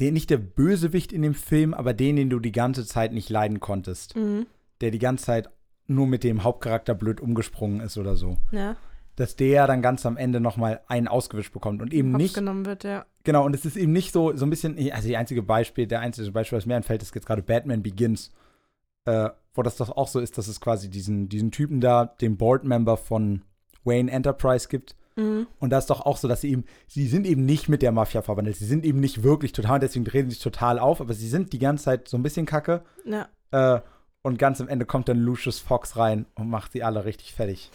der 0.00 0.12
nicht 0.12 0.30
der 0.30 0.38
Bösewicht 0.38 1.12
in 1.12 1.22
dem 1.22 1.34
Film, 1.34 1.74
aber 1.74 1.94
den, 1.94 2.16
den 2.16 2.30
du 2.30 2.40
die 2.40 2.52
ganze 2.52 2.84
Zeit 2.86 3.12
nicht 3.12 3.30
leiden 3.30 3.60
konntest. 3.60 4.16
Mhm. 4.16 4.46
Der 4.80 4.90
die 4.90 4.98
ganze 4.98 5.24
Zeit 5.24 5.50
nur 5.86 6.06
mit 6.06 6.24
dem 6.24 6.42
Hauptcharakter 6.42 6.94
blöd 6.94 7.20
umgesprungen 7.20 7.80
ist 7.80 7.98
oder 7.98 8.16
so. 8.16 8.36
Ja. 8.50 8.76
Dass 9.16 9.36
der 9.36 9.66
dann 9.66 9.82
ganz 9.82 10.04
am 10.06 10.16
Ende 10.16 10.40
nochmal 10.40 10.80
einen 10.88 11.06
ausgewischt 11.06 11.52
bekommt 11.52 11.82
und 11.82 11.92
eben 11.92 12.12
Hops 12.12 12.22
nicht. 12.22 12.34
genommen 12.34 12.66
wird, 12.66 12.82
ja. 12.84 13.06
Genau, 13.22 13.44
und 13.44 13.54
es 13.54 13.64
ist 13.64 13.76
eben 13.76 13.92
nicht 13.92 14.12
so, 14.12 14.36
so 14.36 14.44
ein 14.44 14.50
bisschen, 14.50 14.76
also 14.92 15.08
die 15.08 15.16
einzige 15.16 15.42
Beispiel, 15.42 15.86
der 15.86 16.00
einzige 16.00 16.32
Beispiel, 16.32 16.58
was 16.58 16.66
mir 16.66 16.76
einfällt, 16.76 17.02
ist 17.02 17.14
jetzt 17.14 17.26
gerade 17.26 17.42
Batman 17.42 17.82
Begins, 17.82 18.32
äh, 19.04 19.30
wo 19.54 19.62
das 19.62 19.76
doch 19.76 19.90
auch 19.96 20.08
so 20.08 20.18
ist, 20.18 20.36
dass 20.36 20.48
es 20.48 20.60
quasi 20.60 20.90
diesen, 20.90 21.28
diesen 21.28 21.52
Typen 21.52 21.80
da, 21.80 22.06
den 22.06 22.36
Board-Member 22.36 22.96
von 22.96 23.42
Wayne 23.84 24.10
Enterprise 24.10 24.68
gibt. 24.68 24.96
Mhm. 25.16 25.46
Und 25.60 25.70
da 25.70 25.78
ist 25.78 25.90
doch 25.90 26.00
auch 26.00 26.16
so, 26.16 26.28
dass 26.28 26.40
sie 26.40 26.50
eben, 26.50 26.64
sie 26.86 27.06
sind 27.06 27.26
eben 27.26 27.44
nicht 27.44 27.68
mit 27.68 27.82
der 27.82 27.92
Mafia 27.92 28.22
verwandelt. 28.22 28.56
Sie 28.56 28.66
sind 28.66 28.84
eben 28.84 29.00
nicht 29.00 29.22
wirklich 29.22 29.52
total, 29.52 29.74
und 29.74 29.82
deswegen 29.82 30.04
drehen 30.04 30.28
sie 30.28 30.34
sich 30.34 30.42
total 30.42 30.78
auf, 30.78 31.00
aber 31.00 31.14
sie 31.14 31.28
sind 31.28 31.52
die 31.52 31.58
ganze 31.58 31.84
Zeit 31.84 32.08
so 32.08 32.16
ein 32.16 32.22
bisschen 32.22 32.46
kacke. 32.46 32.82
Ja. 33.04 33.28
Äh, 33.50 33.80
und 34.22 34.38
ganz 34.38 34.60
am 34.60 34.68
Ende 34.68 34.86
kommt 34.86 35.08
dann 35.08 35.18
Lucius 35.18 35.58
Fox 35.58 35.96
rein 35.96 36.26
und 36.34 36.48
macht 36.48 36.72
sie 36.72 36.82
alle 36.82 37.04
richtig 37.04 37.34
fertig. 37.34 37.70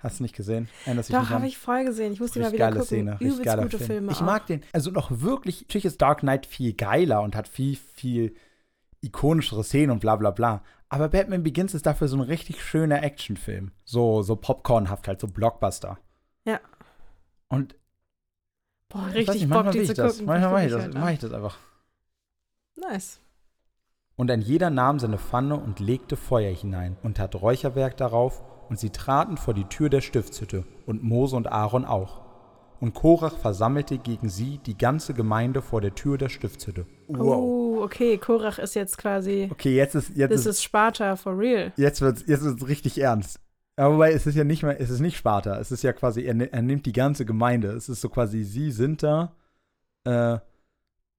Hast 0.00 0.20
du 0.20 0.22
nicht 0.22 0.36
gesehen? 0.36 0.68
Erinnerst 0.84 1.12
Doch, 1.12 1.28
habe 1.30 1.48
ich 1.48 1.58
voll 1.58 1.84
gesehen. 1.84 2.12
Ich 2.12 2.20
muss 2.20 2.30
die 2.30 2.38
mal 2.38 2.52
wieder 2.52 2.66
geile 2.66 2.80
gucken. 2.80 2.86
Szene, 2.86 3.16
Übelst 3.18 3.42
geiler 3.42 3.62
gute 3.64 3.78
Film. 3.78 3.88
Filme. 3.88 4.12
Ich 4.12 4.18
auch. 4.18 4.26
mag 4.26 4.46
den. 4.46 4.62
Also 4.72 4.92
noch 4.92 5.10
wirklich, 5.10 5.62
natürlich 5.62 5.86
ist 5.86 6.00
Dark 6.00 6.20
Knight 6.20 6.46
viel 6.46 6.72
geiler 6.74 7.20
und 7.22 7.34
hat 7.34 7.48
viel, 7.48 7.76
viel 7.76 8.36
ikonischere 9.00 9.64
Szenen 9.64 9.90
und 9.90 9.98
bla 9.98 10.14
bla 10.14 10.30
bla. 10.30 10.62
Aber 10.88 11.08
Batman 11.08 11.42
Begins 11.42 11.74
ist 11.74 11.84
dafür 11.84 12.06
so 12.06 12.16
ein 12.16 12.22
richtig 12.22 12.62
schöner 12.62 13.02
Actionfilm. 13.02 13.72
So, 13.84 14.22
so 14.22 14.36
Popcornhaft 14.36 15.08
halt, 15.08 15.20
so 15.20 15.26
Blockbuster. 15.26 15.98
Ja. 16.44 16.60
Und 17.48 17.74
Boah, 18.88 19.06
richtig 19.12 19.42
nicht, 19.42 19.50
Bock, 19.50 19.70
die 19.70 19.84
zu 19.84 19.92
ich 19.92 19.94
das. 19.94 20.12
gucken. 20.12 20.26
Manchmal 20.26 20.52
mache 20.52 20.64
ich 20.66 20.72
das, 20.72 20.82
halt 20.82 20.94
mach 20.94 21.02
an. 21.02 21.12
ich 21.14 21.18
das 21.20 21.32
einfach. 21.32 21.58
Nice. 22.76 23.20
Und 24.16 24.30
ein 24.30 24.40
jeder 24.40 24.70
nahm 24.70 24.98
seine 24.98 25.18
Pfanne 25.18 25.56
und 25.56 25.78
legte 25.80 26.16
Feuer 26.16 26.52
hinein 26.52 26.96
und 27.02 27.16
tat 27.18 27.34
Räucherwerk 27.34 27.96
darauf, 27.96 28.42
und 28.68 28.78
sie 28.78 28.90
traten 28.90 29.36
vor 29.38 29.54
die 29.54 29.64
Tür 29.64 29.88
der 29.88 30.00
Stiftshütte, 30.02 30.64
und 30.86 31.02
Mose 31.02 31.36
und 31.36 31.46
Aaron 31.46 31.84
auch. 31.84 32.20
Und 32.80 32.94
Korach 32.94 33.36
versammelte 33.38 33.98
gegen 33.98 34.28
sie 34.28 34.58
die 34.58 34.76
ganze 34.78 35.12
Gemeinde 35.14 35.62
vor 35.62 35.80
der 35.80 35.94
Tür 35.94 36.16
der 36.18 36.28
Stiftshütte. 36.28 36.86
Oh, 37.08 37.80
okay. 37.82 38.18
Korach 38.18 38.58
ist 38.58 38.74
jetzt 38.74 38.98
quasi. 38.98 39.48
Okay, 39.50 39.74
jetzt 39.74 39.94
ist 39.96 40.10
jetzt 40.16 40.30
Das 40.32 40.40
ist, 40.40 40.46
ist 40.46 40.62
Sparta 40.62 41.16
for 41.16 41.36
real. 41.36 41.72
jetzt 41.76 42.00
wird's 42.02 42.24
jetzt 42.26 42.44
wird's 42.44 42.68
richtig 42.68 42.98
ernst. 43.00 43.40
Aber 43.78 43.94
wobei 43.94 44.12
es 44.12 44.26
ist 44.26 44.34
ja 44.34 44.44
nicht 44.44 44.62
mehr, 44.62 44.80
es 44.80 44.90
ist 44.90 45.00
nicht 45.00 45.16
Sparta, 45.16 45.58
es 45.58 45.70
ist 45.70 45.82
ja 45.82 45.92
quasi 45.92 46.22
er, 46.22 46.52
er 46.52 46.62
nimmt 46.62 46.84
die 46.86 46.92
ganze 46.92 47.24
Gemeinde. 47.24 47.68
Es 47.72 47.88
ist 47.88 48.00
so 48.00 48.08
quasi 48.08 48.42
sie 48.42 48.70
sind 48.72 49.02
da. 49.02 49.34
Äh, 50.04 50.38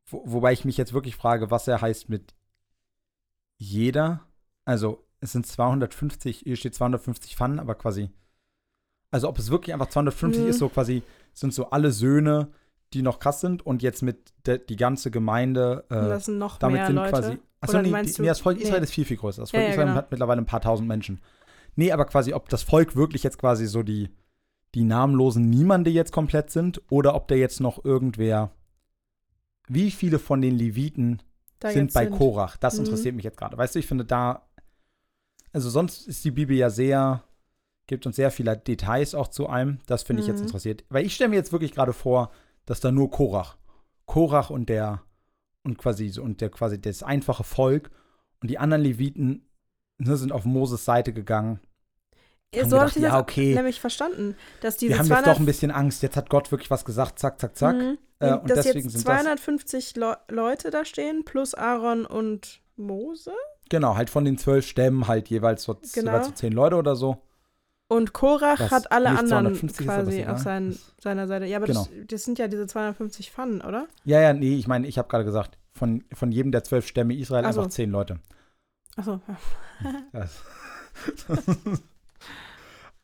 wo, 0.08 0.24
wobei 0.26 0.52
ich 0.54 0.66
mich 0.66 0.78
jetzt 0.78 0.94
wirklich 0.94 1.16
frage, 1.16 1.52
was 1.52 1.68
er 1.68 1.82
heißt 1.82 2.10
mit 2.10 2.34
jeder. 3.58 4.22
Also 4.66 5.06
es 5.22 5.32
sind 5.32 5.46
250, 5.46 6.40
hier 6.40 6.56
steht 6.56 6.76
250 6.76 7.36
Pfannen, 7.36 7.60
aber 7.60 7.76
quasi 7.76 8.10
also 9.12 9.28
ob 9.28 9.40
es 9.40 9.50
wirklich 9.50 9.74
einfach 9.74 9.90
250 9.90 10.44
Mhm. 10.44 10.50
ist, 10.50 10.60
so 10.60 10.70
quasi 10.70 11.02
sind 11.34 11.54
so 11.54 11.70
alle 11.72 11.92
Söhne, 11.92 12.50
die 12.94 13.02
noch 13.02 13.20
krass 13.20 13.42
sind 13.42 13.66
und 13.66 13.82
jetzt 13.82 14.02
mit 14.04 14.34
der, 14.46 14.58
die 14.60 14.76
ganze 14.76 15.12
Gemeinde 15.12 15.86
äh, 15.90 15.96
das 15.96 16.26
sind 16.26 16.38
noch 16.38 16.58
damit 16.60 16.78
mehr 16.78 16.88
sind 16.88 16.96
Leute. 16.96 17.10
quasi. 17.12 17.38
Achso, 17.62 17.82
nee, 17.82 18.04
die, 18.04 18.22
nee, 18.22 18.28
das 18.28 18.40
Volk 18.40 18.58
nee. 18.58 18.64
Israel 18.64 18.84
ist 18.84 18.92
viel, 18.94 19.06
viel 19.06 19.18
größer. 19.18 19.42
Das 19.42 19.52
Ja, 19.52 19.60
Volk 19.60 19.68
ja, 19.68 19.72
Israel 19.72 19.88
genau. 19.88 19.98
hat 19.98 20.12
mittlerweile 20.12 20.42
ein 20.42 20.46
paar 20.46 20.62
tausend 20.62 20.88
Menschen. 20.88 21.20
Nee, 21.76 21.92
aber 21.92 22.06
quasi, 22.06 22.34
ob 22.34 22.50
das 22.50 22.64
Volk 22.64 22.96
wirklich 22.96 23.24
jetzt 23.24 23.38
quasi 23.38 23.68
so 23.68 23.84
die, 23.84 24.10
die 24.76 24.84
namenlosen 24.84 25.50
Niemande 25.50 25.90
jetzt 25.90 26.12
komplett 26.12 26.52
sind 26.52 26.82
oder 26.90 27.16
ob 27.16 27.28
da 27.28 27.36
jetzt 27.36 27.60
noch 27.60 27.84
irgendwer. 27.86 28.52
Wie 29.68 29.92
viele 29.92 30.20
von 30.20 30.42
den 30.42 30.56
Leviten 30.56 31.22
Da 31.60 31.72
sind 31.72 31.94
bei 31.94 32.08
Korach? 32.08 32.58
Das 32.58 32.78
Mhm. 32.78 32.86
interessiert 32.86 33.16
mich 33.16 33.26
jetzt 33.26 33.38
gerade. 33.38 33.58
Weißt 33.58 33.76
du, 33.76 33.80
ich 33.80 33.88
finde 33.88 34.06
da. 34.06 34.48
Also, 35.52 35.70
sonst 35.70 36.08
ist 36.08 36.24
die 36.26 36.32
Bibel 36.32 36.56
ja 36.56 36.70
sehr. 36.70 37.24
Gibt 37.88 38.06
uns 38.06 38.16
sehr 38.18 38.30
viele 38.30 38.56
Details 38.56 39.16
auch 39.16 39.30
zu 39.30 39.48
einem. 39.48 39.80
Das 39.88 40.04
finde 40.04 40.22
ich 40.22 40.28
jetzt 40.28 40.40
Mhm. 40.42 40.48
interessiert. 40.48 40.84
Weil 40.90 41.06
ich 41.06 41.16
stelle 41.16 41.30
mir 41.32 41.38
jetzt 41.38 41.52
wirklich 41.52 41.72
gerade 41.72 41.94
vor, 41.94 42.32
dass 42.66 42.80
da 42.80 42.92
nur 42.92 43.10
Korach. 43.10 43.58
Korach 44.06 44.50
und 44.52 44.70
der. 44.70 45.02
Und 45.64 45.78
quasi 45.78 46.10
so, 46.10 46.22
und 46.24 46.40
der 46.42 46.50
quasi 46.50 46.80
das 46.80 47.04
einfache 47.04 47.44
Volk 47.44 47.90
und 48.42 48.50
die 48.50 48.58
anderen 48.60 48.84
Leviten 48.84 49.49
ne, 50.00 50.18
sind 50.18 50.32
auf 50.32 50.46
Moses 50.46 50.84
Seite 50.86 51.14
gegangen. 51.14 51.60
Ja, 52.54 52.68
so 52.68 52.80
habe 52.80 52.88
ich 52.90 52.96
das 52.96 53.04
ja, 53.04 53.20
okay. 53.20 53.54
nämlich 53.54 53.80
verstanden. 53.80 54.36
Dass 54.62 54.78
diese 54.78 54.94
Wir 54.94 55.00
haben 55.00 55.06
200 55.06 55.28
jetzt 55.28 55.36
doch 55.36 55.40
ein 55.40 55.46
bisschen 55.46 55.70
Angst. 55.72 56.02
Jetzt 56.02 56.18
hat 56.18 56.30
Gott 56.32 56.52
wirklich 56.52 56.72
was 56.72 56.84
gesagt. 56.84 57.20
Zack, 57.20 57.40
zack, 57.40 57.56
zack. 57.56 57.76
Mhm. 57.76 57.98
Äh, 58.20 58.34
Und 58.34 58.50
dass 58.50 58.58
deswegen 58.66 58.86
jetzt 58.86 58.94
sind 58.94 59.08
das- 59.08 59.22
250 59.22 59.96
Le 59.96 60.18
Leute 60.30 60.72
da 60.72 60.84
stehen, 60.84 61.24
plus 61.26 61.54
Aaron 61.54 62.06
und 62.08 62.62
Mose. 62.76 63.32
Genau, 63.70 63.96
halt 63.96 64.10
von 64.10 64.26
den 64.26 64.40
zwölf 64.40 64.66
Stämmen 64.66 65.08
halt 65.08 65.30
jeweils 65.30 65.62
so, 65.64 65.76
Genau. 65.94 66.12
jeweils 66.12 66.28
so 66.28 66.34
zehn 66.34 66.52
Leute 66.54 66.76
oder 66.78 66.96
so. 66.96 67.22
Und 67.88 68.14
Korach 68.14 68.60
Was 68.60 68.72
hat 68.72 68.92
alle 68.92 69.10
anderen 69.10 69.28
250 69.28 69.86
ist, 69.86 69.90
aber 69.92 70.04
quasi 70.04 70.26
auf 70.26 70.40
sein, 70.40 70.78
seiner 71.00 71.28
Seite. 71.28 71.46
Ja, 71.46 71.58
aber 71.58 71.68
Genau. 71.68 71.82
das, 71.86 72.08
das 72.08 72.24
sind 72.24 72.40
ja 72.40 72.48
diese 72.48 72.66
250 72.68 73.32
Pfannen, 73.32 73.62
oder? 73.62 73.88
Ja, 74.06 74.22
ja, 74.22 74.34
nee, 74.34 74.56
ich 74.56 74.68
meine, 74.68 74.88
ich 74.88 74.98
habe 74.98 75.08
gerade 75.08 75.24
gesagt, 75.26 75.58
von, 75.72 76.04
von 76.14 76.32
jedem 76.32 76.52
der 76.52 76.64
zwölf 76.64 76.88
Stämme 76.88 77.16
Israel 77.16 77.46
Ach 77.46 77.54
so. 77.54 77.62
einfach 77.62 77.72
zehn 77.72 77.92
Leute. 77.92 78.20
Achso. 79.00 79.22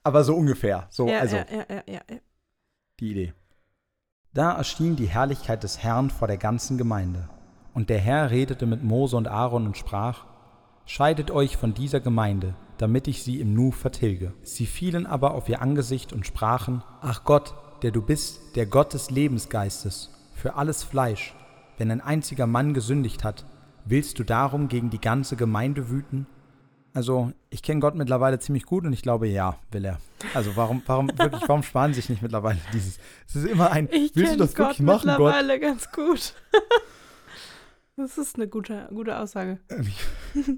Aber 0.04 0.24
so 0.24 0.36
ungefähr. 0.36 0.88
So, 0.90 1.08
ja, 1.08 1.20
also 1.20 1.38
ja, 1.38 1.46
ja, 1.50 1.66
ja, 1.70 1.84
ja, 1.88 2.02
ja. 2.10 2.18
die 3.00 3.12
Idee. 3.12 3.34
Da 4.34 4.52
erschien 4.52 4.96
die 4.96 5.08
Herrlichkeit 5.08 5.64
des 5.64 5.82
Herrn 5.82 6.10
vor 6.10 6.28
der 6.28 6.38
ganzen 6.38 6.78
Gemeinde. 6.78 7.30
Und 7.74 7.90
der 7.90 8.00
Herr 8.00 8.30
redete 8.32 8.66
mit 8.66 8.84
Mose 8.84 9.16
und 9.16 9.28
Aaron 9.28 9.66
und 9.66 9.78
sprach: 9.78 10.26
Scheidet 10.86 11.32
euch 11.32 11.58
von 11.58 11.74
dieser 11.74 12.02
Gemeinde, 12.02 12.56
damit 12.78 13.08
ich 13.08 13.24
sie 13.24 13.40
im 13.40 13.54
Nu 13.54 13.72
vertilge. 13.72 14.34
Sie 14.44 14.66
fielen 14.66 15.08
aber 15.08 15.34
auf 15.34 15.48
ihr 15.50 15.62
Angesicht 15.62 16.12
und 16.12 16.28
sprachen: 16.28 16.84
Ach 17.02 17.24
Gott, 17.24 17.54
der 17.82 17.92
du 17.92 18.02
bist, 18.02 18.56
der 18.56 18.66
Gott 18.66 18.94
des 18.94 19.10
Lebensgeistes, 19.10 20.12
für 20.34 20.56
alles 20.56 20.84
Fleisch, 20.84 21.34
wenn 21.78 21.90
ein 21.90 22.02
einziger 22.02 22.48
Mann 22.48 22.74
gesündigt 22.74 23.24
hat, 23.24 23.46
willst 23.86 24.20
du 24.20 24.24
darum 24.24 24.68
gegen 24.68 24.90
die 24.90 25.00
ganze 25.02 25.36
Gemeinde 25.36 25.90
wüten? 25.90 26.28
Also, 26.94 27.34
ich 27.50 27.62
kenne 27.62 27.82
Gott 27.82 27.96
mittlerweile 27.96 28.40
ziemlich 28.40 28.64
gut 28.66 28.86
und 28.86 28.94
ich 28.94 29.02
glaube, 29.02 29.28
ja, 29.28 29.58
will 29.72 29.84
er. 29.84 30.00
Also, 30.34 30.56
warum, 30.56 30.82
warum, 30.86 31.10
wirklich, 31.18 31.44
warum 31.48 31.62
sparen 31.64 31.94
sich 31.94 32.10
nicht 32.10 32.22
mittlerweile 32.22 32.58
dieses? 32.74 33.00
Es 33.28 33.36
ist 33.36 33.46
immer 33.48 33.72
ein, 33.72 33.90
Ich 33.92 34.16
willst 34.16 34.34
du 34.36 34.38
das 34.38 34.56
Gott 34.56 34.68
wirklich 34.68 34.80
machen, 34.82 35.08
Gott? 35.10 35.20
mittlerweile 35.20 35.60
ganz 35.60 35.92
gut. 35.92 36.34
das 37.98 38.18
ist 38.18 38.36
eine 38.36 38.48
gute, 38.48 38.88
gute 38.94 39.18
Aussage. 39.20 39.60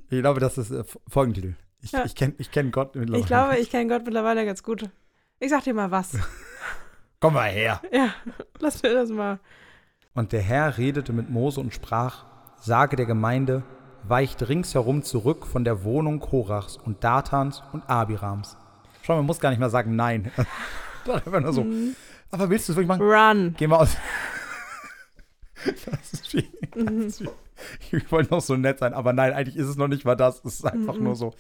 Ich 0.09 0.19
glaube, 0.21 0.39
das 0.39 0.57
ist 0.57 0.71
äh, 0.71 0.83
Folgentitel. 1.07 1.53
Ich, 1.81 1.91
Ja. 1.91 2.03
ich 2.05 2.15
kenne 2.15 2.33
ich 2.39 2.49
kenn 2.49 2.71
Gott 2.71 2.95
mittlerweile. 2.95 3.21
Ich 3.21 3.27
glaube, 3.27 3.57
ich 3.57 3.69
kenne 3.69 3.87
Gott 3.93 4.03
mittlerweile 4.05 4.43
ganz 4.45 4.63
gut. 4.63 4.89
Ich 5.39 5.51
sag 5.51 5.63
dir 5.63 5.75
mal 5.75 5.91
was. 5.91 6.17
Komm 7.19 7.35
mal 7.35 7.49
her. 7.49 7.79
ja, 7.91 8.09
lass 8.59 8.81
mir 8.81 8.93
das 8.93 9.09
mal. 9.11 9.39
Und 10.15 10.31
der 10.31 10.41
Herr 10.41 10.77
redete 10.79 11.13
mit 11.13 11.29
Mose 11.29 11.59
und 11.61 11.73
sprach: 11.75 12.25
Sage 12.60 12.96
der 12.96 13.06
Gemeinde, 13.06 13.63
weicht 14.04 14.48
ringsherum 14.48 15.04
zurück 15.04 15.46
von 15.46 15.63
der 15.63 15.84
Wohnung 15.84 16.20
Korachs 16.20 16.78
und 16.78 17.04
Datans 17.04 17.62
und 17.74 17.89
Abirams. 17.89 18.58
Schau, 19.04 19.15
man 19.17 19.26
muss 19.26 19.39
gar 19.39 19.50
nicht 19.52 19.60
mal 19.60 19.70
sagen 19.70 19.96
Nein. 19.96 20.32
Einfach 21.08 21.39
nur 21.39 21.54
so. 21.54 21.63
Mhm. 21.63 21.96
Aber 22.32 22.50
willst 22.50 22.67
du 22.67 22.74
es 22.74 22.78
wirklich 22.78 22.88
machen? 22.89 23.02
Run. 23.02 23.56
Geh 23.58 23.67
mal 23.67 23.78
aus. 23.78 23.96
Das 25.86 26.13
ist 26.13 26.34
wie, 26.34 26.48
Mhm. 26.76 27.04
das 27.06 27.20
ist 27.20 27.22
wie, 27.22 27.98
ich 27.98 28.12
wollte 28.12 28.30
noch 28.32 28.41
so 28.41 28.56
nett 28.56 28.78
sein, 28.80 28.93
aber 28.93 29.12
nein, 29.12 29.34
eigentlich 29.34 29.56
ist 29.58 29.67
es 29.67 29.76
noch 29.76 29.88
nicht 29.88 30.06
mal 30.06 30.15
das. 30.15 30.38
Es 30.46 30.56
ist 30.56 30.65
einfach 30.65 30.96
Mhm. 30.96 31.04
nur 31.04 31.15
so. 31.15 31.34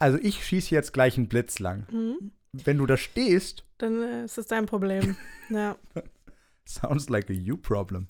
Also 0.00 0.18
ich 0.20 0.44
schieße 0.44 0.74
jetzt 0.74 0.92
gleich 0.92 1.16
einen 1.16 1.28
Blitz 1.28 1.60
lang. 1.60 1.86
Mhm. 1.92 2.32
Wenn 2.52 2.78
du 2.78 2.86
da 2.86 2.96
stehst, 2.96 3.64
Dann 3.78 4.02
äh, 4.02 4.24
ist 4.24 4.38
es 4.38 4.48
dein 4.48 4.66
Problem. 4.66 5.16
Ja. 5.50 5.76
sounds 6.64 7.08
like 7.10 7.30
a 7.30 7.32
you 7.32 7.56
problem. 7.56 8.08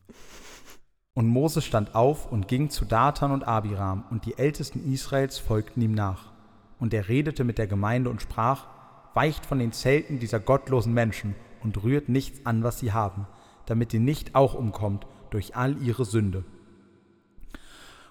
Und 1.14 1.26
Mose 1.26 1.60
stand 1.60 1.94
auf 1.94 2.32
und 2.32 2.48
ging 2.48 2.70
zu 2.70 2.84
Datan 2.84 3.32
und 3.32 3.46
Abiram, 3.46 4.04
und 4.10 4.24
die 4.24 4.38
Ältesten 4.38 4.90
Israels 4.90 5.38
folgten 5.38 5.82
ihm 5.82 5.92
nach. 5.92 6.32
Und 6.78 6.94
er 6.94 7.08
redete 7.08 7.44
mit 7.44 7.58
der 7.58 7.66
Gemeinde 7.66 8.08
und 8.08 8.22
sprach: 8.22 8.66
Weicht 9.14 9.44
von 9.44 9.58
den 9.58 9.72
Zelten 9.72 10.18
dieser 10.18 10.40
gottlosen 10.40 10.94
Menschen 10.94 11.34
und 11.62 11.82
rührt 11.82 12.08
nichts 12.08 12.46
an, 12.46 12.62
was 12.62 12.78
sie 12.78 12.92
haben, 12.92 13.26
damit 13.66 13.92
ihr 13.92 14.00
nicht 14.00 14.34
auch 14.34 14.54
umkommt 14.54 15.06
durch 15.30 15.54
all 15.54 15.80
ihre 15.82 16.04
Sünde. 16.04 16.44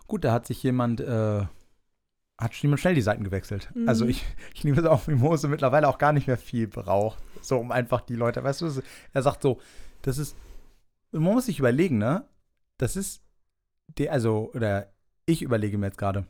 Gut, 0.07 0.23
da 0.23 0.31
hat 0.31 0.45
sich 0.45 0.61
jemand, 0.61 0.99
äh, 1.01 1.45
hat 2.37 2.53
jemand 2.55 2.81
schnell 2.81 2.95
die 2.95 3.01
Seiten 3.01 3.23
gewechselt. 3.23 3.71
Mhm. 3.73 3.89
Also 3.89 4.05
ich, 4.05 4.23
ich 4.53 4.63
nehme 4.63 4.79
es 4.79 4.85
auch, 4.85 5.07
wie 5.07 5.15
Mose 5.15 5.47
mittlerweile 5.47 5.87
auch 5.87 5.97
gar 5.97 6.13
nicht 6.13 6.27
mehr 6.27 6.37
viel 6.37 6.67
braucht. 6.67 7.19
So, 7.41 7.57
um 7.57 7.71
einfach 7.71 8.01
die 8.01 8.15
Leute, 8.15 8.43
weißt 8.43 8.61
du, 8.61 8.81
er 9.13 9.21
sagt 9.21 9.41
so, 9.41 9.59
das 10.03 10.17
ist, 10.17 10.35
man 11.11 11.23
muss 11.23 11.47
sich 11.47 11.59
überlegen, 11.59 11.97
ne? 11.97 12.25
Das 12.81 12.95
ist, 12.95 13.21
der, 13.99 14.11
also, 14.11 14.51
oder 14.55 14.91
ich 15.27 15.43
überlege 15.43 15.77
mir 15.77 15.85
jetzt 15.85 15.99
gerade, 15.99 16.25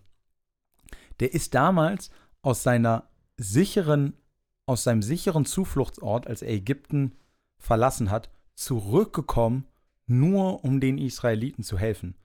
der 1.21 1.33
ist 1.33 1.55
damals 1.55 2.11
aus 2.41 2.61
seiner 2.61 3.07
sicheren, 3.37 4.17
aus 4.65 4.83
seinem 4.83 5.01
sicheren 5.01 5.45
Zufluchtsort, 5.45 6.27
als 6.27 6.41
er 6.41 6.49
Ägypten 6.49 7.15
verlassen 7.57 8.11
hat, 8.11 8.29
zurückgekommen, 8.53 9.65
nur 10.07 10.65
um 10.65 10.81
den 10.81 10.97
Israeliten 10.97 11.63
zu 11.63 11.77
helfen. 11.77 12.15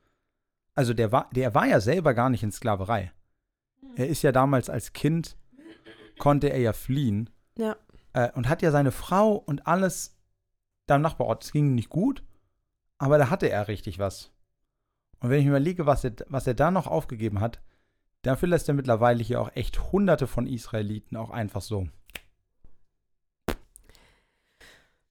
Also 0.74 0.92
der 0.92 1.12
war, 1.12 1.30
der 1.32 1.54
war 1.54 1.68
ja 1.68 1.78
selber 1.78 2.12
gar 2.12 2.28
nicht 2.28 2.42
in 2.42 2.50
Sklaverei. 2.50 3.12
Er 3.94 4.08
ist 4.08 4.22
ja 4.22 4.32
damals 4.32 4.68
als 4.68 4.92
Kind, 4.92 5.36
konnte 6.18 6.48
er 6.48 6.58
ja 6.58 6.72
fliehen. 6.72 7.30
Ja. 7.56 7.76
Äh, 8.12 8.32
und 8.32 8.48
hat 8.48 8.60
ja 8.60 8.72
seine 8.72 8.90
Frau 8.90 9.36
und 9.36 9.68
alles 9.68 10.18
da 10.86 10.96
im 10.96 11.02
Nachbarort. 11.02 11.44
Es 11.44 11.52
ging 11.52 11.68
ihm 11.68 11.74
nicht 11.76 11.90
gut, 11.90 12.24
aber 12.98 13.18
da 13.18 13.30
hatte 13.30 13.48
er 13.50 13.68
richtig 13.68 13.98
was. 13.98 14.30
Und 15.20 15.30
wenn 15.30 15.38
ich 15.40 15.44
mir 15.44 15.50
überlege, 15.52 15.86
was 15.86 16.04
er, 16.04 16.12
was 16.28 16.46
er 16.46 16.54
da 16.54 16.70
noch 16.70 16.86
aufgegeben 16.86 17.40
hat, 17.40 17.60
dafür 18.22 18.48
lässt 18.48 18.68
er 18.68 18.74
mittlerweile 18.74 19.22
hier 19.22 19.40
auch 19.40 19.50
echt 19.54 19.92
hunderte 19.92 20.26
von 20.26 20.46
Israeliten 20.46 21.16
auch 21.16 21.30
einfach 21.30 21.62
so. 21.62 21.88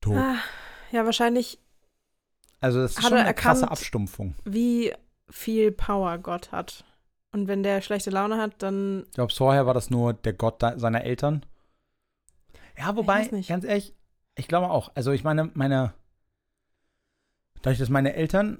Tot. 0.02 0.16
Ah, 0.18 0.36
ja, 0.92 1.06
wahrscheinlich, 1.06 1.60
Also 2.62 2.82
das 2.82 2.92
ist 2.98 3.02
schon 3.04 3.14
eine 3.14 3.34
krasse 3.34 3.62
erkannt- 3.64 3.72
Abstumpfung. 3.72 4.36
wie 4.46 4.94
viel 5.30 5.72
Power 5.72 6.18
Gott 6.20 6.52
hat. 6.52 6.86
Und 7.32 7.48
wenn 7.48 7.64
der 7.64 7.82
schlechte 7.82 8.12
Laune 8.12 8.38
hat, 8.38 8.54
dann. 8.62 9.04
Ich 9.08 9.12
glaube, 9.14 9.34
vorher 9.34 9.66
war 9.66 9.74
das 9.74 9.90
nur 9.90 10.14
der 10.14 10.34
Gott 10.34 10.62
seiner 10.78 11.04
Eltern. 11.04 11.46
Ja, 12.78 12.96
wobei, 12.96 13.22
weiß 13.22 13.32
nicht. 13.32 13.50
ganz 13.50 13.66
ehrlich, 13.66 13.94
ich 14.36 14.48
glaube 14.48 14.70
auch. 14.70 14.92
Also 14.96 15.12
ich 15.12 15.24
meine, 15.24 15.50
meine, 15.54 15.94
dadurch, 17.66 17.80
dass 17.80 17.90
meine 17.90 18.14
Eltern, 18.14 18.60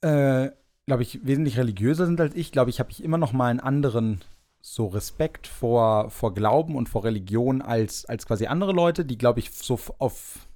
äh, 0.00 0.50
glaube 0.86 1.02
ich, 1.02 1.26
wesentlich 1.26 1.58
religiöser 1.58 2.06
sind 2.06 2.20
als 2.20 2.34
ich, 2.34 2.52
glaube 2.52 2.70
ich, 2.70 2.78
habe 2.78 2.90
ich 2.90 3.02
immer 3.02 3.18
noch 3.18 3.32
mal 3.32 3.48
einen 3.48 3.60
anderen 3.60 4.20
so 4.60 4.86
Respekt 4.86 5.48
vor, 5.48 6.08
vor 6.10 6.32
Glauben 6.34 6.76
und 6.76 6.88
vor 6.88 7.02
Religion 7.02 7.62
als, 7.62 8.04
als 8.04 8.26
quasi 8.26 8.46
andere 8.46 8.72
Leute, 8.72 9.04
die, 9.04 9.18
glaube 9.18 9.40
ich, 9.40 9.50
so 9.50 9.78
auf, 9.98 10.46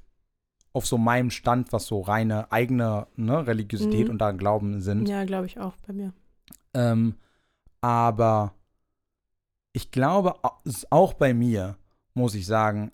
auf 0.73 0.87
so 0.87 0.97
meinem 0.97 1.31
Stand, 1.31 1.73
was 1.73 1.87
so 1.87 2.03
reine 2.03 2.53
eigene 2.53 3.09
ne, 3.17 3.47
Religiosität 3.49 4.07
Mhm. 4.07 4.11
und 4.13 4.19
daran 4.19 4.39
Glauben 4.39 4.81
sind. 4.81 5.09
Ja, 5.09 5.25
glaube 5.25 5.47
ich 5.47 5.59
auch 5.59 5.75
bei 5.87 5.93
mir. 5.93 6.13
Ähm, 6.73 7.17
aber 7.81 8.55
ich 9.73 9.91
glaube, 9.91 10.37
auch 10.91 11.15
bei 11.15 11.35
mir, 11.35 11.77
muss 12.15 12.37
ich 12.37 12.47
sagen, 12.47 12.93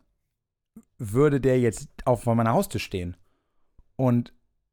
würde 0.96 1.42
der 1.42 1.60
jetzt 1.60 1.88
auf 2.06 2.24
meiner 2.24 2.54
Haustür 2.54 2.80
stehen 2.80 3.16
und 3.96 4.32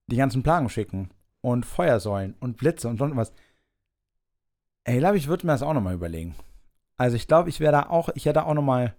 die 0.10 0.18
ganzen 0.18 0.44
Plagen 0.44 0.70
schicken 0.70 1.10
und 1.42 1.66
Feuersäulen 1.66 2.36
und 2.40 2.58
Blitze 2.58 2.88
und 2.88 2.98
sonst 2.98 3.16
was. 3.16 3.34
Ey, 4.84 5.00
glaube 5.00 5.18
ich, 5.18 5.28
würde 5.28 5.46
mir 5.46 5.54
das 5.54 5.64
auch 5.64 5.74
nochmal 5.74 5.94
überlegen. 5.94 6.36
Also 6.98 7.16
ich 7.16 7.28
glaube, 7.28 7.50
ich 7.50 7.60
wäre 7.60 7.72
da 7.72 7.84
auch, 7.90 8.10
ich 8.16 8.26
hätte 8.26 8.46
auch 8.46 8.54
nochmal, 8.54 8.94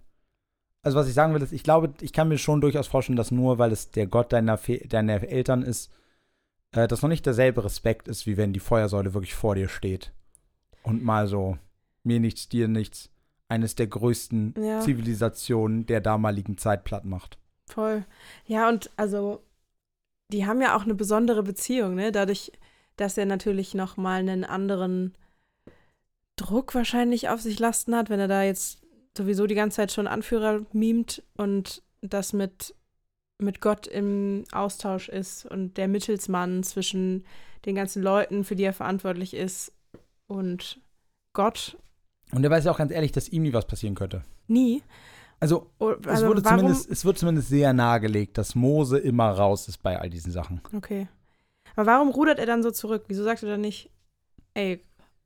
also 0.81 0.97
was 0.97 1.07
ich 1.07 1.13
sagen 1.13 1.33
will, 1.33 1.41
ist, 1.41 1.51
ich 1.51 1.63
glaube, 1.63 1.93
ich 2.01 2.13
kann 2.13 2.29
mir 2.29 2.37
schon 2.37 2.61
durchaus 2.61 2.87
vorstellen, 2.87 3.17
dass 3.17 3.31
nur, 3.31 3.59
weil 3.59 3.71
es 3.71 3.91
der 3.91 4.07
Gott 4.07 4.33
deiner, 4.33 4.57
Fe 4.57 4.79
deiner 4.87 5.21
Eltern 5.21 5.61
ist, 5.61 5.91
äh, 6.71 6.87
das 6.87 7.01
noch 7.01 7.09
nicht 7.09 7.25
derselbe 7.25 7.63
Respekt 7.63 8.07
ist, 8.07 8.25
wie 8.25 8.37
wenn 8.37 8.53
die 8.53 8.59
Feuersäule 8.59 9.13
wirklich 9.13 9.35
vor 9.35 9.55
dir 9.55 9.69
steht. 9.69 10.11
Und 10.83 11.03
mal 11.03 11.27
so, 11.27 11.57
mir 12.03 12.19
nichts, 12.19 12.49
dir 12.49 12.67
nichts, 12.67 13.09
eines 13.49 13.75
der 13.75 13.87
größten 13.87 14.55
Ja. 14.57 14.79
Zivilisationen 14.79 15.85
der 15.85 16.01
damaligen 16.01 16.57
Zeit 16.57 16.83
platt 16.83 17.05
macht. 17.05 17.37
Voll. 17.67 18.05
Ja, 18.45 18.67
und 18.69 18.89
also, 18.97 19.43
die 20.31 20.45
haben 20.45 20.61
ja 20.61 20.75
auch 20.75 20.83
eine 20.83 20.95
besondere 20.95 21.43
Beziehung, 21.43 21.95
ne? 21.95 22.11
Dadurch, 22.11 22.51
dass 22.95 23.17
er 23.17 23.25
natürlich 23.25 23.73
noch 23.73 23.97
mal 23.97 24.19
einen 24.19 24.43
anderen 24.43 25.15
Druck 26.35 26.73
wahrscheinlich 26.73 27.29
auf 27.29 27.41
sich 27.41 27.59
lasten 27.59 27.95
hat, 27.95 28.09
wenn 28.09 28.19
er 28.19 28.27
da 28.27 28.43
jetzt 28.43 28.81
sowieso 29.17 29.45
die 29.45 29.55
ganze 29.55 29.77
Zeit 29.77 29.91
schon 29.91 30.07
Anführer 30.07 30.61
mimt 30.71 31.23
und 31.37 31.83
das 32.01 32.33
mit, 32.33 32.73
mit 33.37 33.61
Gott 33.61 33.87
im 33.87 34.45
Austausch 34.51 35.09
ist 35.09 35.45
und 35.45 35.77
der 35.77 35.87
Mittelsmann 35.87 36.63
zwischen 36.63 37.25
den 37.65 37.75
ganzen 37.75 38.01
Leuten, 38.01 38.43
für 38.43 38.55
die 38.55 38.63
er 38.63 38.73
verantwortlich 38.73 39.33
ist 39.33 39.73
und 40.27 40.79
Gott 41.33 41.77
Und 42.31 42.43
er 42.43 42.49
weiß 42.49 42.65
ja 42.65 42.71
auch 42.71 42.77
ganz 42.77 42.91
ehrlich, 42.91 43.11
dass 43.11 43.29
ihm 43.29 43.43
nie 43.43 43.53
was 43.53 43.67
passieren 43.67 43.95
könnte. 43.95 44.23
nie. 44.47 44.81
Also, 45.41 45.69
O- 45.79 45.91
es, 45.91 46.07
Also 46.07 46.27
wurde 46.27 46.43
warum? 46.45 46.59
zumindest, 46.59 46.89
es 46.89 47.03
wird 47.03 47.17
zumindest 47.17 47.49
sehr 47.49 47.73
nahegelegt, 47.73 48.37
dass 48.37 48.55
Mose 48.55 48.97
immer 48.99 49.31
raus 49.31 49.67
ist 49.67 49.79
bei 49.83 49.99
all 49.99 50.09
diesen 50.09 50.31
Sachen. 50.31 50.61
Okay. 50.73 51.09
Aber 51.75 51.87
warum 51.87 52.09
rudert 52.09 52.39
er 52.39 52.45
dann 52.45 52.63
so 52.63 52.71
zurück? 52.71 53.03
Wieso 53.07 53.23
sagt 53.23 53.43
er 53.43 53.49
dann 53.49 53.61
nicht, 53.61 53.89
ey, 54.53 54.83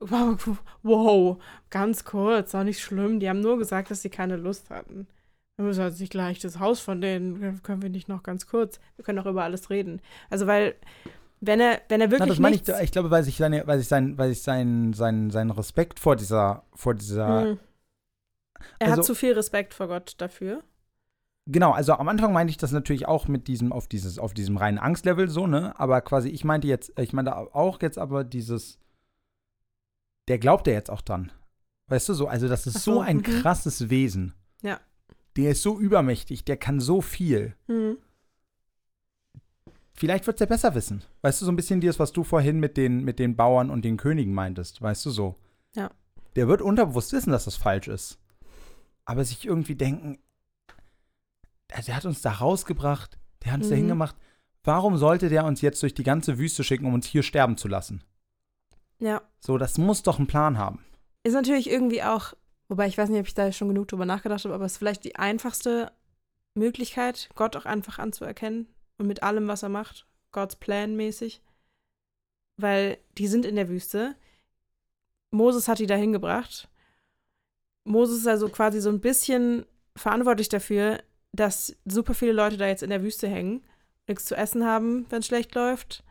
wow, 0.82 1.36
ganz 1.70 2.04
kurz, 2.04 2.54
auch 2.54 2.64
nicht 2.64 2.80
schlimm. 2.80 3.20
Die 3.20 3.28
haben 3.28 3.40
nur 3.40 3.58
gesagt, 3.58 3.90
dass 3.90 4.02
sie 4.02 4.10
keine 4.10 4.36
Lust 4.36 4.70
hatten. 4.70 5.06
Wir 5.56 5.64
müssen 5.64 5.82
jetzt 5.84 6.00
nicht 6.00 6.10
gleich 6.10 6.38
das 6.38 6.58
Haus 6.58 6.80
von 6.80 7.00
denen, 7.00 7.62
können 7.62 7.80
wir 7.82 7.88
nicht 7.88 8.08
noch 8.08 8.22
ganz 8.22 8.46
kurz. 8.46 8.78
Wir 8.96 9.04
können 9.04 9.18
auch 9.18 9.26
über 9.26 9.44
alles 9.44 9.70
reden. 9.70 10.00
Also, 10.28 10.46
weil, 10.46 10.74
wenn 11.40 11.60
er, 11.60 11.80
wenn 11.88 12.00
er 12.02 12.08
Na, 12.08 12.12
wirklich 12.12 12.28
das 12.28 12.38
meine 12.38 12.56
ich, 12.56 12.68
ich 12.68 12.92
glaube, 12.92 13.10
weil 13.10 13.22
sich 13.22 13.36
seine, 13.38 13.66
weil 13.66 13.78
sich 13.78 13.88
sein, 13.88 14.18
weil 14.18 14.28
sich 14.30 14.42
sein, 14.42 14.92
sein, 14.92 15.30
sein 15.30 15.50
Respekt 15.50 15.98
vor 15.98 16.16
dieser, 16.16 16.62
vor 16.74 16.94
dieser, 16.94 17.42
Hm. 17.42 17.58
Er 18.78 18.88
Also- 18.88 18.98
hat 18.98 19.04
zu 19.04 19.14
viel 19.14 19.32
Respekt 19.32 19.74
vor 19.74 19.88
Gott 19.88 20.14
dafür. 20.18 20.62
Genau, 21.48 21.70
also 21.70 21.92
am 21.92 22.08
Anfang 22.08 22.32
meinte 22.32 22.50
ich 22.50 22.56
das 22.56 22.72
natürlich 22.72 23.06
auch 23.06 23.28
mit 23.28 23.46
diesem, 23.46 23.72
auf 23.72 23.86
dieses, 23.86 24.18
auf 24.18 24.34
diesem 24.34 24.56
reinen 24.56 24.78
Angstlevel 24.78 25.28
so, 25.28 25.46
ne? 25.46 25.78
Aber 25.78 26.00
quasi, 26.00 26.28
ich 26.28 26.44
meinte 26.44 26.66
jetzt, 26.66 26.92
ich 26.98 27.12
meinte 27.12 27.36
auch 27.36 27.80
jetzt 27.82 27.98
aber 27.98 28.24
dieses, 28.24 28.80
der 30.26 30.38
glaubt 30.38 30.66
ja 30.66 30.72
jetzt 30.72 30.90
auch 30.90 31.02
dran. 31.02 31.30
Weißt 31.86 32.08
du 32.08 32.14
so, 32.14 32.26
also 32.26 32.48
das 32.48 32.66
ist 32.66 32.82
so, 32.82 32.94
so, 32.94 33.00
ein 33.00 33.18
mhm. 33.18 33.22
krasses 33.22 33.90
Wesen. 33.90 34.34
Ja. 34.62 34.80
Der 35.36 35.52
ist 35.52 35.62
so 35.62 35.78
übermächtig, 35.78 36.44
der 36.44 36.56
kann 36.56 36.80
so 36.80 37.00
viel. 37.00 37.54
Hm. 37.66 37.98
Vielleicht 39.92 40.26
wird 40.26 40.36
es 40.36 40.40
ja 40.40 40.46
besser 40.46 40.74
wissen. 40.74 41.04
Weißt 41.22 41.40
du, 41.40 41.44
so 41.44 41.52
ein 41.52 41.56
bisschen 41.56 41.80
das, 41.80 41.98
was 41.98 42.12
du 42.12 42.24
vorhin 42.24 42.58
mit 42.58 42.76
den, 42.76 43.04
mit 43.04 43.18
den 43.18 43.36
Bauern 43.36 43.70
und 43.70 43.84
den 43.84 43.96
Königen 43.96 44.34
meintest, 44.34 44.82
weißt 44.82 45.06
du 45.06 45.10
so. 45.10 45.36
Ja. 45.74 45.90
Der 46.34 46.48
wird 46.48 46.60
unterbewusst 46.60 47.12
wissen, 47.12 47.30
dass 47.30 47.44
das 47.44 47.56
falsch 47.56 47.88
ist. 47.88 48.18
Aber 49.06 49.24
sich 49.24 49.46
irgendwie 49.46 49.74
denken, 49.76 50.18
der, 51.70 51.96
hat 51.96 52.04
uns 52.04 52.20
da 52.20 52.32
rausgebracht, 52.32 53.18
der 53.44 53.52
hat 53.52 53.58
uns 53.60 53.66
Mhm. 53.68 53.70
da 53.70 53.76
hingemacht. 53.76 54.16
Warum 54.64 54.96
sollte 54.98 55.28
der 55.28 55.44
uns 55.44 55.60
jetzt 55.62 55.82
durch 55.82 55.94
die 55.94 56.02
ganze 56.02 56.38
Wüste 56.38 56.64
schicken, 56.64 56.86
um 56.86 56.94
uns 56.94 57.06
hier 57.06 57.22
sterben 57.22 57.56
zu 57.56 57.68
lassen? 57.68 58.02
Ja. 58.98 59.22
So, 59.40 59.58
das 59.58 59.78
muss 59.78 60.02
doch 60.02 60.18
einen 60.18 60.26
Plan 60.26 60.58
haben. 60.58 60.84
Ist 61.22 61.34
natürlich 61.34 61.70
irgendwie 61.70 62.02
auch, 62.02 62.34
wobei 62.68 62.86
ich 62.88 62.98
weiß 62.98 63.08
nicht, 63.08 63.20
ob 63.20 63.26
ich 63.26 63.34
da 63.34 63.52
schon 63.52 63.68
genug 63.68 63.88
drüber 63.88 64.06
nachgedacht 64.06 64.44
habe, 64.44 64.54
aber 64.54 64.64
es 64.64 64.72
ist 64.72 64.78
vielleicht 64.78 65.04
die 65.04 65.16
einfachste 65.16 65.92
Möglichkeit, 66.54 67.28
Gott 67.34 67.56
auch 67.56 67.66
einfach 67.66 67.98
anzuerkennen 67.98 68.68
und 68.98 69.06
mit 69.06 69.22
allem, 69.22 69.46
was 69.46 69.62
er 69.62 69.68
macht, 69.68 70.06
Gottes 70.32 70.56
Plan 70.56 70.96
mäßig. 70.96 71.42
Weil 72.56 72.98
die 73.18 73.26
sind 73.28 73.44
in 73.44 73.56
der 73.56 73.68
Wüste. 73.68 74.16
Moses 75.30 75.68
hat 75.68 75.78
die 75.78 75.86
dahin 75.86 76.12
gebracht. 76.12 76.68
Moses 77.86 78.18
ist 78.18 78.26
also 78.26 78.48
quasi 78.48 78.80
so 78.80 78.90
ein 78.90 79.00
bisschen 79.00 79.64
verantwortlich 79.94 80.48
dafür, 80.48 81.02
dass 81.32 81.76
super 81.84 82.14
viele 82.14 82.32
Leute 82.32 82.56
da 82.56 82.66
jetzt 82.66 82.82
in 82.82 82.90
der 82.90 83.02
Wüste 83.02 83.28
hängen, 83.28 83.64
nichts 84.06 84.24
zu 84.24 84.36
essen 84.36 84.64
haben, 84.64 85.06
wenn 85.10 85.20
es 85.20 85.26
schlecht 85.26 85.54
läuft. 85.54 86.04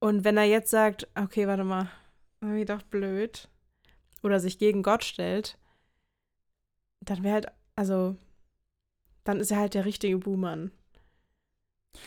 Und 0.00 0.24
wenn 0.24 0.36
er 0.36 0.44
jetzt 0.44 0.70
sagt, 0.70 1.08
okay, 1.14 1.46
warte 1.46 1.64
mal, 1.64 1.88
irgendwie 2.40 2.64
doch 2.64 2.82
blöd, 2.82 3.48
oder 4.22 4.40
sich 4.40 4.58
gegen 4.58 4.82
Gott 4.82 5.04
stellt, 5.04 5.58
dann 7.00 7.22
wäre 7.22 7.34
halt, 7.34 7.46
also, 7.76 8.16
dann 9.24 9.40
ist 9.40 9.50
er 9.50 9.58
halt 9.58 9.74
der 9.74 9.84
richtige 9.84 10.18
Buhmann. 10.18 10.70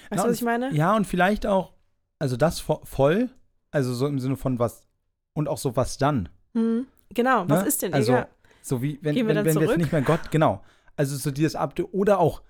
Weißt 0.10 0.24
du, 0.24 0.30
was 0.30 0.36
ich 0.36 0.42
meine? 0.42 0.74
Ja, 0.74 0.96
und 0.96 1.06
vielleicht 1.06 1.46
auch, 1.46 1.74
also 2.20 2.38
das 2.38 2.60
vo 2.60 2.82
voll, 2.86 3.30
also 3.72 3.94
so 3.94 4.08
im 4.08 4.20
Sinne 4.20 4.38
von 4.38 4.60
was, 4.60 4.88
und 5.34 5.48
auch 5.48 5.58
so 5.58 5.76
was 5.76 5.98
dann. 5.98 6.30
Mhm. 6.54 6.88
Genau, 7.16 7.50
was 7.50 7.62
Ne? 7.64 7.68
ist 7.68 7.82
denn, 7.82 7.94
Also, 7.94 8.12
egal. 8.14 8.28
So 8.62 8.82
wie, 8.82 9.00
wenn, 9.02 9.16
Gehen 9.16 9.28
wir 9.28 9.36
wenn, 9.36 9.46
wir 9.56 9.62
jetzt 9.62 9.78
nicht 9.78 9.92
mehr 9.92 10.02
Gott, 10.02 10.30
genau. 10.32 10.64
Also 10.96 11.16
so 11.18 11.32
dieses 11.32 11.56
Abde 11.56 11.92
oder 11.94 12.20
auch 12.20 12.42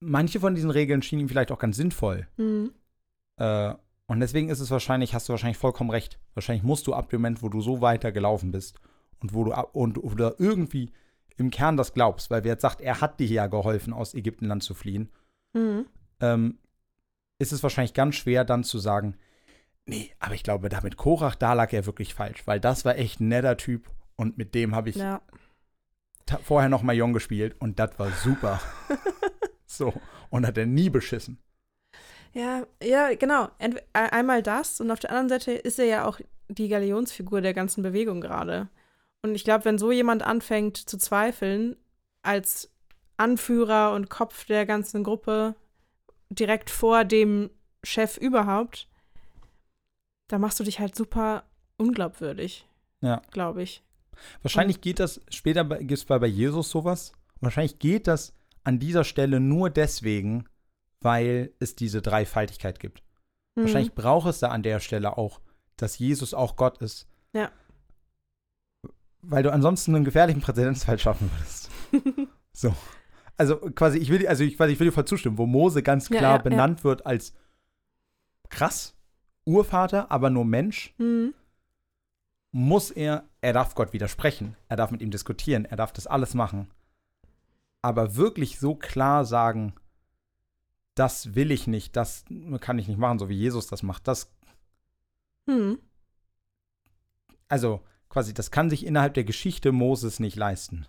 manche 0.00 0.40
von 0.40 0.54
diesen 0.54 0.70
Regeln 0.70 1.02
schienen 1.02 1.22
ihm 1.22 1.28
vielleicht 1.28 1.50
auch 1.52 1.58
ganz 1.58 1.76
sinnvoll. 1.76 2.26
Mhm. 2.36 2.72
Äh, 3.36 3.74
und 4.06 4.20
deswegen 4.20 4.48
ist 4.48 4.60
es 4.60 4.70
wahrscheinlich, 4.70 5.14
hast 5.14 5.28
du 5.28 5.32
wahrscheinlich 5.32 5.58
vollkommen 5.58 5.90
recht. 5.90 6.18
Wahrscheinlich 6.34 6.62
musst 6.62 6.86
du 6.86 6.94
ab 6.94 7.10
dem 7.10 7.20
Moment, 7.20 7.42
wo 7.42 7.48
du 7.48 7.60
so 7.60 7.80
weiter 7.80 8.10
gelaufen 8.12 8.52
bist 8.52 8.78
und 9.20 9.34
wo 9.34 9.44
du 9.44 9.52
ab 9.52 9.70
und 9.74 9.98
oder 10.02 10.34
irgendwie 10.38 10.92
im 11.36 11.50
Kern 11.50 11.76
das 11.76 11.92
glaubst, 11.92 12.30
weil 12.30 12.42
wer 12.44 12.52
jetzt 12.52 12.62
sagt, 12.62 12.80
er 12.80 13.00
hat 13.00 13.20
dir 13.20 13.26
ja 13.26 13.46
geholfen, 13.46 13.92
aus 13.92 14.14
Ägyptenland 14.14 14.62
zu 14.62 14.74
fliehen, 14.74 15.10
Mhm. 15.54 15.86
ähm, 16.20 16.58
ist 17.38 17.52
es 17.52 17.62
wahrscheinlich 17.62 17.94
ganz 17.94 18.16
schwer 18.16 18.44
dann 18.44 18.64
zu 18.64 18.78
sagen, 18.78 19.16
nee, 19.88 20.12
aber 20.20 20.34
ich 20.34 20.42
glaube, 20.42 20.68
da 20.68 20.80
mit 20.82 20.96
Korach, 20.96 21.34
da 21.34 21.52
lag 21.54 21.72
er 21.72 21.86
wirklich 21.86 22.14
falsch, 22.14 22.46
weil 22.46 22.60
das 22.60 22.84
war 22.84 22.96
echt 22.96 23.20
ein 23.20 23.28
netter 23.28 23.56
Typ 23.56 23.90
und 24.16 24.38
mit 24.38 24.54
dem 24.54 24.74
habe 24.74 24.90
ich 24.90 24.96
Ja. 24.96 25.20
vorher 26.42 26.68
noch 26.68 26.82
Mahjong 26.82 27.12
gespielt 27.12 27.56
und 27.58 27.78
das 27.78 27.98
war 27.98 28.10
super. 28.12 28.60
so, 29.66 29.92
und 30.30 30.46
hat 30.46 30.58
er 30.58 30.66
nie 30.66 30.90
beschissen. 30.90 31.38
Ja, 32.34 32.66
ja, 32.82 33.14
genau. 33.14 33.48
Entwe 33.58 33.80
e- 33.94 34.10
einmal 34.10 34.42
das 34.42 34.80
und 34.80 34.90
auf 34.90 35.00
der 35.00 35.10
anderen 35.10 35.28
Seite 35.30 35.52
ist 35.52 35.78
er 35.78 35.86
ja 35.86 36.04
auch 36.04 36.20
die 36.48 36.68
Galionsfigur 36.68 37.40
der 37.40 37.54
ganzen 37.54 37.82
Bewegung 37.82 38.20
gerade. 38.20 38.68
Und 39.22 39.34
ich 39.34 39.44
glaube, 39.44 39.64
wenn 39.64 39.78
so 39.78 39.90
jemand 39.90 40.22
anfängt 40.22 40.76
zu 40.76 40.98
zweifeln, 40.98 41.76
als 42.22 42.70
Anführer 43.16 43.94
und 43.94 44.10
Kopf 44.10 44.44
der 44.44 44.66
ganzen 44.66 45.02
Gruppe, 45.02 45.54
direkt 46.30 46.70
vor 46.70 47.04
dem 47.04 47.50
Chef 47.82 48.16
überhaupt, 48.18 48.88
da 50.28 50.38
machst 50.38 50.60
du 50.60 50.64
dich 50.64 50.78
halt 50.78 50.94
super 50.94 51.44
unglaubwürdig. 51.76 52.66
Ja. 53.00 53.22
Glaube 53.30 53.62
ich. 53.62 53.82
Wahrscheinlich 54.42 54.80
geht 54.80 55.00
das, 55.00 55.20
später 55.28 55.64
gibt 55.64 55.92
es 55.92 56.04
bei 56.04 56.26
Jesus 56.26 56.70
sowas, 56.70 57.12
wahrscheinlich 57.40 57.78
geht 57.78 58.06
das 58.06 58.34
an 58.64 58.78
dieser 58.78 59.04
Stelle 59.04 59.40
nur 59.40 59.70
deswegen, 59.70 60.44
weil 61.00 61.52
es 61.60 61.76
diese 61.76 62.02
Dreifaltigkeit 62.02 62.80
gibt. 62.80 63.02
Mhm. 63.54 63.62
Wahrscheinlich 63.62 63.94
braucht 63.94 64.28
es 64.28 64.40
da 64.40 64.48
an 64.48 64.62
der 64.62 64.80
Stelle 64.80 65.16
auch, 65.16 65.40
dass 65.76 65.98
Jesus 65.98 66.34
auch 66.34 66.56
Gott 66.56 66.78
ist. 66.78 67.06
Ja. 67.32 67.50
Weil 69.22 69.42
du 69.42 69.52
ansonsten 69.52 69.94
einen 69.94 70.04
gefährlichen 70.04 70.40
Präzedenzfall 70.40 70.98
schaffen 70.98 71.30
würdest. 71.32 71.70
so. 72.52 72.74
Also 73.36 73.56
quasi, 73.56 73.98
ich 73.98 74.10
will, 74.10 74.26
also 74.26 74.42
ich, 74.42 74.56
quasi, 74.56 74.72
ich 74.72 74.80
will 74.80 74.88
dir 74.88 74.92
voll 74.92 75.04
zustimmen, 75.04 75.38
wo 75.38 75.46
Mose 75.46 75.82
ganz 75.84 76.08
Ja, 76.08 76.18
klar 76.18 76.30
ja, 76.32 76.36
ja. 76.38 76.42
benannt 76.42 76.82
wird 76.82 77.06
als 77.06 77.34
krass, 78.48 78.96
Urvater, 79.48 80.10
aber 80.10 80.30
nur 80.30 80.44
Mensch, 80.44 80.94
Mhm. 80.98 81.34
muss 82.52 82.90
er, 82.90 83.24
er 83.40 83.52
darf 83.52 83.74
Gott 83.74 83.92
widersprechen, 83.92 84.56
er 84.68 84.76
darf 84.76 84.90
mit 84.90 85.00
ihm 85.02 85.10
diskutieren, 85.10 85.64
er 85.64 85.76
darf 85.76 85.92
das 85.92 86.06
alles 86.06 86.34
machen. 86.34 86.70
Aber 87.82 88.16
wirklich 88.16 88.58
so 88.58 88.74
klar 88.74 89.24
sagen, 89.24 89.74
das 90.94 91.34
will 91.34 91.50
ich 91.50 91.66
nicht, 91.66 91.94
das 91.96 92.24
kann 92.60 92.78
ich 92.78 92.88
nicht 92.88 92.98
machen, 92.98 93.18
so 93.18 93.28
wie 93.28 93.36
Jesus 93.36 93.66
das 93.66 93.82
macht, 93.82 94.06
das 94.08 94.30
Mhm. 95.46 95.78
also 97.48 97.80
quasi, 98.10 98.34
das 98.34 98.50
kann 98.50 98.68
sich 98.68 98.84
innerhalb 98.84 99.14
der 99.14 99.24
Geschichte 99.24 99.72
Moses 99.72 100.20
nicht 100.20 100.36
leisten. 100.36 100.86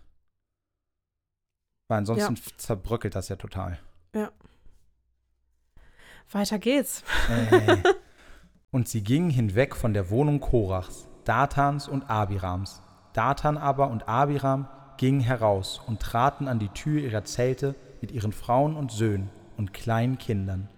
Weil 1.88 2.00
ansonsten 2.00 2.36
zerbröckelt 2.58 3.16
das 3.16 3.30
ja 3.30 3.36
total. 3.38 3.80
Weiter 6.32 6.60
geht's. 6.60 7.04
Äh. 7.30 7.78
Und 8.72 8.88
sie 8.88 9.04
gingen 9.04 9.30
hinweg 9.30 9.76
von 9.76 9.94
der 9.94 10.10
Wohnung 10.10 10.40
Korachs, 10.40 11.08
Datans 11.24 11.88
und 11.88 12.10
Abirams. 12.10 12.82
Datan 13.14 13.58
aber 13.58 13.90
und 13.90 14.08
Abiram 14.08 14.68
gingen 14.98 15.22
heraus 15.22 15.82
und 15.88 16.00
traten 16.00 16.48
an 16.48 16.60
die 16.60 16.70
Tür 16.70 17.02
ihrer 17.02 17.24
Zelte 17.24 17.76
mit 18.02 18.12
ihren 18.12 18.32
Frauen 18.32 18.76
und 18.76 18.92
Söhnen 18.92 19.30
und 19.58 19.74
kleinen 19.74 20.18
Kindern. 20.18 20.70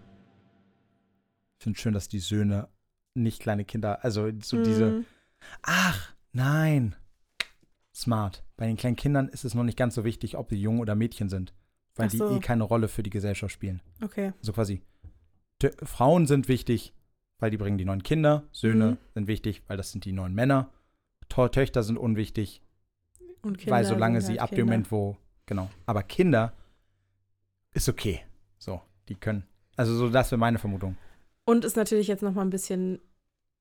Ich 1.60 1.64
finde 1.64 1.80
schön, 1.80 1.94
dass 1.94 2.08
die 2.08 2.20
Söhne 2.20 2.68
nicht 3.14 3.42
kleine 3.42 3.66
Kinder, 3.66 4.04
also 4.04 4.30
so 4.42 4.64
diese, 4.64 4.86
Mhm. 4.86 5.06
Ach, 5.64 6.14
nein. 6.34 6.96
Smart. 7.94 8.44
Bei 8.58 8.68
den 8.68 8.78
kleinen 8.78 8.96
Kindern 8.96 9.28
ist 9.28 9.44
es 9.44 9.54
noch 9.54 9.64
nicht 9.64 9.78
ganz 9.78 9.96
so 9.96 10.04
wichtig, 10.04 10.38
ob 10.38 10.50
sie 10.50 10.56
Jungen 10.56 10.80
oder 10.80 10.96
Mädchen 10.96 11.30
sind, 11.30 11.54
weil 11.96 12.10
so. 12.10 12.30
die 12.30 12.36
eh 12.36 12.40
keine 12.40 12.64
Rolle 12.64 12.88
für 12.88 13.04
die 13.04 13.10
Gesellschaft 13.10 13.54
spielen. 13.54 13.82
Okay. 14.04 14.34
Also 14.40 14.54
quasi, 14.54 14.82
Frauen 15.84 16.26
sind 16.28 16.48
wichtig, 16.48 16.94
weil 17.42 17.52
die 17.52 17.58
bringen 17.58 17.78
die 17.78 17.84
neuen 17.86 18.04
Kinder. 18.04 18.44
Söhne 18.54 18.92
Mhm. 18.92 18.98
sind 19.14 19.28
wichtig, 19.28 19.62
weil 19.68 19.76
das 19.76 19.92
sind 19.92 20.06
die 20.06 20.14
neuen 20.14 20.34
Männer. 20.34 20.70
To 21.28 21.48
Töchter 21.50 21.84
sind 21.84 21.98
unwichtig, 21.98 22.62
Und 23.42 23.58
Kinder 23.58 23.76
weil 23.76 23.84
solange 23.86 24.22
sie 24.22 24.40
halt 24.40 24.42
ab 24.42 24.52
dem. 24.52 24.68
Moment, 24.68 24.92
wo, 24.92 25.18
genau. 25.46 25.70
Aber 25.86 26.04
Kinder 26.04 26.54
ist 27.74 27.90
okay. 27.90 28.22
So, 28.58 28.82
die 29.10 29.16
können. 29.16 29.44
Also 29.76 29.96
so, 29.96 30.10
das 30.10 30.32
wäre 30.32 30.40
meine 30.40 30.60
Vermutung. 30.60 30.96
Und 31.46 31.66
ist 31.66 31.76
natürlich 31.76 32.08
jetzt 32.08 32.22
noch 32.24 32.34
mal 32.34 32.42
ein 32.44 32.50
bisschen 32.50 33.00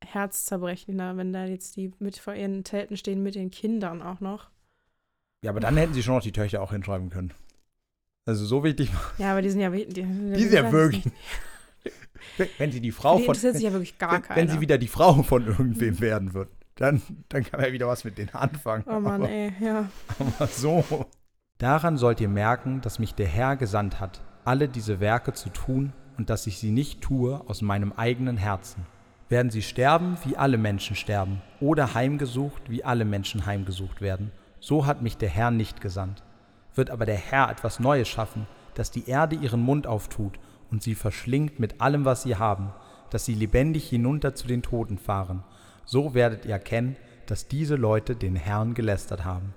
herzzerbrechender, 0.05 1.17
wenn 1.17 1.33
da 1.33 1.45
jetzt 1.47 1.77
die 1.77 1.93
mit 1.99 2.17
vor 2.19 2.35
ihren 2.35 2.65
Zelten 2.65 2.97
stehen 2.97 3.23
mit 3.23 3.35
den 3.35 3.51
Kindern 3.51 4.03
auch 4.03 4.21
noch. 4.21 4.51
Ja, 5.43 5.51
aber 5.51 5.61
dann 5.61 5.77
hätten 5.77 5.95
sie 5.95 6.03
schon 6.03 6.15
noch 6.17 6.23
die 6.23 6.33
Töchter 6.33 6.61
auch 6.63 6.73
hinschreiben 6.73 7.09
können. 7.11 7.33
Also 8.27 8.45
so 8.45 8.63
wichtig 8.63 8.91
Ja, 9.19 9.33
aber 9.33 9.43
die 9.43 9.51
sind 9.51 9.61
ja 9.61 9.71
die, 9.71 9.87
Die 9.87 10.03
sind 10.43 10.53
ja 10.53 10.71
wirklich. 10.71 11.05
Wenn 12.59 12.73
sie 12.73 12.81
die 12.81 12.93
Frau 12.93 13.19
Die 13.19 13.25
von. 13.25 13.35
interessiert 13.35 13.63
ja 13.63 13.73
wirklich 13.73 13.99
gar 13.99 14.13
wenn, 14.13 14.23
keiner. 14.23 14.41
wenn 14.41 14.49
sie 14.49 14.61
wieder 14.61 14.79
die 14.79 14.89
Frau 14.89 15.23
von 15.23 15.47
irgendwem 15.47 16.01
werden 16.01 16.35
wird, 16.35 16.49
dann, 16.77 17.03
dann 17.29 17.45
kann 17.45 17.61
man 17.61 17.69
ja 17.69 17.73
wieder 17.73 17.87
was 17.89 18.05
mit 18.05 18.19
denen 18.19 18.31
anfangen. 18.35 18.85
oh 18.87 19.01
Mann, 19.01 19.23
aber, 19.23 19.31
ey, 19.31 19.53
ja. 19.61 19.89
aber 20.19 20.47
so. 20.47 20.85
Daran 21.59 21.99
sollt 21.99 22.21
ihr 22.21 22.29
merken, 22.29 22.81
dass 22.81 22.99
mich 22.99 23.15
der 23.15 23.27
Herr 23.27 23.57
gesandt 23.57 24.01
hat, 24.01 24.23
alle 24.45 24.69
diese 24.69 24.99
Werke 24.99 25.35
zu 25.35 25.51
tun 25.51 25.93
und 26.17 26.31
dass 26.31 26.47
ich 26.47 26.59
sie 26.59 26.71
nicht 26.71 27.03
tue 27.03 27.43
aus 27.47 27.61
meinem 27.61 27.93
eigenen 27.93 28.39
Herzen. 28.39 28.87
Werden 29.29 29.51
sie 29.51 29.63
sterben, 29.63 30.17
wie 30.25 30.37
alle 30.37 30.59
Menschen 30.59 30.97
sterben, 30.97 31.41
oder 31.61 31.95
heimgesucht, 31.95 32.69
wie 32.69 32.83
alle 32.83 33.05
Menschen 33.05 33.47
heimgesucht 33.47 34.01
werden. 34.01 34.33
So 34.59 34.87
hat 34.87 35.03
mich 35.03 35.19
der 35.19 35.29
Herr 35.29 35.51
nicht 35.51 35.81
gesandt. 35.81 36.23
Wird 36.75 36.91
aber 36.91 37.07
der 37.07 37.17
Herr 37.17 37.51
etwas 37.51 37.79
Neues 37.79 38.09
schaffen, 38.09 38.47
dass 38.75 38.91
die 38.91 39.09
Erde 39.09 39.37
ihren 39.37 39.61
Mund 39.61 39.87
auftut 39.87 40.39
und 40.71 40.83
sie 40.83 40.95
verschlingt 40.95 41.59
mit 41.59 41.81
allem, 41.81 42.05
was 42.05 42.23
sie 42.23 42.37
haben, 42.37 42.73
dass 43.11 43.25
sie 43.25 43.35
lebendig 43.35 43.89
hinunter 43.89 44.35
zu 44.35 44.47
den 44.47 44.63
Toten 44.63 44.99
fahren. 44.99 45.43
So 45.85 46.15
werdet 46.15 46.45
ihr 46.45 46.53
erkennen, 46.53 46.97
dass 47.27 47.49
diese 47.49 47.77
Leute 47.77 48.17
den 48.17 48.37
Herrn 48.37 48.75
gelästert 48.75 49.25
haben. 49.25 49.55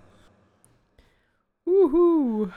Uhu. 1.66 2.50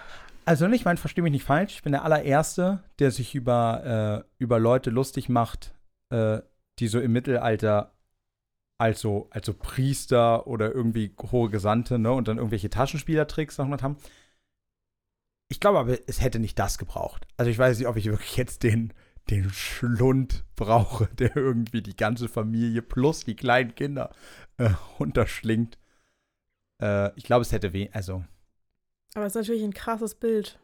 Also 0.45 0.67
ich 0.67 0.85
meine, 0.85 0.97
verstehe 0.97 1.25
mich 1.25 1.33
nicht 1.33 1.45
falsch. 1.45 1.75
Ich 1.75 1.83
bin 1.83 1.93
der 1.93 2.05
allererste, 2.05 2.83
der 2.99 3.11
sich 3.11 3.35
über, 3.35 4.25
äh, 4.25 4.31
über 4.39 4.59
Leute 4.59 4.91
lustig 4.91 5.29
macht, 5.29 5.75
äh, 6.11 6.41
die 6.79 6.89
so 6.89 7.01
im 7.01 7.13
Mittelalter 7.13 7.93
als 8.79 9.01
so, 9.01 9.29
als 9.31 9.47
so 9.47 9.55
Priester 9.55 10.47
oder 10.47 10.73
irgendwie 10.73 11.15
hohe 11.33 11.51
Gesandte, 11.51 11.99
ne, 11.99 12.13
und 12.13 12.29
dann 12.29 12.37
irgendwelche 12.37 12.71
Taschenspielertricks 12.71 13.57
gemacht 13.57 13.83
haben. 13.83 13.97
Ich 15.49 15.61
glaube 15.61 15.79
aber, 15.79 15.99
es 16.09 16.21
hätte 16.21 16.39
nicht 16.39 16.59
das 16.59 16.79
gebraucht. 16.79 17.27
Also 17.37 17.51
ich 17.51 17.59
weiß 17.59 17.79
nicht, 17.79 17.87
ob 17.89 17.97
ich 17.97 18.07
wirklich 18.07 18.37
jetzt 18.37 18.63
den, 18.63 18.93
den 19.31 19.51
Schlund 19.51 20.45
brauche, 20.57 21.07
der 21.15 21.37
irgendwie 21.37 21.83
die 21.83 21.97
ganze 21.97 22.29
Familie 22.29 22.83
plus 22.83 23.25
die 23.25 23.37
kleinen 23.37 23.75
Kinder 23.75 24.11
äh, 24.59 24.71
runterschlingt. 24.99 25.79
Äh, 26.83 27.17
ich 27.17 27.25
glaube, 27.25 27.43
es 27.43 27.53
hätte 27.53 27.73
weh, 27.73 27.89
also 27.93 28.25
Aber 29.15 29.27
es 29.27 29.33
ist 29.33 29.43
natürlich 29.43 29.65
ein 29.65 29.75
krasses 29.75 30.15
Bild. 30.15 30.59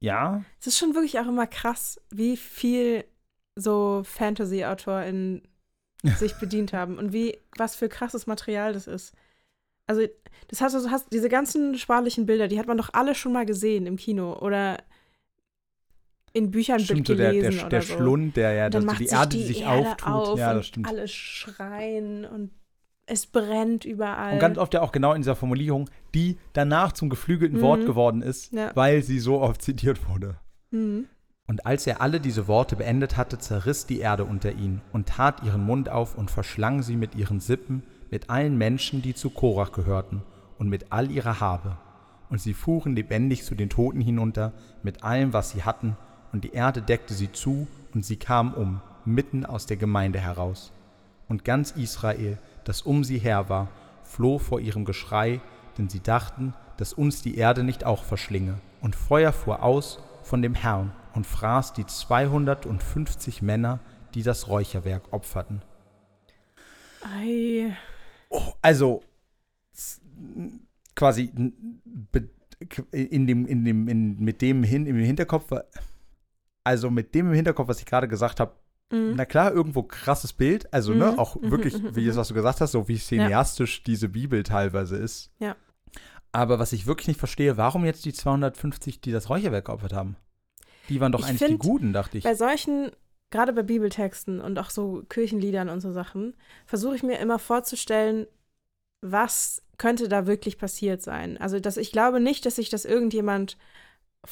ja, 0.00 0.44
Es 0.60 0.68
ist 0.68 0.78
schon 0.78 0.94
wirklich 0.94 1.18
auch 1.18 1.26
immer 1.26 1.46
krass, 1.46 2.00
wie 2.10 2.36
viel 2.36 3.04
so 3.56 4.02
Fantasy-AutorInnen 4.04 5.42
sich 6.16 6.34
bedient 6.34 6.72
haben 6.72 6.96
und 6.98 7.12
wie, 7.12 7.38
was 7.56 7.74
für 7.74 7.88
krasses 7.88 8.26
Material 8.28 8.72
das 8.72 8.86
ist. 8.86 9.14
Also, 9.88 10.02
das 10.48 10.60
hast 10.60 10.74
du, 10.74 10.90
hast, 10.90 11.12
diese 11.12 11.28
ganzen 11.28 11.76
sparlichen 11.76 12.24
Bilder, 12.26 12.46
die 12.46 12.58
hat 12.58 12.66
man 12.68 12.76
doch 12.78 12.90
alle 12.92 13.14
schon 13.16 13.32
mal 13.32 13.44
gesehen 13.46 13.86
im 13.86 13.96
Kino 13.96 14.38
oder 14.38 14.78
in 16.32 16.50
Büchern 16.50 16.78
Stimmt, 16.80 17.06
so 17.06 17.14
der, 17.14 17.32
gelesen 17.32 17.58
der, 17.60 17.68
der 17.70 17.82
so. 17.82 17.94
Schlund, 17.94 18.36
der 18.36 18.52
ja, 18.52 18.66
Und 18.66 18.84
macht 18.84 19.00
die 19.00 19.06
Erde, 19.06 19.28
die 19.30 19.38
die 19.38 19.44
sich 19.44 19.62
Erde 19.62 19.88
auftut. 19.90 20.06
auf 20.08 20.38
ja, 20.38 20.50
und 20.50 20.56
das 20.58 20.66
stimmt. 20.66 20.86
alle 20.88 21.08
schreien 21.08 22.24
und 22.24 22.50
es 23.06 23.26
brennt 23.26 23.84
überall. 23.86 24.34
Und 24.34 24.38
ganz 24.38 24.58
oft 24.58 24.74
ja 24.74 24.82
auch 24.82 24.92
genau 24.92 25.14
in 25.14 25.22
dieser 25.22 25.34
Formulierung, 25.36 25.88
die 26.14 26.36
danach 26.52 26.92
zum 26.92 27.08
geflügelten 27.08 27.58
Mhm. 27.58 27.62
Wort 27.62 27.86
geworden 27.86 28.20
ist, 28.22 28.52
Ja. 28.52 28.70
weil 28.74 29.02
sie 29.02 29.18
so 29.18 29.40
oft 29.40 29.62
zitiert 29.62 30.08
wurde. 30.08 30.36
Mhm. 30.70 31.06
Und 31.46 31.64
als 31.64 31.86
er 31.86 32.02
alle 32.02 32.20
diese 32.20 32.46
Worte 32.46 32.76
beendet 32.76 33.16
hatte, 33.16 33.38
zerriss 33.38 33.86
die 33.86 34.00
Erde 34.00 34.26
unter 34.26 34.52
ihnen 34.52 34.82
und 34.92 35.08
tat 35.08 35.42
ihren 35.42 35.64
Mund 35.64 35.88
auf 35.88 36.14
und 36.18 36.30
verschlang 36.30 36.82
sie 36.82 36.96
mit 36.96 37.14
ihren 37.14 37.40
Sippen, 37.40 37.82
mit 38.10 38.30
allen 38.30 38.56
Menschen, 38.56 39.02
die 39.02 39.14
zu 39.14 39.30
Korach 39.30 39.72
gehörten, 39.72 40.22
und 40.58 40.68
mit 40.68 40.90
all 40.90 41.10
ihrer 41.10 41.40
Habe. 41.40 41.76
Und 42.30 42.40
sie 42.40 42.54
fuhren 42.54 42.96
lebendig 42.96 43.44
zu 43.44 43.54
den 43.54 43.70
Toten 43.70 44.00
hinunter, 44.00 44.52
mit 44.82 45.04
allem, 45.04 45.32
was 45.32 45.50
sie 45.50 45.62
hatten, 45.62 45.96
und 46.32 46.44
die 46.44 46.52
Erde 46.52 46.82
deckte 46.82 47.14
sie 47.14 47.32
zu, 47.32 47.66
und 47.94 48.04
sie 48.04 48.16
kamen 48.16 48.54
um, 48.54 48.80
mitten 49.04 49.46
aus 49.46 49.66
der 49.66 49.76
Gemeinde 49.76 50.18
heraus. 50.18 50.72
Und 51.28 51.44
ganz 51.44 51.70
Israel, 51.72 52.38
das 52.64 52.82
um 52.82 53.04
sie 53.04 53.18
her 53.18 53.48
war, 53.48 53.68
floh 54.04 54.38
vor 54.38 54.60
ihrem 54.60 54.84
Geschrei, 54.84 55.40
denn 55.76 55.88
sie 55.88 56.00
dachten, 56.00 56.54
dass 56.76 56.92
uns 56.92 57.22
die 57.22 57.36
Erde 57.36 57.62
nicht 57.62 57.84
auch 57.84 58.04
verschlinge. 58.04 58.58
Und 58.80 58.96
Feuer 58.96 59.32
fuhr 59.32 59.62
aus 59.62 60.00
von 60.22 60.42
dem 60.42 60.54
Herrn 60.54 60.92
und 61.14 61.26
fraß 61.26 61.72
die 61.72 61.86
250 61.86 63.42
Männer, 63.42 63.80
die 64.14 64.22
das 64.22 64.48
Räucherwerk 64.48 65.12
opferten. 65.12 65.62
Ei. 67.02 67.76
Oh, 68.30 68.52
also 68.62 69.02
quasi 70.94 71.32
in 72.92 73.26
dem, 73.26 73.46
in 73.46 73.64
dem, 73.64 73.88
in, 73.88 74.18
mit 74.18 74.42
dem 74.42 74.62
hin, 74.64 74.86
im 74.86 74.96
Hinterkopf, 74.96 75.52
also 76.64 76.90
mit 76.90 77.14
dem 77.14 77.28
im 77.28 77.34
Hinterkopf, 77.34 77.68
was 77.68 77.78
ich 77.80 77.86
gerade 77.86 78.08
gesagt 78.08 78.40
habe, 78.40 78.52
Mhm. 78.90 79.16
na 79.16 79.26
klar, 79.26 79.52
irgendwo 79.52 79.82
krasses 79.82 80.32
Bild, 80.32 80.72
also 80.72 80.94
ne, 80.94 81.12
Mhm. 81.12 81.18
auch 81.18 81.36
Mhm, 81.36 81.50
wirklich, 81.50 81.74
mhm, 81.78 81.94
wie 81.94 82.06
das, 82.06 82.16
mhm. 82.16 82.20
was 82.20 82.28
du 82.28 82.34
gesagt 82.34 82.60
hast, 82.62 82.72
so 82.72 82.88
wie 82.88 82.96
cineastisch 82.96 83.82
diese 83.82 84.08
Bibel 84.08 84.42
teilweise 84.42 84.96
ist. 84.96 85.30
Ja. 85.40 85.56
Aber 86.32 86.58
was 86.58 86.72
ich 86.72 86.86
wirklich 86.86 87.06
nicht 87.08 87.18
verstehe, 87.18 87.58
warum 87.58 87.84
jetzt 87.84 88.06
die 88.06 88.14
250, 88.14 89.02
die 89.02 89.12
das 89.12 89.28
Räucherwerk 89.28 89.66
geopfert 89.66 89.92
haben? 89.92 90.16
Die 90.88 91.00
waren 91.00 91.12
doch 91.12 91.20
Ich 91.20 91.26
eigentlich 91.26 91.38
die 91.40 91.46
find, 91.48 91.58
Guten, 91.60 91.92
dachte 91.92 92.16
ich. 92.16 92.24
Bei 92.24 92.34
solchen, 92.34 92.90
gerade 93.30 93.52
bei 93.52 93.62
Bibeltexten 93.62 94.40
und 94.40 94.58
auch 94.58 94.70
so 94.70 95.02
Kirchenliedern 95.08 95.68
und 95.68 95.80
so 95.80 95.92
Sachen, 95.92 96.34
versuche 96.66 96.96
ich 96.96 97.02
mir 97.02 97.18
immer 97.18 97.38
vorzustellen, 97.38 98.26
was 99.00 99.62
könnte 99.76 100.08
da 100.08 100.26
wirklich 100.26 100.58
passiert 100.58 101.02
sein. 101.02 101.38
Also, 101.38 101.60
dass 101.60 101.76
ich 101.76 101.92
glaube 101.92 102.20
nicht, 102.20 102.44
dass 102.46 102.56
sich 102.56 102.68
das 102.68 102.84
irgendjemand 102.84 103.56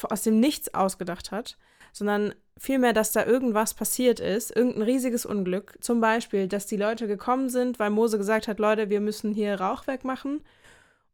aus 0.03 0.23
dem 0.23 0.41
Nichts 0.41 0.75
ausgedacht 0.75 1.31
hat, 1.31 1.57
sondern 1.93 2.35
vielmehr, 2.59 2.93
dass 2.93 3.13
da 3.13 3.25
irgendwas 3.25 3.75
passiert 3.75 4.21
ist, 4.21 4.55
irgendein 4.55 4.83
riesiges 4.83 5.25
Unglück. 5.25 5.79
Zum 5.81 6.01
Beispiel, 6.01 6.49
dass 6.49 6.67
die 6.67 6.77
Leute 6.77 7.07
gekommen 7.07 7.49
sind, 7.49 7.79
weil 7.79 7.91
Mose 7.91 8.19
gesagt 8.19 8.49
hat, 8.49 8.59
Leute, 8.59 8.91
wir 8.91 9.01
müssen 9.01 9.33
hier 9.33 9.61
Rauch 9.61 9.87
wegmachen. 9.87 10.43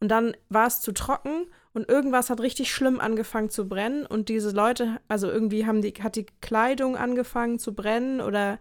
Und 0.00 0.08
dann 0.08 0.36
war 0.48 0.66
es 0.66 0.80
zu 0.80 0.92
trocken 0.92 1.46
und 1.74 1.88
irgendwas 1.88 2.30
hat 2.30 2.40
richtig 2.40 2.72
schlimm 2.72 3.00
angefangen 3.00 3.50
zu 3.50 3.68
brennen 3.68 4.06
und 4.06 4.28
diese 4.28 4.50
Leute, 4.50 5.00
also 5.08 5.30
irgendwie 5.30 5.66
haben 5.66 5.82
die, 5.82 5.92
hat 6.02 6.16
die 6.16 6.26
Kleidung 6.40 6.96
angefangen 6.96 7.58
zu 7.58 7.74
brennen 7.74 8.20
oder 8.20 8.58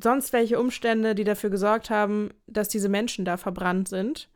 sonst 0.00 0.32
welche 0.32 0.58
Umstände, 0.58 1.14
die 1.14 1.24
dafür 1.24 1.50
gesorgt 1.50 1.90
haben, 1.90 2.30
dass 2.46 2.68
diese 2.68 2.88
Menschen 2.88 3.24
da 3.24 3.36
verbrannt 3.36 3.88
sind. 3.88 4.28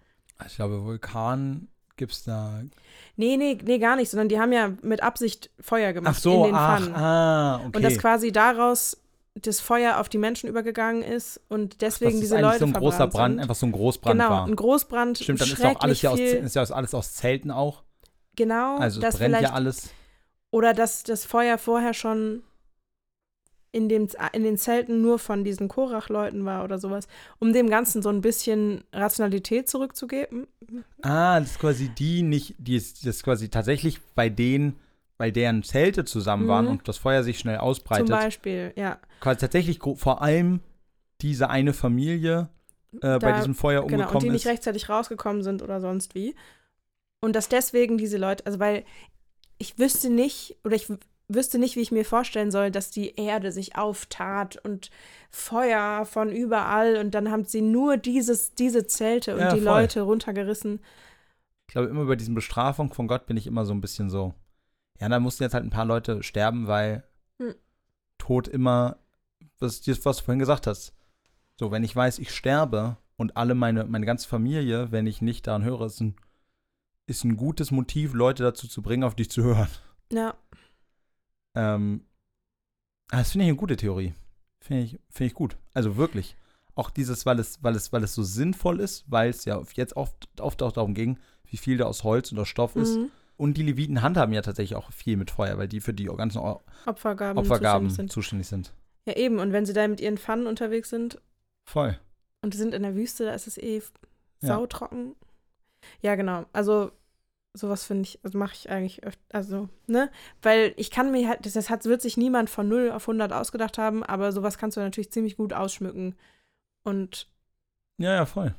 Ich 0.47 0.57
glaube, 0.57 0.85
Vulkan 0.85 1.69
gibt 1.97 2.13
es 2.13 2.23
da. 2.25 2.63
Nee, 3.17 3.37
nee, 3.37 3.59
nee, 3.63 3.79
gar 3.79 3.97
nicht, 3.97 4.11
sondern 4.11 4.29
die 4.29 4.39
haben 4.39 4.53
ja 4.53 4.73
mit 4.83 5.03
Absicht 5.03 5.51
Feuer 5.61 5.93
gemacht 5.93 6.15
Ach 6.17 6.21
so, 6.21 6.45
in 6.45 6.51
den 6.51 6.55
ach, 6.55 6.79
Pfannen. 6.79 6.95
ah, 6.95 7.57
okay. 7.57 7.77
Und 7.77 7.83
dass 7.83 7.99
quasi 7.99 8.31
daraus 8.33 8.97
das 9.43 9.61
Feuer 9.61 9.99
auf 9.99 10.09
die 10.09 10.19
Menschen 10.19 10.49
übergegangen 10.49 11.03
ist 11.03 11.41
und 11.49 11.81
deswegen 11.83 12.13
das 12.13 12.15
ist 12.15 12.23
diese 12.23 12.41
Leute 12.41 12.59
so 12.61 12.67
ein 12.67 12.73
großer 12.73 13.07
Brand, 13.07 13.35
sind. 13.35 13.41
einfach 13.41 13.55
so 13.55 13.67
ein 13.67 13.73
Großbrand 13.73 14.19
genau, 14.19 14.31
war. 14.31 14.47
ein 14.47 14.57
Großbrand. 14.57 15.19
Stimmt, 15.19 15.41
dann 15.41 15.49
ist 15.49 15.63
doch 15.63 15.81
alles 15.81 16.03
ja 16.03 16.11
aus, 16.11 16.19
ist 16.21 16.55
ja 16.55 16.63
alles 16.63 16.95
aus 16.95 17.15
Zelten 17.15 17.51
auch. 17.51 17.83
Genau, 18.37 18.77
Also 18.79 19.03
es 19.03 19.17
brennt 19.17 19.41
ja 19.41 19.53
alles. 19.53 19.91
Oder 20.51 20.73
dass 20.73 21.03
das 21.03 21.25
Feuer 21.25 21.59
vorher 21.59 21.93
schon 21.93 22.43
in, 23.73 23.89
dem, 23.89 24.09
in 24.33 24.45
den 24.45 24.57
Zelten 24.57 25.03
nur 25.03 25.19
von 25.19 25.45
diesen 25.45 25.69
Korach-Leuten 25.69 26.45
war 26.45 26.65
oder 26.65 26.79
sowas, 26.79 27.07
um 27.39 27.53
dem 27.53 27.69
Ganzen 27.69 28.03
so 28.03 28.09
ein 28.09 28.21
bisschen 28.21 28.85
Rationalität 28.93 29.69
zurückzugeben. 29.69 30.47
Ah, 31.03 31.39
das 31.41 31.53
ist 31.53 31.59
quasi 31.59 31.89
die 31.89 32.23
nicht, 32.23 32.55
die 32.59 32.77
ist 32.77 33.07
das 33.07 33.17
ist 33.17 33.23
quasi 33.23 33.49
tatsächlich 33.49 34.01
bei 34.15 34.29
denen, 34.29 34.79
bei 35.19 35.31
deren 35.31 35.63
Zelte 35.63 36.05
zusammen 36.05 36.49
waren 36.49 36.65
Mhm. 36.67 36.71
und 36.71 36.89
das 36.89 36.97
Feuer 36.97 37.23
sich 37.23 37.39
schnell 37.39 37.57
Zum 37.59 37.65
ausbreitet. 37.67 38.09
Beispiel, 38.09 38.73
ja. 38.77 38.99
Quasi 39.21 39.41
tatsächlich 39.41 39.81
vor 39.97 40.23
allem 40.23 40.61
diese 41.21 41.51
eine 41.51 41.73
Familie 41.75 42.49
äh, 42.95 43.19
bei 43.19 43.33
Da- 43.33 43.37
diesem 43.37 43.55
Feuer 43.55 43.83
Genau, 43.83 43.91
und 43.93 43.99
die 43.99 44.03
umgekommen 44.07 44.33
nicht 44.33 44.47
ist. 44.47 44.51
rechtzeitig 44.51 44.89
rausgekommen 44.89 45.43
sind 45.43 45.61
oder 45.63 45.81
sonst 45.81 46.15
wie. 46.15 46.35
Und 47.21 47.35
dass 47.37 47.49
deswegen 47.49 47.99
diese 47.99 48.17
Leute, 48.17 48.47
also 48.47 48.61
weil 48.61 48.85
ich 49.59 49.79
wüsste 49.79 50.09
nicht, 50.09 50.57
oder 50.65 50.77
ich 50.77 50.87
wüsste 51.29 51.59
nicht, 51.59 51.75
wie 51.77 51.81
ich 51.81 51.91
mir 51.93 52.05
vorstellen 52.05 52.51
soll, 52.53 52.71
dass 52.71 52.91
die 52.91 53.17
Erde 53.17 53.51
sich 53.53 53.77
auftat 53.77 54.57
und 54.65 54.91
Feuer 55.31 56.07
von 56.07 56.31
überall 56.33 56.97
und 56.97 57.11
dann 57.11 57.31
haben 57.31 57.45
sie 57.45 57.61
nur 57.61 57.97
dieses, 57.99 58.55
diese 58.55 58.87
Zelte 58.87 59.35
und 59.35 59.41
Ja, 59.41 59.53
die 59.53 59.61
voll. 59.61 59.65
Leute 59.83 60.03
runtergerissen. 60.03 60.81
Ich 61.67 61.73
glaube, 61.73 61.89
immer 61.89 62.07
bei 62.07 62.17
diesen 62.17 62.35
Bestrafung 62.37 62.95
von 62.95 63.09
Gott 63.09 63.27
bin 63.27 63.37
ich 63.37 63.47
immer 63.49 63.67
so 63.67 63.75
ein 63.75 63.81
bisschen 63.83 64.09
so. 64.09 64.33
Ja, 65.01 65.09
da 65.09 65.21
mussten 65.21 65.43
jetzt 65.43 65.55
halt 65.55 65.65
ein 65.65 65.71
paar 65.71 65.85
Leute 65.85 66.23
sterben, 66.23 66.67
weil 66.67 67.05
Hm. 67.39 67.55
Tod 68.19 68.49
immer, 68.49 68.99
was, 69.59 69.87
was 69.87 70.19
du 70.19 70.25
vorhin 70.25 70.41
gesagt 70.41 70.67
hast. 70.67 70.93
So, 71.57 71.71
wenn 71.71 71.85
ich 71.85 71.95
weiß, 71.95 72.19
ich 72.19 72.35
sterbe 72.35 72.97
und 73.17 73.37
alle 73.37 73.55
meine, 73.55 73.85
meine 73.85 74.07
ganze 74.07 74.29
Familie, 74.29 74.91
wenn 74.93 75.07
ich 75.07 75.23
nicht 75.23 75.47
daran 75.47 75.65
höre, 75.65 75.83
ist 75.87 76.01
ein, 76.01 76.17
ist 77.07 77.25
ein 77.25 77.37
gutes 77.37 77.71
Motiv, 77.71 78.13
Leute 78.15 78.43
dazu 78.43 78.69
zu 78.69 78.83
bringen, 78.83 79.05
auf 79.05 79.15
dich 79.15 79.31
zu 79.31 79.43
hören. 79.43 79.69
Ja, 80.13 80.37
Ähm, 81.55 82.05
ah, 83.11 83.19
das 83.19 83.33
finde 83.33 83.45
ich 83.45 83.51
eine 83.51 83.57
gute 83.57 83.77
Theorie. 83.77 84.15
Finde 84.61 84.85
ich, 84.85 84.99
finde 85.11 85.27
ich 85.29 85.35
gut. 85.35 85.57
Also 85.75 85.97
wirklich. 85.97 86.37
Auch 86.75 86.91
dieses, 86.91 87.27
weil 87.27 87.41
es, 87.41 87.63
weil 87.63 87.75
es, 87.75 87.93
weil 87.93 88.05
es 88.05 88.15
so 88.15 88.23
sinnvoll 88.23 88.79
ist, 88.81 89.05
weil 89.11 89.31
es 89.31 89.45
ja 89.45 89.61
jetzt 89.75 89.97
oft, 89.97 90.29
oft 90.41 90.63
auch 90.63 90.73
darum 90.73 90.95
ging, 90.95 91.19
wie 91.47 91.57
viel 91.57 91.77
da 91.77 91.87
aus 91.87 92.05
Holz 92.05 92.31
und 92.31 92.39
aus 92.39 92.49
Stoff 92.49 92.77
ist. 92.77 92.99
Und 93.39 93.57
die 93.57 93.63
Leviten 93.63 94.03
handhaben 94.03 94.35
ja 94.35 94.43
tatsächlich 94.43 94.77
auch 94.77 94.93
viel 94.93 95.17
mit 95.17 95.31
Feuer, 95.31 95.57
weil 95.57 95.69
die 95.69 95.81
für 95.81 95.95
die 95.95 96.05
ganzen 96.05 96.39
O- 96.39 96.61
Opfergaben, 96.85 97.39
Opfergaben 97.39 97.89
zuständig 97.89 97.97
sind. 97.97 98.13
zuständig 98.13 98.49
sind. 98.49 98.75
Ja, 99.07 99.15
eben. 99.17 99.39
Und 99.39 99.53
wenn 99.53 99.65
sie 99.65 99.73
da 99.73 99.89
mit 99.89 100.01
ihren 100.01 100.19
Pfannen 100.19 100.47
unterwegs 100.47 100.91
sind 100.91 101.19
Voll. 101.65 101.99
und 102.43 102.53
die 102.53 102.59
sind 102.59 102.75
in 102.75 102.83
der 102.83 102.95
Wüste, 102.95 103.25
da 103.25 103.33
ist 103.33 103.47
es 103.47 103.57
eh 103.57 103.79
Ja. 104.41 104.49
sautrocken. 104.49 105.15
Ja, 106.03 106.15
genau. 106.17 106.45
Also 106.53 106.91
sowas 107.55 107.85
finde 107.85 108.03
ich, 108.03 108.19
also 108.25 108.37
mache 108.39 108.55
ich 108.55 108.69
eigentlich 108.71 109.05
öfter, 109.05 109.23
also, 109.33 109.69
ne? 109.87 110.11
Weil 110.43 110.75
ich 110.77 110.91
kann 110.91 111.11
mir 111.13 111.29
halt, 111.29 111.47
das, 111.47 111.55
das 111.55 111.71
hat, 111.71 111.85
wird 111.87 112.03
sich 112.03 112.17
niemand 112.17 112.51
von 112.51 112.69
0 112.69 112.91
auf 112.91 113.07
100 113.07 113.33
ausgedacht 113.33 113.79
haben, 113.79 114.03
aber 114.05 114.33
sowas 114.33 114.59
kannst 114.59 114.77
du 114.77 114.81
natürlich 114.81 115.11
ziemlich 115.13 115.37
gut 115.37 115.53
ausschmücken. 115.53 116.17
Und 116.83 117.29
Ja, 117.99 118.15
ja, 118.15 118.27
voll. 118.27 118.55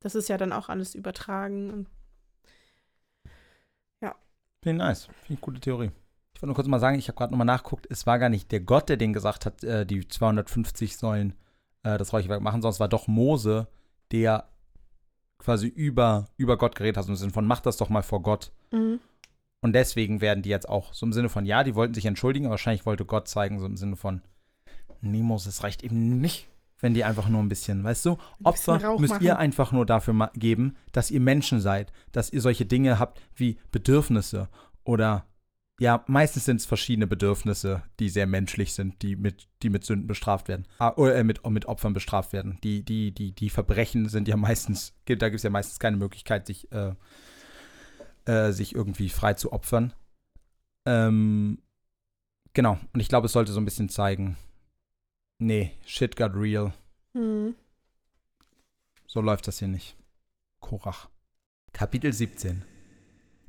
das 0.00 0.14
ist 0.14 0.28
ja 0.28 0.36
dann 0.36 0.52
auch 0.52 0.68
alles 0.68 0.94
übertragen. 0.94 1.70
Und 1.70 1.88
Finde 4.62 4.82
ich 4.82 4.88
nice. 4.88 5.04
Finde 5.22 5.34
ich 5.34 5.40
gute 5.40 5.60
Theorie. 5.60 5.90
Ich 6.34 6.42
wollte 6.42 6.46
nur 6.46 6.54
kurz 6.54 6.68
mal 6.68 6.80
sagen, 6.80 6.98
ich 6.98 7.08
habe 7.08 7.16
gerade 7.16 7.32
nochmal 7.32 7.46
nachgeguckt, 7.46 7.86
es 7.90 8.06
war 8.06 8.18
gar 8.18 8.28
nicht 8.28 8.52
der 8.52 8.60
Gott, 8.60 8.88
der 8.88 8.96
den 8.96 9.12
gesagt 9.12 9.44
hat, 9.44 9.64
äh, 9.64 9.84
die 9.84 10.06
250 10.06 10.96
sollen 10.96 11.34
äh, 11.82 11.98
das 11.98 12.12
Räucherwerk 12.12 12.42
machen, 12.42 12.62
sondern 12.62 12.74
es 12.74 12.80
war 12.80 12.88
doch 12.88 13.08
Mose, 13.08 13.66
der 14.12 14.48
quasi 15.38 15.66
über, 15.66 16.28
über 16.36 16.56
Gott 16.56 16.76
geredet 16.76 16.96
hat, 16.96 17.08
im 17.08 17.16
Sinne 17.16 17.32
von, 17.32 17.46
mach 17.46 17.60
das 17.60 17.76
doch 17.76 17.88
mal 17.88 18.02
vor 18.02 18.22
Gott. 18.22 18.52
mhm. 18.70 19.00
Und 19.60 19.72
deswegen 19.72 20.20
werden 20.20 20.42
die 20.42 20.50
jetzt 20.50 20.68
auch 20.68 20.94
so 20.94 21.04
im 21.04 21.12
Sinne 21.12 21.28
von, 21.28 21.44
ja, 21.44 21.64
die 21.64 21.74
wollten 21.74 21.94
sich 21.94 22.06
entschuldigen, 22.06 22.46
aber 22.46 22.52
wahrscheinlich 22.52 22.86
wollte 22.86 23.04
Gott 23.04 23.26
zeigen, 23.26 23.58
so 23.58 23.66
im 23.66 23.76
Sinne 23.76 23.96
von, 23.96 24.22
nee, 25.00 25.22
Moses 25.22 25.64
reicht 25.64 25.82
eben 25.82 26.20
nicht, 26.20 26.48
wenn 26.80 26.94
die 26.94 27.04
einfach 27.04 27.28
nur 27.28 27.42
ein 27.42 27.48
bisschen, 27.48 27.82
weißt 27.84 28.06
du, 28.06 28.18
Opfer 28.42 28.98
müsst 28.98 29.14
machen. 29.14 29.24
ihr 29.24 29.38
einfach 29.38 29.72
nur 29.72 29.86
dafür 29.86 30.30
geben, 30.34 30.76
dass 30.92 31.10
ihr 31.10 31.20
Menschen 31.20 31.60
seid, 31.60 31.92
dass 32.12 32.32
ihr 32.32 32.40
solche 32.40 32.66
Dinge 32.66 32.98
habt 32.98 33.20
wie 33.34 33.58
Bedürfnisse 33.72 34.48
oder 34.84 35.26
ja, 35.80 36.02
meistens 36.08 36.44
sind 36.44 36.56
es 36.56 36.66
verschiedene 36.66 37.06
Bedürfnisse, 37.06 37.82
die 38.00 38.08
sehr 38.08 38.26
menschlich 38.26 38.72
sind, 38.72 39.00
die 39.02 39.14
mit, 39.14 39.46
die 39.62 39.70
mit 39.70 39.84
Sünden 39.84 40.08
bestraft 40.08 40.48
werden. 40.48 40.66
Ah, 40.78 40.92
oder 40.96 41.14
äh, 41.14 41.22
mit, 41.22 41.46
mit 41.48 41.66
Opfern 41.66 41.92
bestraft 41.92 42.32
werden. 42.32 42.58
Die, 42.64 42.84
die, 42.84 43.12
die, 43.12 43.32
die 43.32 43.48
Verbrechen 43.48 44.08
sind 44.08 44.26
ja 44.26 44.36
meistens, 44.36 44.92
da 45.06 45.14
gibt 45.14 45.36
es 45.36 45.44
ja 45.44 45.50
meistens 45.50 45.78
keine 45.78 45.96
Möglichkeit, 45.96 46.48
sich, 46.48 46.70
äh, 46.72 46.94
äh, 48.24 48.50
sich 48.52 48.74
irgendwie 48.74 49.08
frei 49.08 49.34
zu 49.34 49.52
opfern. 49.52 49.92
Ähm, 50.84 51.62
genau, 52.54 52.78
und 52.92 53.00
ich 53.00 53.08
glaube, 53.08 53.26
es 53.26 53.32
sollte 53.32 53.52
so 53.52 53.60
ein 53.60 53.64
bisschen 53.64 53.88
zeigen, 53.88 54.36
nee, 55.38 55.72
shit 55.84 56.16
got 56.16 56.34
real. 56.34 56.72
Mhm. 57.14 57.54
So 59.06 59.20
läuft 59.20 59.46
das 59.48 59.58
hier 59.58 59.68
nicht. 59.68 59.96
Korach. 60.60 61.08
Kapitel 61.72 62.12
17 62.12 62.64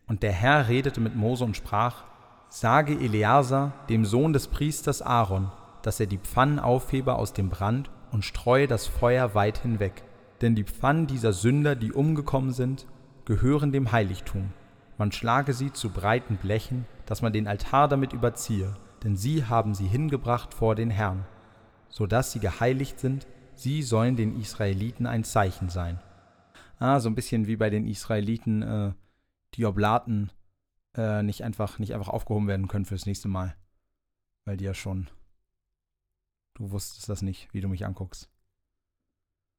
Und 0.08 0.24
der 0.24 0.32
Herr 0.32 0.70
redete 0.70 1.02
mit 1.02 1.16
Mose 1.16 1.44
und 1.44 1.58
sprach, 1.58 2.04
Sage 2.50 2.94
Eleazar, 2.94 3.74
dem 3.90 4.06
Sohn 4.06 4.34
des 4.34 4.48
Priesters 4.48 5.02
Aaron, 5.02 5.52
dass 5.84 6.00
er 6.00 6.08
die 6.08 6.18
Pfannen 6.18 6.60
aufhebe 6.60 7.16
aus 7.16 7.34
dem 7.34 7.50
Brand 7.50 7.92
und 8.12 8.26
streue 8.26 8.68
das 8.68 8.88
Feuer 8.88 9.36
weit 9.36 9.60
hinweg. 9.60 10.04
Denn 10.42 10.56
die 10.56 10.64
Pfannen 10.64 11.08
dieser 11.08 11.34
Sünder, 11.34 11.76
die 11.76 11.92
umgekommen 11.92 12.52
sind, 12.52 12.88
gehören 13.26 13.72
dem 13.72 13.92
Heiligtum. 13.92 14.52
Man 14.98 15.12
schlage 15.12 15.54
sie 15.54 15.72
zu 15.72 15.90
breiten 15.90 16.38
Blechen, 16.38 16.86
dass 17.06 17.22
man 17.22 17.34
den 17.34 17.48
Altar 17.48 17.88
damit 17.88 18.14
überziehe, 18.14 18.76
denn 19.04 19.16
sie 19.16 19.46
haben 19.46 19.76
sie 19.76 19.88
hingebracht 19.88 20.54
vor 20.54 20.76
den 20.76 20.90
Herrn, 20.90 21.26
so 21.90 22.08
dass 22.08 22.32
sie 22.32 22.40
geheiligt 22.40 23.00
sind, 23.00 23.28
sie 23.56 23.84
sollen 23.84 24.16
den 24.16 24.40
Israeliten 24.40 25.06
ein 25.06 25.24
Zeichen 25.24 25.70
sein. 25.70 26.00
Ah, 26.78 27.00
so 27.00 27.10
ein 27.10 27.16
bisschen 27.16 27.48
wie 27.48 27.58
bei 27.58 27.70
den 27.70 27.86
Israeliten, 27.88 28.62
äh, 28.62 28.94
die 29.56 29.66
Oblaten 29.66 30.32
äh, 30.96 31.24
nicht, 31.24 31.44
einfach, 31.44 31.78
nicht 31.80 31.94
einfach 31.94 32.08
aufgehoben 32.10 32.48
werden 32.48 32.68
können 32.68 32.86
fürs 32.86 33.06
nächste 33.06 33.28
Mal. 33.28 33.56
Weil 34.46 34.58
die 34.58 34.66
ja 34.66 34.74
schon. 34.74 35.10
Du 36.56 36.72
wusstest 36.72 37.10
das 37.10 37.22
nicht, 37.22 37.54
wie 37.54 37.62
du 37.62 37.68
mich 37.68 37.86
anguckst. 37.86 38.30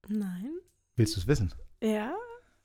Nein. 0.09 0.51
Willst 0.97 1.17
du 1.17 1.21
es 1.21 1.27
wissen? 1.27 1.53
Ja. 1.83 2.15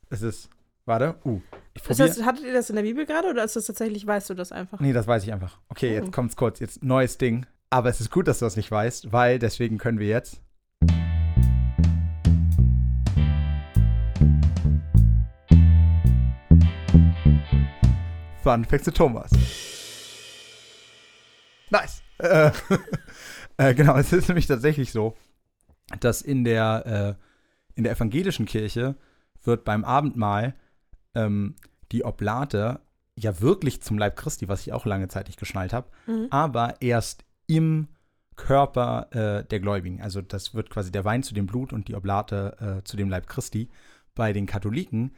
Es 0.10 0.22
ist. 0.22 0.50
Warte. 0.86 1.16
Uh. 1.26 1.42
Ich 1.74 1.90
Ist 1.90 2.00
das, 2.00 2.24
hattet 2.24 2.46
ihr 2.46 2.54
das 2.54 2.70
in 2.70 2.76
der 2.78 2.84
Bibel 2.84 3.06
gerade 3.06 3.30
oder 3.30 3.44
ist 3.44 3.56
das 3.56 3.66
tatsächlich, 3.66 4.06
weißt 4.08 4.30
du 4.30 4.34
das 4.34 4.52
einfach? 4.52 4.80
Nee, 4.80 4.94
das 4.94 5.08
weiß 5.08 5.24
ich 5.24 5.34
einfach. 5.34 5.60
Okay, 5.68 6.00
Oh. 6.00 6.04
jetzt 6.04 6.14
kommt's 6.14 6.36
kurz. 6.36 6.60
Jetzt 6.60 6.84
neues 6.84 7.18
Ding. 7.18 7.46
Aber 7.70 7.90
es 7.90 8.00
ist 8.00 8.12
gut, 8.12 8.28
dass 8.28 8.40
du 8.40 8.46
das 8.46 8.56
nicht 8.56 8.72
weißt, 8.72 9.12
weil 9.12 9.40
deswegen 9.40 9.78
können 9.78 10.00
wir 10.00 10.08
jetzt. 10.08 10.42
Fun 18.44 18.64
Fact 18.66 18.86
zu 18.86 18.94
Thomas. 18.94 19.32
Nice. 21.72 22.04
Äh, 22.20 22.52
äh, 23.58 23.74
genau, 23.74 23.98
es 23.98 24.14
ist 24.14 24.28
nämlich 24.28 24.46
tatsächlich 24.48 24.92
so, 24.92 25.16
dass 26.00 26.22
in 26.22 26.44
der, 26.44 27.18
äh, 27.18 27.24
in 27.76 27.84
der 27.84 27.94
evangelischen 27.94 28.46
Kirche 28.46 28.96
wird 29.44 29.66
beim 29.66 29.84
Abendmahl 29.84 30.54
ähm, 31.16 31.56
die 31.92 32.06
Oblate 32.06 32.82
ja 33.16 33.42
wirklich 33.42 33.82
zum 33.82 33.98
Leib 33.98 34.16
Christi, 34.16 34.48
was 34.48 34.62
ich 34.62 34.74
auch 34.74 34.86
lange 34.86 35.08
Zeit 35.08 35.28
nicht 35.28 35.40
geschnallt 35.40 35.74
habe, 35.74 35.88
Mhm. 36.06 36.28
aber 36.30 36.76
erst 36.82 37.25
im 37.48 37.88
Körper 38.36 39.08
äh, 39.12 39.46
der 39.46 39.60
Gläubigen. 39.60 40.02
Also 40.02 40.22
das 40.22 40.54
wird 40.54 40.70
quasi 40.70 40.92
der 40.92 41.06
Wein 41.06 41.24
zu 41.24 41.34
dem 41.34 41.48
Blut 41.48 41.74
und 41.74 41.88
die 41.88 41.96
Oblate 41.96 42.80
äh, 42.80 42.84
zu 42.84 42.98
dem 42.98 43.10
Leib 43.10 43.28
Christi. 43.28 43.70
Bei 44.14 44.34
den 44.34 44.46
Katholiken 44.46 45.12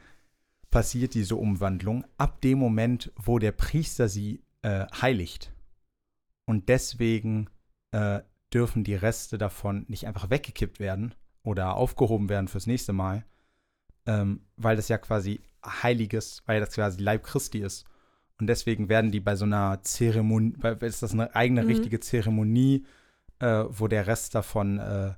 passiert 0.70 1.14
diese 1.14 1.36
Umwandlung 1.36 2.06
ab 2.18 2.42
dem 2.42 2.60
Moment, 2.60 3.12
wo 3.16 3.40
der 3.40 3.52
Priester 3.52 4.10
sie 4.10 4.44
äh, 4.62 4.86
heiligt. 5.02 5.52
Und 6.46 6.70
deswegen 6.70 7.50
äh, 7.92 8.22
dürfen 8.54 8.84
die 8.84 8.96
Reste 8.96 9.38
davon 9.38 9.86
nicht 9.88 10.08
einfach 10.08 10.30
weggekippt 10.30 10.80
werden 10.80 11.14
oder 11.44 11.76
aufgehoben 11.76 12.30
werden 12.30 12.48
fürs 12.48 12.68
nächste 12.68 12.94
Mal, 12.94 13.26
ähm, 14.06 14.42
weil 14.56 14.76
das 14.76 14.88
ja 14.88 14.98
quasi 14.98 15.42
heiliges, 15.66 16.44
weil 16.46 16.60
das 16.60 16.74
quasi 16.74 17.02
Leib 17.02 17.24
Christi 17.24 17.60
ist. 17.60 17.86
Und 18.40 18.48
deswegen 18.48 18.88
werden 18.90 19.12
die 19.12 19.20
bei 19.20 19.36
so 19.36 19.46
einer 19.46 19.82
Zeremonie, 19.82 20.54
weil 20.60 20.78
ist 20.84 21.02
das 21.04 21.14
eine 21.14 21.36
eigene 21.36 21.64
Mhm. 21.64 21.68
richtige 21.68 22.00
Zeremonie, 22.00 22.86
äh, 23.40 23.64
wo 23.70 23.88
der 23.88 24.06
Rest 24.08 24.36
davon, 24.36 24.80
äh, 24.80 25.14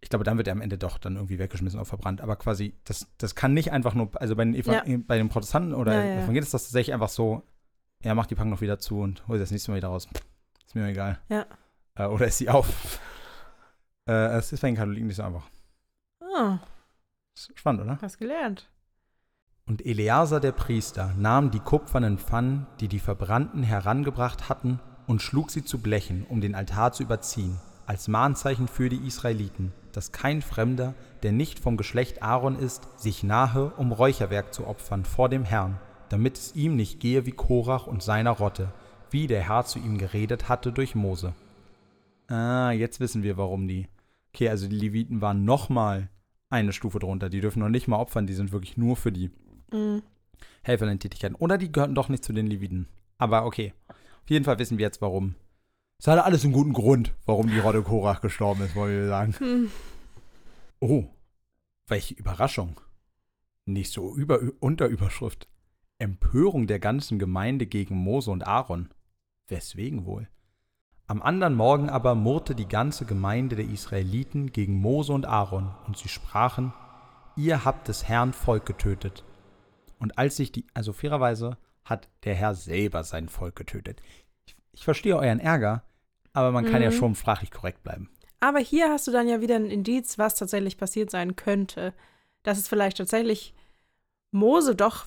ich 0.00 0.10
glaube, 0.10 0.24
dann 0.24 0.36
wird 0.36 0.48
er 0.48 0.52
am 0.52 0.60
Ende 0.60 0.76
doch 0.78 0.98
dann 0.98 1.14
irgendwie 1.16 1.38
weggeschmissen 1.38 1.78
oder 1.78 1.86
verbrannt. 1.86 2.20
Aber 2.20 2.36
quasi, 2.36 2.74
das, 2.84 3.08
das 3.18 3.34
kann 3.34 3.54
nicht 3.54 3.72
einfach 3.72 3.94
nur, 3.94 4.10
also 4.20 4.36
bei 4.36 4.44
den, 4.44 4.54
Eva 4.54 4.84
Ja. 4.86 4.96
bei 5.06 5.18
den 5.18 5.28
Protestanten 5.28 5.74
oder 5.74 5.94
Ja, 5.94 6.04
ja. 6.04 6.14
Evangelien 6.18 6.42
ist 6.44 6.54
das 6.54 6.64
tatsächlich 6.64 6.94
einfach 6.94 7.08
so, 7.08 7.42
ja, 8.02 8.14
mach 8.14 8.26
die 8.26 8.34
Packung 8.34 8.50
noch 8.50 8.60
wieder 8.60 8.78
zu 8.78 9.00
und 9.00 9.26
hol 9.28 9.36
sie 9.36 9.42
das 9.42 9.50
nächste 9.50 9.70
Mal 9.70 9.78
wieder 9.78 9.88
raus. 9.88 10.08
Ist 10.66 10.74
mir 10.74 10.86
egal. 10.88 11.18
Ja. 11.28 11.46
Äh, 11.94 12.06
oder 12.06 12.26
ist 12.26 12.38
sie 12.38 12.48
auf? 12.50 13.00
äh, 14.08 14.36
es 14.36 14.52
ist 14.52 14.60
bei 14.60 14.68
den 14.68 14.76
Katholiken 14.76 15.06
nicht 15.06 15.16
so 15.16 15.22
einfach. 15.22 15.48
Oh, 16.20 16.58
Ist 17.36 17.52
spannend, 17.58 17.82
oder? 17.82 17.98
hast 18.02 18.18
gelernt. 18.18 18.68
Und 19.68 19.84
Eleazar 19.84 20.38
der 20.38 20.52
Priester 20.52 21.12
nahm 21.18 21.50
die 21.50 21.58
kupfernen 21.58 22.18
Pfannen, 22.18 22.68
die 22.78 22.86
die 22.86 23.00
Verbrannten 23.00 23.64
herangebracht 23.64 24.48
hatten, 24.48 24.78
und 25.08 25.22
schlug 25.22 25.50
sie 25.50 25.64
zu 25.64 25.78
Blechen, 25.78 26.24
um 26.28 26.40
den 26.40 26.54
Altar 26.54 26.92
zu 26.92 27.02
überziehen, 27.02 27.58
als 27.84 28.06
Mahnzeichen 28.06 28.68
für 28.68 28.88
die 28.88 29.04
Israeliten, 29.06 29.72
dass 29.90 30.12
kein 30.12 30.40
Fremder, 30.40 30.94
der 31.24 31.32
nicht 31.32 31.58
vom 31.58 31.76
Geschlecht 31.76 32.22
Aaron 32.22 32.56
ist, 32.56 32.88
sich 32.96 33.24
nahe, 33.24 33.72
um 33.76 33.90
Räucherwerk 33.90 34.54
zu 34.54 34.68
opfern 34.68 35.04
vor 35.04 35.28
dem 35.28 35.44
Herrn, 35.44 35.80
damit 36.10 36.36
es 36.36 36.54
ihm 36.54 36.76
nicht 36.76 37.00
gehe 37.00 37.26
wie 37.26 37.32
Korach 37.32 37.88
und 37.88 38.04
seiner 38.04 38.32
Rotte, 38.32 38.72
wie 39.10 39.26
der 39.26 39.48
Herr 39.48 39.64
zu 39.64 39.80
ihm 39.80 39.98
geredet 39.98 40.48
hatte 40.48 40.70
durch 40.70 40.94
Mose. 40.94 41.34
Ah, 42.28 42.70
jetzt 42.70 43.00
wissen 43.00 43.24
wir, 43.24 43.36
warum 43.36 43.66
die. 43.66 43.88
Okay, 44.32 44.48
also 44.48 44.68
die 44.68 44.76
Leviten 44.76 45.20
waren 45.20 45.44
nochmal 45.44 46.08
eine 46.50 46.72
Stufe 46.72 47.00
drunter. 47.00 47.28
Die 47.28 47.40
dürfen 47.40 47.60
noch 47.60 47.68
nicht 47.68 47.88
mal 47.88 47.98
opfern, 47.98 48.26
die 48.26 48.34
sind 48.34 48.52
wirklich 48.52 48.76
nur 48.76 48.96
für 48.96 49.10
die 49.10 49.30
Mhm. 49.76 50.02
Helferlein-Tätigkeiten. 50.62 51.36
Oder 51.36 51.58
die 51.58 51.70
gehörten 51.70 51.94
doch 51.94 52.08
nicht 52.08 52.24
zu 52.24 52.32
den 52.32 52.46
Leviten. 52.46 52.88
Aber 53.18 53.44
okay. 53.44 53.72
Auf 53.88 54.30
jeden 54.30 54.44
Fall 54.44 54.58
wissen 54.58 54.78
wir 54.78 54.84
jetzt, 54.84 55.00
warum. 55.00 55.36
Es 55.98 56.08
hatte 56.08 56.24
alles 56.24 56.44
einen 56.44 56.52
guten 56.52 56.72
Grund, 56.72 57.14
warum 57.24 57.48
die 57.48 57.58
Rotte 57.58 57.82
Korach 57.82 58.20
gestorben 58.20 58.62
ist, 58.62 58.74
wollen 58.74 59.00
wir 59.00 59.08
sagen. 59.08 59.34
Hm. 59.38 59.70
Oh, 60.78 61.04
welche 61.86 62.14
Überraschung. 62.14 62.78
Nicht 63.64 63.92
so 63.92 64.14
über 64.14 64.40
Unterüberschrift. 64.60 65.48
Empörung 65.98 66.66
der 66.66 66.78
ganzen 66.78 67.18
Gemeinde 67.18 67.66
gegen 67.66 67.96
Mose 67.96 68.30
und 68.30 68.46
Aaron. 68.46 68.90
Weswegen 69.48 70.04
wohl? 70.04 70.28
Am 71.06 71.22
anderen 71.22 71.54
Morgen 71.54 71.88
aber 71.88 72.14
murrte 72.14 72.54
die 72.54 72.68
ganze 72.68 73.06
Gemeinde 73.06 73.56
der 73.56 73.66
Israeliten 73.66 74.52
gegen 74.52 74.74
Mose 74.74 75.12
und 75.12 75.24
Aaron, 75.24 75.72
und 75.86 75.96
sie 75.96 76.08
sprachen, 76.08 76.74
ihr 77.36 77.64
habt 77.64 77.88
des 77.88 78.08
Herrn 78.08 78.32
Volk 78.32 78.66
getötet. 78.66 79.24
Und 79.98 80.18
als 80.18 80.36
sich 80.36 80.52
die, 80.52 80.66
also 80.74 80.92
fairerweise 80.92 81.56
hat 81.84 82.08
der 82.24 82.34
Herr 82.34 82.54
selber 82.54 83.04
sein 83.04 83.28
Volk 83.28 83.56
getötet. 83.56 84.00
Ich, 84.46 84.56
ich 84.72 84.84
verstehe 84.84 85.16
euren 85.16 85.40
Ärger, 85.40 85.82
aber 86.32 86.52
man 86.52 86.66
kann 86.66 86.82
ja 86.82 86.90
Mhm. 86.90 86.94
schon 86.94 87.14
sprachlich 87.14 87.50
korrekt 87.50 87.82
bleiben. 87.82 88.10
Aber 88.40 88.58
hier 88.58 88.90
hast 88.90 89.06
du 89.06 89.12
dann 89.12 89.28
ja 89.28 89.40
wieder 89.40 89.56
ein 89.56 89.70
Indiz, 89.70 90.18
was 90.18 90.34
tatsächlich 90.34 90.76
passiert 90.76 91.10
sein 91.10 91.36
könnte. 91.36 91.94
Dass 92.42 92.58
es 92.58 92.68
vielleicht 92.68 92.98
tatsächlich 92.98 93.54
Mose 94.30 94.76
doch 94.76 95.06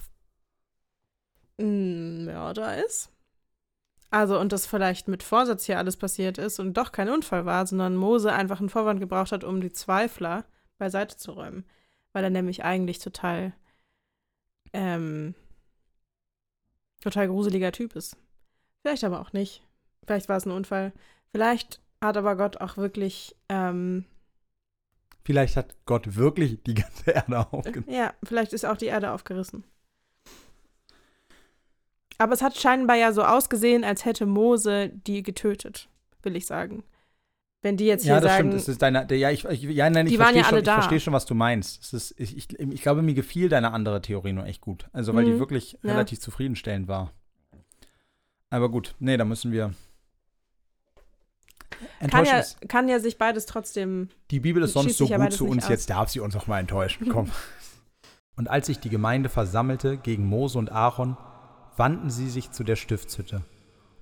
ein 1.59 2.25
Mörder 2.25 2.83
ist. 2.83 3.11
Also, 4.11 4.39
und 4.39 4.51
das 4.51 4.65
vielleicht 4.65 5.07
mit 5.07 5.21
Vorsatz 5.21 5.65
hier 5.65 5.77
alles 5.77 5.95
passiert 5.97 6.37
ist 6.39 6.59
und 6.59 6.73
doch 6.75 6.91
kein 6.91 7.09
Unfall 7.09 7.45
war, 7.45 7.67
sondern 7.67 7.95
Mose 7.95 8.33
einfach 8.33 8.59
einen 8.59 8.69
Vorwand 8.69 8.99
gebraucht 8.99 9.31
hat, 9.31 9.43
um 9.43 9.61
die 9.61 9.71
Zweifler 9.71 10.45
beiseite 10.79 11.15
zu 11.17 11.31
räumen. 11.33 11.63
Weil 12.11 12.23
er 12.23 12.29
nämlich 12.31 12.63
eigentlich 12.63 12.97
total, 12.99 13.53
ähm, 14.73 15.35
total 17.01 17.27
gruseliger 17.27 17.71
Typ 17.71 17.95
ist. 17.95 18.17
Vielleicht 18.81 19.03
aber 19.03 19.19
auch 19.21 19.33
nicht. 19.33 19.63
Vielleicht 20.05 20.29
war 20.29 20.37
es 20.37 20.45
ein 20.45 20.51
Unfall. 20.51 20.93
Vielleicht 21.31 21.81
hat 22.01 22.17
aber 22.17 22.35
Gott 22.35 22.57
auch 22.61 22.77
wirklich, 22.77 23.35
ähm, 23.49 24.05
Vielleicht 25.23 25.57
hat 25.57 25.75
Gott 25.85 26.15
wirklich 26.15 26.63
die 26.63 26.73
ganze 26.73 27.11
Erde 27.11 27.47
aufgenommen. 27.51 27.93
ja, 27.93 28.13
vielleicht 28.23 28.53
ist 28.53 28.65
auch 28.65 28.77
die 28.77 28.87
Erde 28.87 29.11
aufgerissen. 29.11 29.63
Aber 32.17 32.33
es 32.33 32.41
hat 32.41 32.57
scheinbar 32.57 32.97
ja 32.97 33.13
so 33.13 33.23
ausgesehen, 33.23 33.83
als 33.83 34.05
hätte 34.05 34.25
Mose 34.25 34.89
die 34.89 35.23
getötet, 35.23 35.87
will 36.23 36.35
ich 36.35 36.45
sagen. 36.45 36.83
Wenn 37.61 37.75
die 37.75 37.85
jetzt 37.85 38.03
hier 38.03 38.13
Ja, 38.13 38.19
das 38.21 38.31
sagen, 38.31 38.51
stimmt. 38.51 38.67
Ist 38.69 38.81
deine, 38.81 39.13
ja, 39.15 39.31
ich, 39.31 39.43
ich, 39.45 39.63
ja, 39.63 39.89
nein, 39.89 40.07
ich 40.07 40.13
Die 40.13 40.19
waren 40.19 40.33
verstehe 40.33 40.41
ja 40.41 40.45
schon, 40.45 40.53
alle 40.53 40.59
ich 40.61 40.65
da. 40.65 40.73
verstehe 40.75 40.99
schon, 41.01 41.13
was 41.13 41.25
du 41.25 41.35
meinst. 41.35 41.83
Es 41.83 41.91
ist, 41.93 42.19
ich, 42.19 42.37
ich, 42.37 42.57
ich 42.57 42.81
glaube, 42.81 43.01
mir 43.01 43.13
gefiel 43.13 43.49
deine 43.49 43.73
andere 43.73 44.01
Theorie 44.01 44.31
nur 44.31 44.45
echt 44.45 44.61
gut. 44.61 44.87
Also, 44.93 45.13
weil 45.13 45.25
die 45.25 45.31
Mhm. 45.33 45.39
wirklich 45.39 45.77
Ja. 45.83 45.91
relativ 45.91 46.19
zufriedenstellend 46.21 46.87
war. 46.87 47.11
Aber 48.49 48.69
gut, 48.69 48.95
nee, 48.99 49.17
da 49.17 49.25
müssen 49.25 49.51
wir. 49.51 49.73
kann 51.69 51.87
Enttäuschen 51.99 52.35
ja, 52.61 52.67
kann 52.67 52.87
ja 52.89 52.99
sich 52.99 53.17
beides 53.17 53.45
trotzdem. 53.45 54.09
Die 54.31 54.39
Bibel 54.39 54.63
ist 54.63 54.73
sonst 54.73 54.97
so 54.97 55.07
gut 55.07 55.33
zu 55.33 55.45
uns, 55.47 55.65
aus. 55.65 55.69
jetzt 55.69 55.89
darf 55.89 56.09
sie 56.09 56.19
uns 56.21 56.35
auch 56.35 56.47
mal 56.47 56.59
enttäuschen. 56.59 57.09
Komm. 57.09 57.29
Und 58.37 58.49
als 58.49 58.67
sich 58.67 58.79
die 58.79 58.89
Gemeinde 58.89 59.27
versammelte 59.27 59.97
gegen 59.97 60.25
Mose 60.25 60.57
und 60.57 60.71
Aaron, 60.71 61.17
wandten 61.75 62.09
sie 62.09 62.29
sich 62.29 62.51
zu 62.51 62.63
der 62.63 62.77
Stiftshütte. 62.77 63.43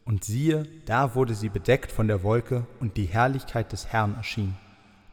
Und 0.07 0.23
siehe, 0.23 0.63
da 0.85 1.15
wurde 1.15 1.35
sie 1.35 1.49
bedeckt 1.49 1.91
von 1.91 2.07
der 2.07 2.23
Wolke 2.23 2.65
und 2.79 2.95
die 2.95 3.07
Herrlichkeit 3.07 3.73
des 3.73 3.87
Herrn 3.87 4.15
erschien. 4.15 4.55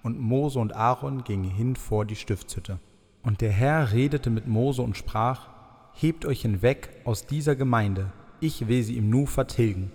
Und 0.04 0.20
Mose 0.20 0.60
und 0.60 0.72
Aaron 0.72 1.24
gingen 1.24 1.50
hin 1.50 1.74
vor 1.74 2.04
die 2.04 2.14
Stiftshütte. 2.14 2.78
Und 3.24 3.40
der 3.40 3.50
Herr 3.50 3.90
redete 3.90 4.30
mit 4.30 4.46
Mose 4.46 4.82
und 4.82 4.96
sprach, 4.96 5.48
Hebt 5.94 6.24
euch 6.24 6.42
hinweg 6.42 6.90
aus 7.04 7.26
dieser 7.26 7.56
Gemeinde, 7.56 8.12
ich 8.38 8.68
will 8.68 8.84
sie 8.84 8.96
im 8.96 9.10
Nu 9.10 9.26
vertilgen. 9.26 9.90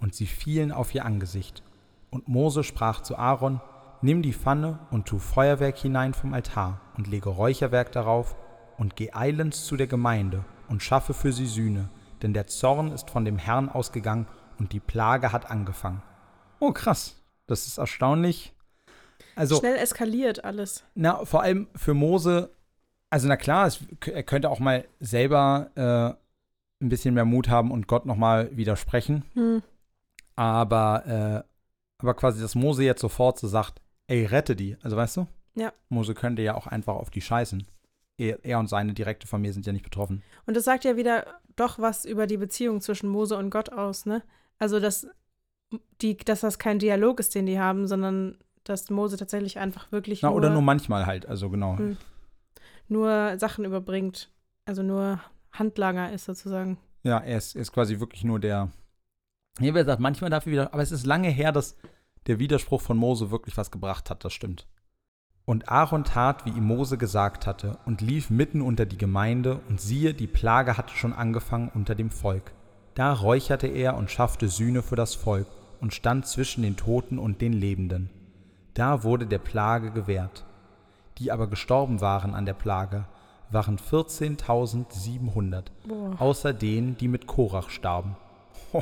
Und 0.00 0.16
sie 0.16 0.26
fielen 0.26 0.72
auf 0.72 0.92
ihr 0.92 1.04
Angesicht. 1.04 1.62
Und 2.10 2.26
Mose 2.26 2.64
sprach 2.64 3.00
zu 3.02 3.16
Aaron, 3.16 3.60
Nimm 4.00 4.22
die 4.22 4.32
Pfanne 4.32 4.80
und 4.90 5.06
tu 5.06 5.20
Feuerwerk 5.20 5.78
hinein 5.78 6.14
vom 6.14 6.34
Altar 6.34 6.80
und 6.96 7.06
lege 7.06 7.28
Räucherwerk 7.28 7.92
darauf 7.92 8.34
und 8.76 8.96
geh 8.96 9.12
eilends 9.12 9.66
zu 9.66 9.76
der 9.76 9.86
Gemeinde 9.86 10.44
und 10.68 10.82
schaffe 10.82 11.14
für 11.14 11.32
sie 11.32 11.46
Sühne, 11.46 11.90
denn 12.22 12.34
der 12.34 12.46
Zorn 12.46 12.92
ist 12.92 13.10
von 13.10 13.24
dem 13.24 13.38
Herrn 13.38 13.68
ausgegangen 13.68 14.26
und 14.58 14.72
die 14.72 14.80
Plage 14.80 15.32
hat 15.32 15.50
angefangen. 15.50 16.02
Oh, 16.60 16.72
krass. 16.72 17.16
Das 17.46 17.66
ist 17.66 17.78
erstaunlich. 17.78 18.52
Also, 19.34 19.56
Schnell 19.56 19.76
eskaliert 19.76 20.44
alles. 20.44 20.84
na, 20.94 21.24
vor 21.24 21.42
allem 21.42 21.68
für 21.74 21.94
Mose, 21.94 22.50
also 23.10 23.28
na 23.28 23.36
klar, 23.36 23.66
es, 23.66 23.80
er 24.06 24.22
könnte 24.22 24.50
auch 24.50 24.60
mal 24.60 24.86
selber 25.00 25.70
äh, 25.74 26.84
ein 26.84 26.88
bisschen 26.88 27.14
mehr 27.14 27.24
Mut 27.24 27.48
haben 27.48 27.70
und 27.70 27.86
Gott 27.86 28.06
nochmal 28.06 28.54
widersprechen. 28.56 29.24
Hm. 29.34 29.62
Aber, 30.36 31.06
äh, 31.06 31.48
aber 31.98 32.14
quasi, 32.14 32.40
dass 32.40 32.54
Mose 32.54 32.84
jetzt 32.84 33.00
sofort 33.00 33.38
so 33.38 33.48
sagt, 33.48 33.80
ey, 34.06 34.24
rette 34.26 34.56
die. 34.56 34.76
Also 34.82 34.96
weißt 34.96 35.16
du? 35.16 35.26
Ja. 35.54 35.72
Mose 35.88 36.14
könnte 36.14 36.42
ja 36.42 36.54
auch 36.54 36.66
einfach 36.66 36.94
auf 36.94 37.10
die 37.10 37.20
scheißen. 37.20 37.66
Er, 38.18 38.44
er 38.44 38.58
und 38.58 38.68
seine 38.68 38.92
direkte 38.92 39.26
Familie 39.26 39.52
sind 39.52 39.66
ja 39.66 39.72
nicht 39.72 39.84
betroffen. 39.84 40.22
Und 40.46 40.56
das 40.56 40.64
sagt 40.64 40.84
ja 40.84 40.96
wieder 40.96 41.26
doch 41.56 41.78
was 41.78 42.04
über 42.04 42.26
die 42.26 42.36
Beziehung 42.36 42.80
zwischen 42.80 43.08
Mose 43.08 43.36
und 43.36 43.50
Gott 43.50 43.70
aus, 43.72 44.06
ne? 44.06 44.22
Also, 44.58 44.80
dass, 44.80 45.06
die, 46.00 46.16
dass 46.16 46.40
das 46.40 46.58
kein 46.58 46.78
Dialog 46.78 47.20
ist, 47.20 47.34
den 47.34 47.46
die 47.46 47.58
haben, 47.58 47.86
sondern 47.86 48.38
dass 48.64 48.90
Mose 48.90 49.16
tatsächlich 49.16 49.58
einfach 49.58 49.90
wirklich 49.90 50.22
Na, 50.22 50.28
nur, 50.28 50.36
oder 50.36 50.50
nur 50.50 50.62
manchmal 50.62 51.06
halt, 51.06 51.26
also 51.26 51.50
genau. 51.50 51.78
Hm. 51.78 51.96
nur 52.88 53.38
Sachen 53.38 53.64
überbringt. 53.64 54.30
Also 54.64 54.82
nur 54.82 55.20
Handlanger 55.52 56.12
ist 56.12 56.24
sozusagen. 56.24 56.78
Ja, 57.02 57.18
er 57.18 57.38
ist, 57.38 57.56
er 57.56 57.62
ist 57.62 57.72
quasi 57.72 57.98
wirklich 57.98 58.24
nur 58.24 58.38
der. 58.38 58.70
Hier 59.58 59.74
wird 59.74 59.86
gesagt, 59.86 60.00
manchmal 60.00 60.30
dafür 60.30 60.52
wieder, 60.52 60.72
aber 60.72 60.82
es 60.82 60.92
ist 60.92 61.04
lange 61.04 61.28
her, 61.28 61.52
dass 61.52 61.76
der 62.26 62.38
Widerspruch 62.38 62.80
von 62.80 62.96
Mose 62.96 63.30
wirklich 63.30 63.56
was 63.56 63.70
gebracht 63.70 64.08
hat, 64.08 64.24
das 64.24 64.32
stimmt. 64.32 64.66
Und 65.44 65.68
Aaron 65.68 66.04
tat, 66.04 66.46
wie 66.46 66.50
ihm 66.50 66.64
Mose 66.64 66.98
gesagt 66.98 67.46
hatte, 67.46 67.78
und 67.84 68.00
lief 68.00 68.30
mitten 68.30 68.62
unter 68.62 68.86
die 68.86 68.98
Gemeinde, 68.98 69.60
und 69.68 69.80
siehe, 69.80 70.14
die 70.14 70.26
Plage 70.26 70.76
hatte 70.76 70.94
schon 70.94 71.12
angefangen 71.12 71.70
unter 71.74 71.94
dem 71.94 72.10
Volk. 72.10 72.52
Da 72.94 73.12
räucherte 73.12 73.66
er 73.66 73.96
und 73.96 74.10
schaffte 74.10 74.48
Sühne 74.48 74.82
für 74.82 74.96
das 74.96 75.14
Volk 75.14 75.46
und 75.80 75.94
stand 75.94 76.26
zwischen 76.26 76.62
den 76.62 76.76
Toten 76.76 77.18
und 77.18 77.40
den 77.40 77.52
Lebenden. 77.52 78.10
Da 78.74 79.02
wurde 79.02 79.26
der 79.26 79.38
Plage 79.38 79.90
gewährt. 79.90 80.44
Die 81.18 81.32
aber 81.32 81.48
gestorben 81.48 82.00
waren 82.00 82.34
an 82.34 82.46
der 82.46 82.54
Plage, 82.54 83.04
waren 83.50 83.78
14.700, 83.78 85.64
Boah. 85.86 86.16
außer 86.18 86.52
denen, 86.54 86.96
die 86.96 87.08
mit 87.08 87.26
Korach 87.26 87.68
starben. 87.68 88.16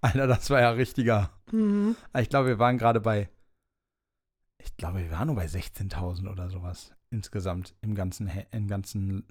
Alter, 0.00 0.26
das 0.26 0.50
war 0.50 0.60
ja 0.60 0.70
richtiger. 0.70 1.30
Mhm. 1.52 1.94
Ich 2.18 2.28
glaube, 2.28 2.48
wir 2.48 2.58
waren 2.58 2.78
gerade 2.78 3.00
bei. 3.00 3.28
Ich 4.64 4.76
glaube, 4.76 5.00
wir 5.00 5.10
waren 5.10 5.26
nur 5.26 5.36
bei 5.36 5.46
16.000 5.46 6.30
oder 6.30 6.48
sowas 6.48 6.92
insgesamt 7.10 7.74
im 7.82 7.94
ganzen, 7.94 8.30
im 8.50 8.68
ganzen, 8.68 9.24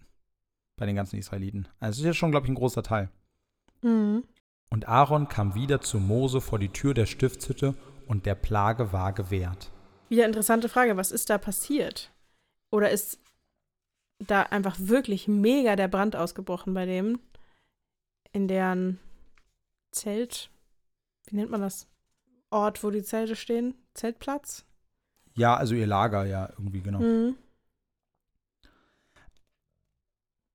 bei 0.77 0.85
den 0.85 0.95
ganzen 0.95 1.17
Israeliten. 1.17 1.67
Also, 1.79 1.91
das 1.91 1.99
ist 1.99 2.05
ja 2.05 2.13
schon, 2.13 2.31
glaube 2.31 2.45
ich, 2.45 2.51
ein 2.51 2.55
großer 2.55 2.83
Teil. 2.83 3.09
Mhm. 3.81 4.23
Und 4.69 4.87
Aaron 4.87 5.27
kam 5.27 5.55
wieder 5.55 5.81
zu 5.81 5.99
Mose 5.99 6.39
vor 6.39 6.59
die 6.59 6.69
Tür 6.69 6.93
der 6.93 7.05
Stiftshütte 7.05 7.75
und 8.07 8.25
der 8.25 8.35
Plage 8.35 8.93
war 8.93 9.13
gewährt. 9.13 9.71
Wieder 10.09 10.25
interessante 10.25 10.69
Frage, 10.69 10.97
was 10.97 11.11
ist 11.11 11.29
da 11.29 11.37
passiert? 11.37 12.11
Oder 12.71 12.89
ist 12.89 13.19
da 14.19 14.43
einfach 14.43 14.77
wirklich 14.79 15.27
mega 15.27 15.75
der 15.75 15.87
Brand 15.87 16.15
ausgebrochen 16.15 16.73
bei 16.73 16.85
dem, 16.85 17.19
in 18.31 18.47
deren 18.47 18.99
Zelt, 19.91 20.51
wie 21.25 21.35
nennt 21.35 21.51
man 21.51 21.61
das? 21.61 21.87
Ort, 22.49 22.83
wo 22.83 22.91
die 22.91 23.03
Zelte 23.03 23.35
stehen? 23.35 23.75
Zeltplatz? 23.93 24.65
Ja, 25.35 25.55
also 25.55 25.75
ihr 25.75 25.87
Lager, 25.87 26.25
ja, 26.25 26.49
irgendwie, 26.57 26.81
genau. 26.81 26.99
Mhm. 26.99 27.35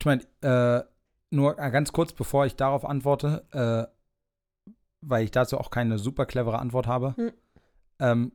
Ich 0.01 0.07
meine, 0.07 0.22
äh, 0.43 0.85
nur 1.31 1.55
ganz 1.55 1.93
kurz, 1.93 2.12
bevor 2.12 2.47
ich 2.47 2.57
darauf 2.57 2.85
antworte, 2.85 3.45
äh, 3.53 4.72
weil 5.01 5.24
ich 5.24 5.31
dazu 5.31 5.59
auch 5.59 5.70
keine 5.70 5.99
super 5.99 6.27
clevere 6.27 6.59
Antwort 6.59 6.87
habe. 6.87 7.14
Hm. 7.16 7.33
Ähm, 7.99 8.33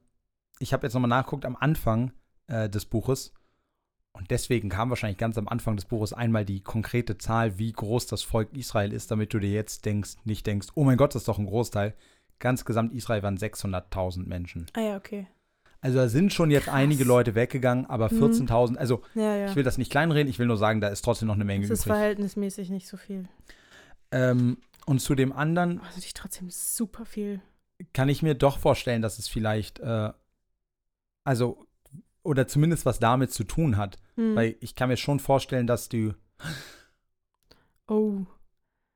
ich 0.59 0.73
habe 0.73 0.85
jetzt 0.85 0.93
nochmal 0.93 1.09
nachgeguckt 1.09 1.45
am 1.45 1.55
Anfang 1.55 2.11
äh, 2.47 2.69
des 2.69 2.85
Buches. 2.85 3.33
Und 4.13 4.29
deswegen 4.29 4.69
kam 4.69 4.89
wahrscheinlich 4.89 5.17
ganz 5.17 5.37
am 5.37 5.47
Anfang 5.47 5.77
des 5.77 5.85
Buches 5.85 6.11
einmal 6.11 6.43
die 6.43 6.61
konkrete 6.61 7.17
Zahl, 7.17 7.57
wie 7.57 7.71
groß 7.71 8.07
das 8.07 8.23
Volk 8.23 8.55
Israel 8.55 8.91
ist, 8.91 9.09
damit 9.09 9.33
du 9.33 9.39
dir 9.39 9.51
jetzt 9.51 9.85
denkst, 9.85 10.17
nicht 10.25 10.45
denkst, 10.45 10.67
oh 10.75 10.83
mein 10.83 10.97
Gott, 10.97 11.15
das 11.15 11.21
ist 11.21 11.27
doch 11.27 11.39
ein 11.39 11.45
Großteil. 11.45 11.95
Ganz 12.39 12.65
gesamt 12.65 12.93
Israel 12.93 13.23
waren 13.23 13.37
600.000 13.37 14.27
Menschen. 14.27 14.65
Ah 14.73 14.81
ja, 14.81 14.97
okay. 14.97 15.27
Also 15.81 15.97
da 15.97 16.07
sind 16.09 16.31
schon 16.31 16.51
jetzt 16.51 16.65
Krass. 16.65 16.75
einige 16.75 17.03
Leute 17.03 17.33
weggegangen, 17.35 17.87
aber 17.87 18.11
Mhm. 18.13 18.19
14.000, 18.23 18.77
also 18.77 19.01
Ja, 19.15 19.35
ja. 19.35 19.49
ich 19.49 19.55
will 19.55 19.63
das 19.63 19.77
nicht 19.79 19.91
kleinreden, 19.91 20.29
ich 20.29 20.37
will 20.37 20.45
nur 20.47 20.57
sagen, 20.57 20.79
da 20.79 20.87
ist 20.89 21.01
trotzdem 21.03 21.27
noch 21.27 21.35
eine 21.35 21.43
Menge 21.45 21.67
das 21.67 21.79
ist 21.79 21.85
übrig. 21.85 21.97
verhältnismäßig 21.97 22.69
nicht 22.69 22.87
so 22.87 22.97
viel. 22.97 23.27
Ähm, 24.11 24.57
und 24.85 24.99
zu 24.99 25.15
dem 25.15 25.31
anderen 25.33 25.79
Aber 25.79 25.87
natürlich 25.87 26.13
trotzdem 26.13 26.49
super 26.51 27.05
viel. 27.05 27.41
kann 27.93 28.09
ich 28.09 28.21
mir 28.21 28.35
doch 28.35 28.59
vorstellen, 28.59 29.01
dass 29.01 29.17
es 29.19 29.27
vielleicht, 29.27 29.79
äh, 29.79 30.11
also, 31.23 31.65
oder 32.23 32.47
zumindest 32.47 32.85
was 32.85 32.99
damit 32.99 33.31
zu 33.31 33.43
tun 33.43 33.77
hat. 33.77 33.97
Hm. 34.15 34.35
Weil 34.35 34.55
ich 34.59 34.75
kann 34.75 34.89
mir 34.89 34.97
schon 34.97 35.19
vorstellen, 35.19 35.65
dass 35.65 35.89
du. 35.89 36.13
oh, 37.87 38.21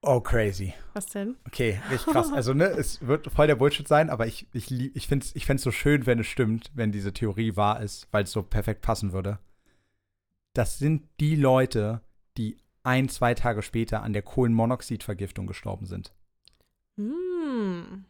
Oh, 0.07 0.21
crazy. 0.21 0.73
was 0.93 1.07
denn? 1.07 1.35
Okay, 1.47 1.81
richtig 1.89 2.13
krass. 2.13 2.31
Also, 2.31 2.53
ne, 2.53 2.65
es 2.65 3.05
wird 3.05 3.31
voll 3.31 3.47
der 3.47 3.55
Bullshit 3.55 3.87
sein, 3.87 4.09
aber 4.09 4.27
ich, 4.27 4.47
ich, 4.53 4.69
lieb- 4.69 4.95
ich 4.95 5.07
finde 5.07 5.25
es 5.25 5.35
ich 5.35 5.45
find's 5.45 5.63
so 5.63 5.71
schön, 5.71 6.05
wenn 6.05 6.19
es 6.19 6.27
stimmt, 6.27 6.71
wenn 6.75 6.91
diese 6.91 7.11
Theorie 7.13 7.55
wahr 7.55 7.81
ist, 7.81 8.07
weil 8.11 8.23
es 8.25 8.31
so 8.31 8.43
perfekt 8.43 8.81
passen 8.81 9.13
würde. 9.13 9.39
Das 10.53 10.77
sind 10.79 11.07
die 11.19 11.35
Leute, 11.35 12.01
die 12.37 12.57
ein, 12.83 13.09
zwei 13.09 13.33
Tage 13.33 13.61
später 13.63 14.03
an 14.03 14.13
der 14.13 14.21
Kohlenmonoxidvergiftung 14.21 15.47
gestorben 15.47 15.85
sind. 15.87 16.13
Hm. 16.97 18.05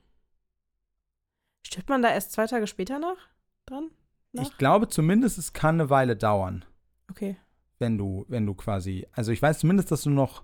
Stirbt 1.66 1.90
man 1.90 2.02
da 2.02 2.10
erst 2.12 2.34
zwei 2.34 2.46
Tage 2.46 2.68
später 2.68 3.00
nach? 3.00 3.30
Dran? 3.66 3.90
Nach? 4.34 4.44
Ich 4.44 4.58
glaube 4.58 4.88
zumindest, 4.90 5.38
es 5.38 5.54
kann 5.54 5.80
eine 5.80 5.90
Weile 5.90 6.16
dauern. 6.16 6.66
Okay. 7.10 7.38
wenn 7.80 7.98
du, 7.98 8.26
wenn 8.28 8.46
du 8.46 8.54
quasi, 8.54 9.08
also 9.14 9.32
ich 9.32 9.42
weiß 9.42 9.60
zumindest, 9.60 9.92
dass 9.92 10.02
du 10.04 10.10
noch, 10.10 10.44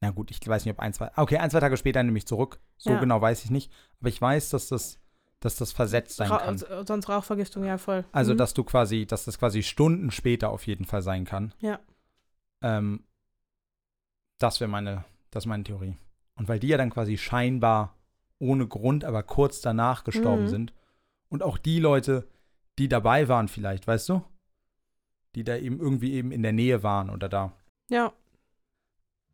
na 0.00 0.10
gut, 0.10 0.30
ich 0.30 0.46
weiß 0.46 0.64
nicht, 0.64 0.72
ob 0.74 0.80
ein, 0.80 0.92
zwei, 0.92 1.10
okay, 1.16 1.38
ein, 1.38 1.50
zwei 1.50 1.60
Tage 1.60 1.76
später 1.76 2.02
nehme 2.02 2.18
ich 2.18 2.26
zurück. 2.26 2.60
So 2.76 2.90
Ja. 2.90 3.00
genau 3.00 3.20
weiß 3.20 3.44
ich 3.44 3.50
nicht. 3.50 3.72
Aber 4.00 4.08
ich 4.08 4.20
weiß, 4.20 4.50
dass 4.50 4.68
das, 4.68 5.00
dass 5.40 5.56
das 5.56 5.72
versetzt 5.72 6.16
sein 6.16 6.30
Ra 6.30 6.38
kann. 6.38 6.58
sonst 6.86 7.08
Rauchvergiftung, 7.08 7.64
ja, 7.64 7.78
voll. 7.78 8.04
Also, 8.12 8.32
Mhm. 8.34 8.38
dass 8.38 8.54
du 8.54 8.64
quasi, 8.64 9.06
dass 9.06 9.24
das 9.24 9.38
quasi 9.38 9.62
Stunden 9.62 10.10
später 10.10 10.50
auf 10.50 10.66
jeden 10.66 10.84
Fall 10.84 11.02
sein 11.02 11.24
kann. 11.24 11.52
Ja. 11.60 11.78
Ähm, 12.62 13.04
das 14.38 14.60
wäre 14.60 14.68
meine, 14.70 15.04
das 15.30 15.46
meine 15.46 15.64
Theorie. 15.64 15.96
Und 16.36 16.48
weil 16.48 16.60
die 16.60 16.68
ja 16.68 16.76
dann 16.76 16.90
quasi 16.90 17.16
scheinbar 17.18 17.96
ohne 18.38 18.66
Grund, 18.68 19.04
aber 19.04 19.22
kurz 19.24 19.60
danach 19.60 20.04
gestorben 20.04 20.44
Mhm. 20.44 20.48
sind. 20.48 20.72
Und 21.28 21.42
auch 21.42 21.58
die 21.58 21.80
Leute, 21.80 22.28
die 22.78 22.88
dabei 22.88 23.26
waren 23.28 23.48
vielleicht, 23.48 23.86
weißt 23.88 24.08
du? 24.08 24.22
Die 25.34 25.42
da 25.44 25.56
eben 25.56 25.80
irgendwie 25.80 26.12
eben 26.14 26.30
in 26.30 26.42
der 26.42 26.52
Nähe 26.52 26.82
waren 26.84 27.10
oder 27.10 27.28
da. 27.28 27.52
Ja. 27.90 28.12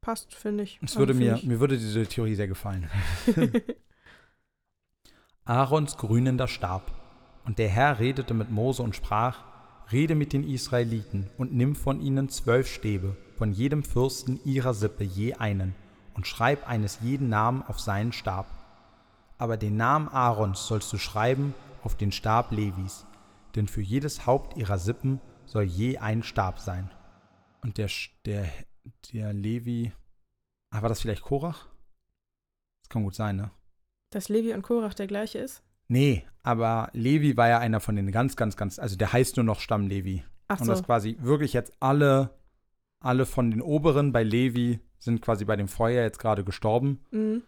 Passt, 0.05 0.35
finde 0.35 0.65
ich. 0.65 0.79
Es 0.83 0.97
würde 0.97 1.15
find 1.15 1.27
mir, 1.27 1.37
ich- 1.37 1.45
mir 1.45 1.61
würde 1.61 1.79
diese 1.79 2.07
Theorie 2.07 2.35
sehr 2.35 2.47
gefallen. 2.49 2.91
Aarons 5.45 5.97
grünender 5.97 6.49
Stab. 6.49 6.93
Und 7.45 7.59
der 7.59 7.69
Herr 7.69 7.99
redete 7.99 8.35
mit 8.35 8.51
Mose 8.51 8.83
und 8.83 8.95
sprach, 8.95 9.45
Rede 9.93 10.15
mit 10.15 10.33
den 10.33 10.45
Israeliten 10.45 11.29
und 11.37 11.53
nimm 11.53 11.75
von 11.75 12.01
ihnen 12.01 12.29
zwölf 12.31 12.69
Stäbe, 12.69 13.17
von 13.37 13.53
jedem 13.53 13.83
Fürsten 13.83 14.41
ihrer 14.45 14.73
Sippe 14.73 15.05
je 15.05 15.35
einen, 15.35 15.75
und 16.15 16.27
schreib 16.27 16.67
eines 16.69 17.01
jeden 17.03 17.29
Namen 17.29 17.63
auf 17.63 17.81
seinen 17.81 18.13
Stab. 18.13 18.47
Aber 19.37 19.57
den 19.59 19.77
Namen 19.77 20.09
Aarons 20.09 20.67
sollst 20.67 20.91
du 20.93 20.97
schreiben 20.99 21.55
auf 21.83 21.97
den 21.97 22.13
Stab 22.13 22.51
Levis, 22.53 23.05
denn 23.57 23.69
für 23.69 23.83
jedes 23.83 24.27
Haupt 24.27 24.57
ihrer 24.57 24.79
Sippen 24.79 25.21
soll 25.45 25.65
je 25.65 25.99
ein 25.99 26.23
Stab 26.23 26.61
sein. 26.61 26.91
Und 27.63 27.77
der, 27.77 27.91
der, 28.25 28.49
der 29.13 29.33
Levi, 29.33 29.93
ah, 30.71 30.83
war 30.83 30.89
das 30.89 31.01
vielleicht 31.01 31.23
Korach? 31.23 31.69
Das 32.83 32.89
kann 32.89 33.03
gut 33.05 33.15
sein, 33.15 33.37
ne? 33.37 33.51
Dass 34.11 34.29
Levi 34.29 34.53
und 34.55 34.63
Korach 34.63 34.95
der 34.95 35.07
gleiche 35.07 35.39
ist? 35.39 35.63
Nee, 35.89 36.25
aber 36.43 36.91
Levi 36.93 37.37
war 37.37 37.49
ja 37.49 37.59
einer 37.59 37.81
von 37.81 37.97
den 37.97 38.11
ganz, 38.13 38.37
ganz, 38.37 38.57
ganz, 38.57 38.79
also 38.79 38.97
der 38.97 39.13
heißt 39.13 39.37
nur 39.37 39.45
noch 39.45 39.61
Stamm 39.61 39.87
Levi. 39.87 40.25
Ach 40.49 40.61
Und 40.61 40.67
so. 40.67 40.73
das 40.73 40.83
quasi 40.83 41.17
wirklich 41.21 41.53
jetzt 41.53 41.73
alle, 41.81 42.39
alle 43.01 43.27
von 43.27 43.51
den 43.51 43.61
Oberen 43.63 44.13
bei 44.13 44.23
Levi 44.23 44.81
sind 44.99 45.21
quasi 45.21 45.45
bei 45.45 45.57
dem 45.57 45.69
Feuer 45.69 46.03
jetzt 46.03 46.19
gerade 46.19 46.45
gestorben. 46.45 47.05
Mhm. 47.11 47.43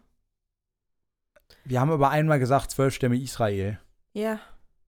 Wir 1.64 1.80
haben 1.80 1.90
aber 1.90 2.10
einmal 2.10 2.38
gesagt, 2.38 2.70
zwölf 2.70 2.94
Stämme 2.94 3.16
Israel. 3.16 3.78
Ja. 4.12 4.40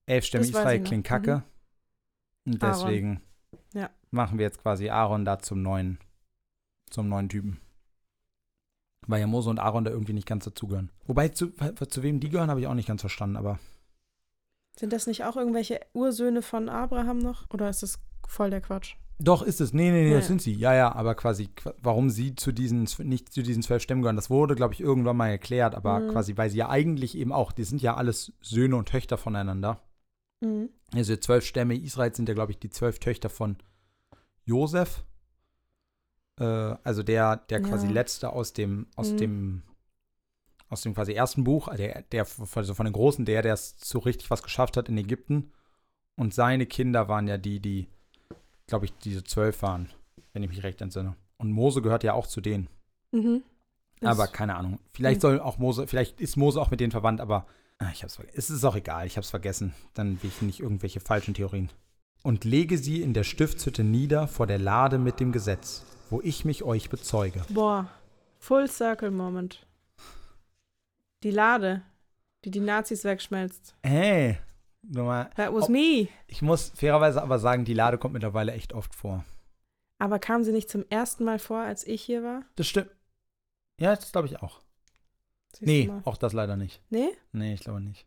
Elf 0.05 0.25
Stämme 0.25 0.41
Das 0.43 0.49
Israel 0.49 0.83
klingt 0.83 1.05
kacke. 1.05 1.43
Und 2.45 2.63
Aaron. 2.63 2.79
deswegen 2.87 3.21
Ja. 3.73 3.89
machen 4.11 4.37
wir 4.37 4.45
jetzt 4.45 4.61
quasi 4.61 4.89
Aaron 4.89 5.25
da 5.25 5.39
zum 5.39 5.61
neuen, 5.61 5.99
zum 6.89 7.09
neuen 7.09 7.29
Typen. 7.29 7.59
Weil 9.07 9.21
ja 9.21 9.27
Mose 9.27 9.49
und 9.49 9.59
Aaron 9.59 9.85
da 9.85 9.91
irgendwie 9.91 10.13
nicht 10.13 10.27
ganz 10.27 10.45
dazugehören. 10.45 10.91
Wobei, 11.07 11.29
zu, 11.29 11.51
zu 11.89 12.03
wem 12.03 12.19
die 12.19 12.29
gehören, 12.29 12.49
habe 12.49 12.59
ich 12.59 12.67
auch 12.67 12.73
nicht 12.75 12.87
ganz 12.87 13.01
verstanden, 13.01 13.37
aber 13.37 13.59
Sind 14.77 14.93
das 14.93 15.07
nicht 15.07 15.23
auch 15.25 15.35
irgendwelche 15.35 15.79
Ursöhne 15.93 16.41
von 16.41 16.69
Abraham 16.69 17.17
noch? 17.19 17.49
Oder 17.51 17.69
ist 17.69 17.81
das 17.83 17.99
voll 18.27 18.49
der 18.49 18.61
Quatsch? 18.61 18.95
Doch, 19.21 19.41
ist 19.41 19.59
es. 19.59 19.73
Nee, 19.73 19.91
nee, 19.91 20.03
nee, 20.03 20.11
Ja, 20.11 20.17
das 20.17 20.27
sind 20.27 20.41
sie. 20.41 20.53
Ja, 20.53 20.73
ja, 20.73 20.93
aber 20.95 21.13
quasi, 21.15 21.49
qu- 21.53 21.73
warum 21.81 22.09
sie 22.09 22.35
zu 22.35 22.53
diesen, 22.53 22.87
nicht 22.99 23.33
zu 23.33 23.41
diesen 23.43 23.61
zwölf 23.63 23.83
Stämmen 23.83 24.01
gehören, 24.01 24.15
das 24.15 24.29
wurde, 24.29 24.55
glaube 24.55 24.73
ich, 24.73 24.79
irgendwann 24.79 25.17
mal 25.17 25.27
erklärt, 25.27 25.75
aber 25.75 25.99
Mhm. 25.99 26.09
quasi, 26.11 26.37
weil 26.37 26.49
sie 26.49 26.57
ja 26.59 26.69
eigentlich 26.69 27.17
eben 27.17 27.33
auch, 27.33 27.51
die 27.51 27.65
sind 27.65 27.81
ja 27.81 27.95
alles 27.95 28.31
Söhne 28.41 28.77
und 28.77 28.87
Töchter 28.87 29.17
voneinander. 29.17 29.81
Mhm. 30.39 30.69
Also 30.93 31.15
zwölf 31.17 31.43
Stämme 31.45 31.75
Israels 31.75 32.15
sind 32.15 32.29
ja, 32.29 32.35
glaube 32.35 32.53
ich, 32.53 32.59
die 32.59 32.69
zwölf 32.69 32.99
Töchter 32.99 33.29
von 33.29 33.57
Josef. 34.45 35.03
Äh, 36.39 36.43
also 36.83 37.03
der, 37.03 37.37
der 37.37 37.61
quasi 37.61 37.87
Ja. 37.87 37.93
letzte 37.93 38.31
aus 38.31 38.53
dem, 38.53 38.87
aus 38.95 39.11
Mhm. 39.13 39.17
dem, 39.17 39.63
aus 40.69 40.81
dem 40.81 40.93
quasi 40.93 41.13
ersten 41.13 41.43
Buch, 41.43 41.67
also 41.67 41.81
der, 41.83 42.03
der 42.03 42.25
also 42.55 42.73
von 42.73 42.85
den 42.85 42.93
Großen, 42.93 43.25
der, 43.25 43.41
der 43.41 43.53
es 43.53 43.75
so 43.79 43.99
richtig 43.99 44.29
was 44.29 44.43
geschafft 44.43 44.77
hat 44.77 44.87
in 44.89 44.97
Ägypten. 44.97 45.51
Und 46.15 46.33
seine 46.33 46.65
Kinder 46.65 47.07
waren 47.07 47.27
ja 47.27 47.37
die, 47.37 47.59
die, 47.59 47.87
glaube 48.67 48.85
ich, 48.85 48.93
diese 48.99 49.23
zwölf 49.23 49.61
waren, 49.61 49.89
wenn 50.33 50.43
ich 50.43 50.49
mich 50.49 50.63
recht 50.63 50.81
entsinne. 50.81 51.15
Und 51.37 51.51
Mose 51.51 51.81
gehört 51.81 52.03
ja 52.03 52.13
auch 52.13 52.27
zu 52.27 52.41
denen. 52.41 52.67
Mhm. 53.11 53.41
Aber 54.01 54.27
keine 54.27 54.55
Ahnung. 54.55 54.79
Vielleicht 54.93 55.19
Mhm. 55.19 55.21
soll 55.21 55.39
auch 55.39 55.57
Mose, 55.57 55.87
vielleicht 55.87 56.21
ist 56.21 56.35
Mose 56.37 56.61
auch 56.61 56.71
mit 56.71 56.79
denen 56.79 56.91
verwandt, 56.91 57.19
aber 57.21 57.47
ah, 57.79 57.89
ich 57.91 58.03
hab's 58.03 58.15
vergessen. 58.15 58.37
Es 58.37 58.49
ist 58.49 58.63
auch 58.63 58.75
egal, 58.75 59.07
ich 59.07 59.17
hab's 59.17 59.29
vergessen. 59.29 59.73
Dann 59.93 60.21
will 60.21 60.29
ich 60.29 60.41
nicht 60.41 60.59
irgendwelche 60.59 60.99
falschen 60.99 61.33
Theorien. 61.33 61.69
Und 62.21 62.43
lege 62.43 62.77
sie 62.77 63.01
in 63.01 63.13
der 63.13 63.23
Stiftshütte 63.23 63.83
nieder 63.83 64.27
vor 64.27 64.45
der 64.45 64.59
Lade 64.59 64.97
mit 64.99 65.19
dem 65.21 65.31
Gesetz, 65.31 65.85
wo 66.09 66.21
ich 66.21 66.45
mich 66.45 66.63
euch 66.63 66.89
bezeuge. 66.89 67.41
Boah. 67.49 67.89
Full 68.39 68.67
Circle 68.69 69.11
Moment. 69.11 69.65
Die 71.23 71.31
Lade, 71.31 71.81
die 72.45 72.51
die 72.51 72.61
Nazis 72.61 73.03
wegschmelzt. 73.03 73.75
Hey, 73.83 74.37
nochmal. 74.81 75.29
That 75.35 75.53
was 75.53 75.67
Oh. 75.67 75.71
me. 75.71 76.07
Ich 76.27 76.41
muss 76.41 76.71
fairerweise 76.75 77.21
aber 77.21 77.39
sagen, 77.39 77.65
die 77.65 77.73
Lade 77.73 77.97
kommt 77.97 78.13
mittlerweile 78.13 78.53
echt 78.53 78.73
oft 78.73 78.95
vor. 78.95 79.25
Aber 79.97 80.19
kam 80.19 80.43
sie 80.43 80.53
nicht 80.53 80.69
zum 80.69 80.85
ersten 80.89 81.25
Mal 81.25 81.39
vor, 81.39 81.59
als 81.59 81.85
ich 81.85 82.01
hier 82.01 82.23
war? 82.23 82.43
Das 82.55 82.67
stimmt. 82.67 82.89
Ja, 83.79 83.93
das 83.95 84.11
glaube 84.13 84.27
ich 84.27 84.41
auch. 84.41 84.61
Siehst 85.51 85.61
Nee, 85.67 85.87
mal. 85.87 86.01
auch 86.05 86.15
das 86.17 86.31
leider 86.31 86.55
nicht. 86.55 86.81
Nee? 86.89 87.09
Nee, 87.33 87.53
ich 87.55 87.61
glaube 87.61 87.81
nicht. 87.81 88.05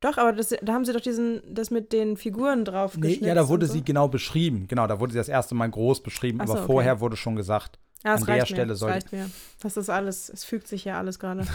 Doch, 0.00 0.16
aber 0.16 0.32
das, 0.32 0.48
da 0.62 0.72
haben 0.72 0.84
sie 0.86 0.92
doch 0.94 1.00
diesen, 1.00 1.42
das 1.54 1.70
mit 1.70 1.92
den 1.92 2.16
Figuren 2.16 2.64
drauf 2.64 2.96
Nee, 2.96 3.18
ja, 3.20 3.34
da 3.34 3.48
wurde 3.48 3.66
so. 3.66 3.74
sie 3.74 3.84
genau 3.84 4.08
beschrieben. 4.08 4.66
Genau, 4.66 4.86
da 4.86 4.98
wurde 4.98 5.12
sie 5.12 5.18
das 5.18 5.28
erste 5.28 5.54
Mal 5.54 5.70
groß 5.70 6.02
beschrieben, 6.02 6.38
so, 6.38 6.44
aber 6.52 6.62
okay. 6.62 6.66
vorher 6.72 7.00
wurde 7.00 7.16
schon 7.16 7.36
gesagt, 7.36 7.78
Ja, 8.02 8.14
es 8.14 8.22
an 8.22 8.26
der 8.34 8.46
Stelle 8.46 8.74
soll- 8.76 8.88
Es 8.90 8.94
reicht 8.96 9.12
mir. 9.12 9.30
Das 9.60 9.76
ist 9.76 9.90
alles, 9.90 10.30
es 10.30 10.44
fügt 10.44 10.68
sich 10.68 10.86
ja 10.86 10.96
alles 10.98 11.18
gerade. 11.18 11.46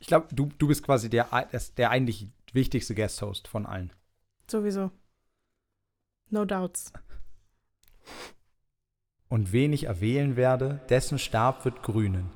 ich 0.00 0.08
glaube, 0.08 0.26
du, 0.32 0.48
du 0.58 0.66
bist 0.66 0.82
quasi 0.82 1.08
der, 1.08 1.28
der, 1.52 1.62
der 1.76 1.90
eigentlich 1.90 2.26
wichtigste 2.52 2.96
Guest-Host 2.96 3.46
von 3.46 3.64
allen. 3.64 3.92
Sowieso. 4.50 4.90
No 6.30 6.44
doubts. 6.44 6.92
Und 9.28 9.52
wen 9.52 9.72
ich 9.72 9.84
erwählen 9.84 10.34
werde, 10.34 10.80
dessen 10.88 11.18
Stab 11.20 11.64
wird 11.64 11.84
grünen. 11.84 12.30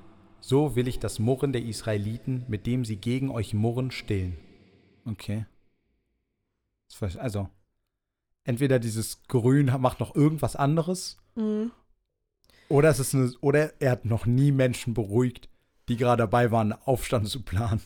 So 0.47 0.76
will 0.76 0.88
ich 0.88 0.99
das 0.99 1.18
Murren 1.18 1.55
der 1.55 1.62
Israeliten, 1.64 2.45
mit 2.49 2.66
dem 2.66 2.84
sie 2.84 2.97
gegen 2.97 3.30
euch 3.30 3.55
murren, 3.55 3.90
stillen. 3.90 4.36
Okay. 5.07 5.47
Also, 7.18 7.49
entweder 8.45 8.78
dieses 8.78 9.22
Grün 9.26 9.66
macht 9.80 10.01
noch 10.01 10.14
irgendwas 10.14 10.55
anderes 10.55 11.16
Mhm. 11.34 11.72
oder 12.68 12.90
es 12.90 13.01
ist 13.01 13.14
eine, 13.14 13.32
oder 13.40 13.72
er 13.80 13.92
hat 13.92 14.05
noch 14.05 14.26
nie 14.26 14.53
Menschen 14.53 14.92
beruhigt, 14.95 15.49
die 15.88 15.97
gerade 15.97 16.22
dabei 16.22 16.51
waren, 16.51 16.72
einen 16.72 16.82
Aufstand 16.84 17.28
zu 17.28 17.42
planen. 17.42 17.82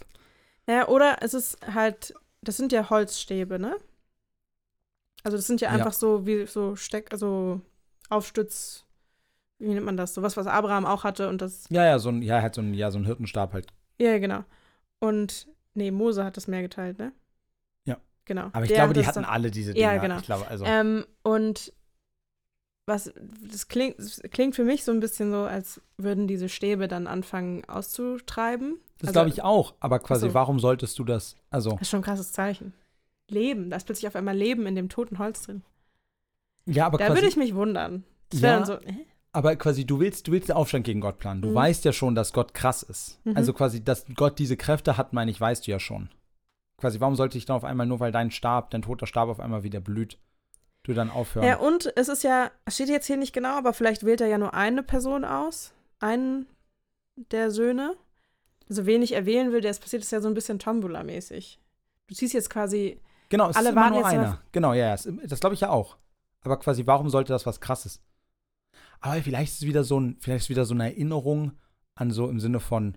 Naja, 0.67 0.89
oder 0.89 1.23
es 1.23 1.33
ist 1.35 1.59
halt, 1.75 2.13
das 2.43 2.57
sind 2.57 2.73
ja 2.73 2.91
Holzstäbe, 2.91 3.59
ne? 3.59 3.77
Also 5.23 5.37
das 5.37 5.47
sind 5.47 5.61
ja 5.61 5.69
Ja. 5.71 5.77
einfach 5.77 5.93
so 5.95 6.27
wie 6.27 6.45
so 6.47 6.75
Steck, 6.77 7.13
also 7.13 7.61
Aufstütz, 8.11 8.85
wie 9.59 9.69
nennt 9.75 9.85
man 9.87 9.97
das? 9.97 10.15
Sowas, 10.15 10.37
was 10.37 10.47
Abraham 10.47 10.87
auch 10.87 11.05
hatte 11.05 11.29
und 11.29 11.41
das, 11.43 11.65
Ja, 11.71 11.85
ja, 11.85 11.99
so 11.99 12.09
ein, 12.11 12.23
ja, 12.23 12.41
halt 12.43 12.55
so 12.55 12.61
ein, 12.61 12.75
ja, 12.75 12.91
so 12.91 12.99
ein 12.99 13.05
Hirtenstab 13.05 13.53
halt. 13.53 13.67
ja, 13.99 14.19
genau. 14.19 14.45
Und, 15.01 15.49
nee, 15.75 15.91
Mose 15.91 16.25
hat 16.25 16.37
das 16.37 16.49
mehr 16.49 16.63
geteilt, 16.63 16.99
ne? 16.99 17.13
Ja. 17.87 17.99
Genau. 18.25 18.47
Aber 18.53 18.63
ich 18.63 18.69
Der 18.69 18.79
glaube, 18.79 18.89
hat 18.91 18.97
die 18.97 19.07
hatten 19.07 19.23
dann- 19.23 19.31
alle 19.31 19.51
diese 19.51 19.77
Ja, 19.77 19.91
Dinger. 19.91 20.03
genau. 20.03 20.17
Ich 20.19 20.25
glaube, 20.27 20.47
also. 20.49 20.65
Ähm, 20.65 21.05
und 21.23 21.73
was, 22.87 23.13
das 23.43 23.69
klingt, 23.69 23.99
das 23.99 24.21
klingt 24.31 24.55
für 24.57 24.65
mich 24.65 24.83
so 24.83 24.93
ein 24.93 25.01
bisschen 25.01 25.31
so, 25.31 25.43
als 25.43 25.81
würden 25.99 26.27
diese 26.27 26.49
Stäbe 26.49 26.89
dann 26.89 27.07
anfangen 27.07 27.65
auszutreiben. 27.69 28.79
das 28.99 29.09
also- 29.09 29.13
glaube 29.13 29.29
ich 29.29 29.43
auch. 29.45 29.75
Aber 29.81 29.99
quasi, 30.01 30.27
Ach 30.27 30.31
so. 30.31 30.35
warum 30.35 30.59
solltest 30.59 30.99
du 30.99 31.05
das? 31.05 31.37
Also, 31.51 31.73
Das 31.73 31.83
ist 31.83 31.91
schon 31.91 32.01
ein 32.01 32.05
krasses 32.05 32.33
Zeichen. 32.33 32.73
Leben, 33.31 33.69
da 33.71 33.77
ist 33.77 33.85
plötzlich 33.85 34.09
auf 34.09 34.17
einmal 34.17 34.35
Leben 34.37 34.67
in 34.67 34.75
dem 34.75 34.89
toten 34.89 35.19
Holz 35.19 35.43
drin. 35.43 35.63
ja, 36.65 36.87
aber 36.87 36.99
Da 36.99 37.11
würde 37.15 37.27
ich 37.29 37.37
mich 37.37 37.55
wundern. 37.55 38.05
Das 38.31 38.41
wäre 38.43 38.53
Ja. 38.55 38.59
dann 38.59 38.67
so, 38.67 38.73
äh? 38.87 38.95
Aber 39.33 39.55
quasi, 39.57 39.85
du 39.85 40.01
willst, 40.01 40.27
du 40.27 40.33
willst 40.33 40.49
den 40.49 40.57
Aufstand 40.57 40.85
gegen 40.85 41.01
Gott 41.01 41.19
planen. 41.19 41.43
Du 41.43 41.51
Mhm. 41.51 41.55
weißt 41.55 41.85
ja 41.85 41.93
schon, 41.93 42.15
dass 42.15 42.33
Gott 42.33 42.55
krass 42.55 42.83
ist. 42.83 43.21
Mhm. 43.25 43.37
Also 43.37 43.53
quasi, 43.53 43.85
dass 43.85 44.07
Gott 44.15 44.39
diese 44.39 44.57
Kräfte 44.57 44.97
hat, 44.97 45.13
meine 45.13 45.31
ich, 45.31 45.41
weißt 45.41 45.67
du 45.67 45.71
ja 45.71 45.79
schon. 45.79 46.09
Quasi, 46.79 47.01
warum 47.01 47.17
sollte 47.17 47.37
ich 47.37 47.45
dann 47.45 47.57
auf 47.57 47.65
einmal, 47.65 47.87
nur 47.87 48.01
weil 48.01 48.13
dein 48.13 48.31
Stab, 48.31 48.71
dein 48.71 48.83
toter 48.83 49.07
Stab 49.07 49.29
auf 49.29 49.41
einmal 49.41 49.65
wieder 49.65 49.81
blüht, 49.81 50.19
du 50.85 50.95
dann 50.95 51.11
aufhören? 51.11 51.47
Ja, 51.47 51.57
und 51.59 51.93
es 51.97 52.09
ist 52.09 52.23
ja, 52.23 52.51
es 52.65 52.75
steht 52.77 52.89
jetzt 52.89 53.07
hier 53.07 53.17
nicht 53.17 53.33
genau, 53.33 53.57
aber 53.59 53.73
vielleicht 53.75 54.05
wählt 54.05 54.21
er 54.21 54.29
ja 54.29 54.39
nur 54.39 54.55
eine 54.55 54.83
Person 54.83 55.25
aus. 55.25 55.73
Einen 56.01 56.47
der 57.17 57.51
Söhne. 57.51 57.97
Also 58.69 58.87
wen 58.87 59.03
ich 59.03 59.13
erwählen 59.13 59.51
will, 59.53 59.61
der 59.61 59.71
es 59.73 59.79
passiert, 59.81 60.03
ist 60.03 60.13
ja 60.13 60.21
so 60.21 60.29
ein 60.29 60.35
bisschen 60.35 60.59
Tombola-mäßig. 60.59 61.59
Du 62.07 62.15
ziehst 62.15 62.33
jetzt 62.35 62.49
quasi, 62.51 63.01
genau, 63.29 63.49
es 63.51 63.57
alle 63.57 63.71
ist 63.71 63.73
immer 63.73 63.91
nur 63.91 64.07
einer. 64.07 64.41
Genau, 64.53 64.73
ja, 64.73 64.95
ja, 64.95 64.97
das 65.27 65.41
glaube 65.41 65.55
ich 65.55 65.61
ja 65.61 65.71
auch. 65.71 65.97
Aber 66.43 66.59
quasi, 66.59 66.87
warum 66.87 67.11
sollte 67.11 67.33
das 67.33 67.45
was 67.45 67.61
krasses? 67.61 68.01
Aber 69.01 69.23
vielleicht 69.23 69.53
ist 69.53 69.63
es 69.63 69.67
wieder 69.67 69.85
so 69.85 70.01
ein, 70.01 70.17
vielleicht 70.21 70.45
ist 70.45 70.51
wieder 70.51 70.65
so 70.65 70.75
eine 70.75 70.85
Erinnerung 70.85 71.53
an 71.95 72.11
so 72.11 72.29
im 72.29 72.41
Sinne 72.41 72.61
von, 72.61 72.97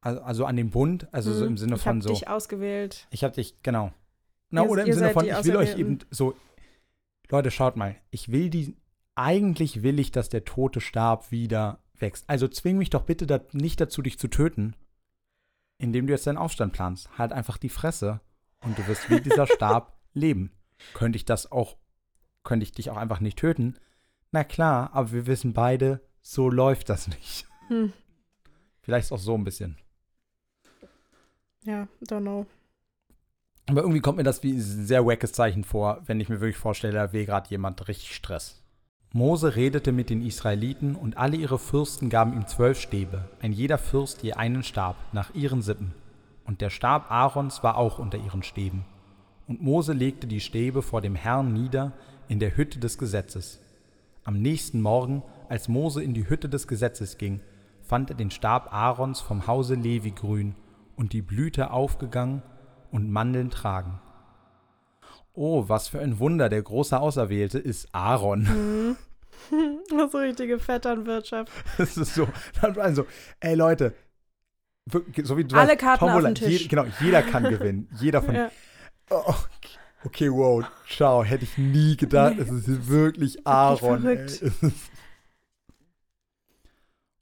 also, 0.00 0.20
also 0.22 0.44
an 0.44 0.56
den 0.56 0.70
Bund, 0.70 1.12
also 1.12 1.32
so 1.32 1.42
hm, 1.42 1.52
im 1.52 1.58
Sinne 1.58 1.76
ich 1.76 1.82
von 1.82 1.96
habe 1.96 2.02
so. 2.02 2.08
dich 2.10 2.28
ausgewählt. 2.28 3.06
Ich 3.10 3.24
hab 3.24 3.34
dich, 3.34 3.62
genau. 3.62 3.92
Na, 4.50 4.64
Ihr- 4.64 4.70
oder 4.70 4.84
im 4.84 4.92
Sinne 4.92 5.10
von, 5.10 5.24
ich 5.24 5.44
will 5.44 5.56
euch 5.56 5.78
eben 5.78 5.98
so, 6.10 6.34
Leute, 7.30 7.50
schaut 7.50 7.76
mal, 7.76 7.96
ich 8.10 8.30
will 8.30 8.50
die, 8.50 8.76
eigentlich 9.14 9.82
will 9.82 9.98
ich, 9.98 10.12
dass 10.12 10.28
der 10.28 10.44
tote 10.44 10.80
Stab 10.80 11.30
wieder 11.30 11.80
wächst. 11.98 12.28
Also 12.28 12.48
zwing 12.48 12.78
mich 12.78 12.90
doch 12.90 13.02
bitte 13.02 13.26
da, 13.26 13.40
nicht 13.52 13.80
dazu, 13.80 14.02
dich 14.02 14.18
zu 14.18 14.28
töten, 14.28 14.76
indem 15.78 16.06
du 16.06 16.12
jetzt 16.12 16.26
deinen 16.26 16.38
Aufstand 16.38 16.72
planst. 16.72 17.08
Halt 17.18 17.32
einfach 17.32 17.56
die 17.58 17.68
Fresse 17.68 18.20
und 18.60 18.78
du 18.78 18.86
wirst 18.86 19.08
wie 19.10 19.20
dieser 19.20 19.46
Stab 19.54 19.98
leben. 20.12 20.52
Könnte 20.92 21.16
ich 21.16 21.24
das 21.24 21.50
auch, 21.50 21.76
könnte 22.42 22.64
ich 22.64 22.72
dich 22.72 22.90
auch 22.90 22.96
einfach 22.96 23.20
nicht 23.20 23.38
töten? 23.38 23.76
Na 24.34 24.42
klar, 24.42 24.90
aber 24.94 25.12
wir 25.12 25.28
wissen 25.28 25.52
beide, 25.52 26.00
so 26.20 26.50
läuft 26.50 26.88
das 26.88 27.06
nicht. 27.06 27.46
Hm, 27.68 27.92
Vielleicht 28.80 29.12
auch 29.12 29.18
so 29.20 29.36
ein 29.36 29.44
bisschen. 29.44 29.78
ja, 31.62 31.86
don't 32.08 32.22
know. 32.22 32.44
Aber 33.68 33.82
irgendwie 33.82 34.00
kommt 34.00 34.16
mir 34.16 34.24
das 34.24 34.42
wie 34.42 34.54
ein 34.54 34.60
sehr 34.60 35.06
wackes 35.06 35.30
Zeichen 35.30 35.62
vor, 35.62 36.02
wenn 36.06 36.18
ich 36.18 36.28
mir 36.28 36.40
wirklich 36.40 36.56
vorstelle, 36.56 36.94
da 36.94 37.12
will 37.12 37.26
gerade 37.26 37.48
jemand 37.48 37.86
richtig 37.86 38.12
Stress. 38.12 38.60
Mose 39.12 39.54
redete 39.54 39.92
mit 39.92 40.10
den 40.10 40.26
Israeliten 40.26 40.96
und 40.96 41.16
alle 41.16 41.36
ihre 41.36 41.60
Fürsten 41.60 42.10
gaben 42.10 42.32
ihm 42.32 42.48
zwölf 42.48 42.80
Stäbe, 42.80 43.28
ein 43.40 43.52
jeder 43.52 43.78
Fürst 43.78 44.24
je 44.24 44.32
einen 44.32 44.64
Stab, 44.64 44.96
nach 45.12 45.32
ihren 45.36 45.62
Sippen. 45.62 45.94
Und 46.44 46.60
der 46.60 46.70
Stab 46.70 47.08
Aarons 47.08 47.62
war 47.62 47.76
auch 47.76 48.00
unter 48.00 48.18
ihren 48.18 48.42
Stäben. 48.42 48.84
Und 49.46 49.62
Mose 49.62 49.92
legte 49.92 50.26
die 50.26 50.40
Stäbe 50.40 50.82
vor 50.82 51.02
dem 51.02 51.14
Herrn 51.14 51.52
nieder 51.52 51.92
in 52.26 52.40
der 52.40 52.56
Hütte 52.56 52.80
des 52.80 52.98
Gesetzes. 52.98 53.60
Am 54.24 54.40
nächsten 54.40 54.80
Morgen, 54.80 55.22
als 55.48 55.68
Mose 55.68 56.02
in 56.02 56.14
die 56.14 56.28
Hütte 56.28 56.48
des 56.48 56.66
Gesetzes 56.66 57.18
ging, 57.18 57.40
fand 57.82 58.10
er 58.10 58.16
den 58.16 58.30
Stab 58.30 58.72
Aarons 58.72 59.20
vom 59.20 59.46
Hause 59.46 59.74
Levi 59.74 60.12
grün 60.12 60.54
und 60.96 61.12
die 61.12 61.22
Blüte 61.22 61.70
aufgegangen 61.70 62.42
und 62.90 63.10
Mandeln 63.10 63.50
tragen. 63.50 64.00
Oh, 65.34 65.64
was 65.68 65.88
für 65.88 66.00
ein 66.00 66.18
Wunder, 66.20 66.48
der 66.48 66.62
große 66.62 66.98
Auserwählte 66.98 67.58
ist 67.58 67.88
Aaron. 67.92 68.48
Hm. 68.48 68.96
Das 69.90 70.06
ist 70.06 70.12
so 70.12 70.18
richtige 70.18 70.58
Vetternwirtschaft. 70.58 71.52
Das 71.76 71.96
ist 71.96 72.14
so, 72.14 72.26
also, 72.78 73.06
ey 73.40 73.54
Leute, 73.56 73.92
so 75.22 75.36
wie 75.36 75.44
du 75.44 75.56
Alle 75.56 75.70
sagst, 75.70 75.80
Karten 75.80 76.04
auf 76.04 76.10
Tombola, 76.10 76.28
den 76.30 76.34
Tisch. 76.36 76.62
je- 76.62 76.68
genau, 76.68 76.86
jeder 77.00 77.22
kann 77.22 77.44
gewinnen. 77.50 77.88
Jeder 77.98 78.22
von, 78.22 78.34
Ja. 78.34 78.50
oh, 79.10 79.22
okay, 79.28 79.78
okay, 80.04 80.30
wow, 80.30 80.64
ciao, 80.88 81.22
hätte 81.24 81.44
ich 81.44 81.58
nie 81.58 81.96
gedacht, 81.96 82.36
Nee, 82.36 82.42
es 82.42 82.50
ist 82.68 82.88
wirklich 82.88 83.46
Aaron. 83.46 84.00
verrückt. 84.02 84.42
Ey. 84.42 84.72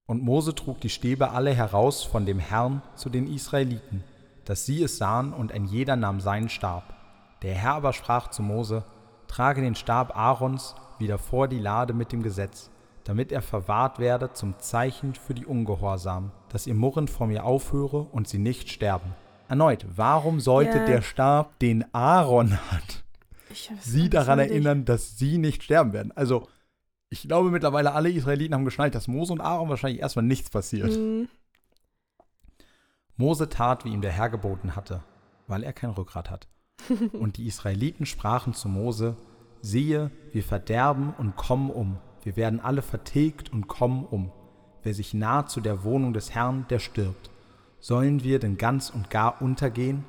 Und 0.06 0.22
Mose 0.22 0.54
trug 0.54 0.80
die 0.80 0.90
Stäbe 0.90 1.30
alle 1.30 1.54
heraus 1.54 2.02
von 2.04 2.26
dem 2.26 2.38
Herrn 2.38 2.82
zu 2.96 3.08
den 3.08 3.32
Israeliten, 3.32 4.04
dass 4.44 4.66
sie 4.66 4.82
es 4.82 4.98
sahen, 4.98 5.32
und 5.32 5.52
ein 5.52 5.64
jeder 5.64 5.96
nahm 5.96 6.20
seinen 6.20 6.48
Stab. 6.48 6.94
Der 7.42 7.54
Herr 7.54 7.74
aber 7.74 7.92
sprach 7.92 8.28
zu 8.28 8.42
Mose, 8.42 8.84
trage 9.26 9.62
den 9.62 9.74
Stab 9.74 10.16
Aarons 10.16 10.74
wieder 10.98 11.18
vor 11.18 11.48
die 11.48 11.58
Lade 11.58 11.94
mit 11.94 12.12
dem 12.12 12.22
Gesetz, 12.22 12.70
damit 13.04 13.32
er 13.32 13.42
verwahrt 13.42 13.98
werde 13.98 14.32
zum 14.32 14.58
Zeichen 14.58 15.14
für 15.14 15.34
die 15.34 15.46
Ungehorsamen, 15.46 16.30
dass 16.50 16.66
ihr 16.66 16.74
Murren 16.74 17.08
vor 17.08 17.26
mir 17.26 17.44
aufhöre 17.44 18.02
und 18.02 18.28
sie 18.28 18.38
nicht 18.38 18.68
sterben. 18.70 19.14
Erneut, 19.52 19.84
warum 19.94 20.40
sollte 20.40 20.78
Ja. 20.78 20.86
der 20.86 21.02
Stab, 21.02 21.58
den 21.58 21.84
Aaron 21.94 22.52
hat, 22.70 23.04
sie 23.80 24.08
daran 24.08 24.38
soll 24.38 24.46
ich- 24.46 24.50
erinnern, 24.52 24.84
dass 24.86 25.18
sie 25.18 25.36
nicht 25.36 25.62
sterben 25.62 25.92
werden? 25.92 26.10
Also, 26.16 26.48
ich 27.10 27.28
glaube 27.28 27.50
mittlerweile 27.50 27.92
alle 27.92 28.10
Israeliten 28.10 28.54
haben 28.54 28.64
geschnallt, 28.64 28.94
dass 28.94 29.08
Mose 29.08 29.30
und 29.34 29.42
Aaron 29.42 29.68
wahrscheinlich 29.68 30.00
erstmal 30.00 30.24
nichts 30.24 30.48
passiert. 30.48 30.94
Hm, 30.94 31.28
Mose 33.16 33.48
tat, 33.50 33.84
wie 33.84 33.90
ihm 33.92 34.00
der 34.00 34.10
Herr 34.12 34.30
geboten 34.30 34.74
hatte, 34.74 35.02
weil 35.46 35.62
er 35.62 35.72
kein 35.74 35.90
Rückgrat 35.90 36.30
hat. 36.30 36.48
Und 37.12 37.36
die 37.36 37.46
Israeliten 37.46 38.06
sprachen 38.06 38.54
zu 38.54 38.68
Mose, 38.70 39.16
siehe, 39.60 40.10
wir 40.32 40.42
verderben 40.42 41.14
und 41.18 41.36
kommen 41.36 41.70
um. 41.70 41.98
Wir 42.22 42.36
werden 42.36 42.58
alle 42.58 42.80
vertilgt 42.82 43.52
und 43.52 43.68
kommen 43.68 44.04
um. 44.06 44.32
Wer 44.82 44.94
sich 44.94 45.12
naht 45.14 45.50
zu 45.50 45.60
der 45.60 45.84
Wohnung 45.84 46.14
des 46.14 46.34
Herrn, 46.34 46.64
der 46.70 46.78
stirbt. 46.78 47.30
Sollen 47.82 48.22
wir 48.22 48.38
denn 48.38 48.56
ganz 48.56 48.90
und 48.90 49.10
gar 49.10 49.42
untergehen? 49.42 50.04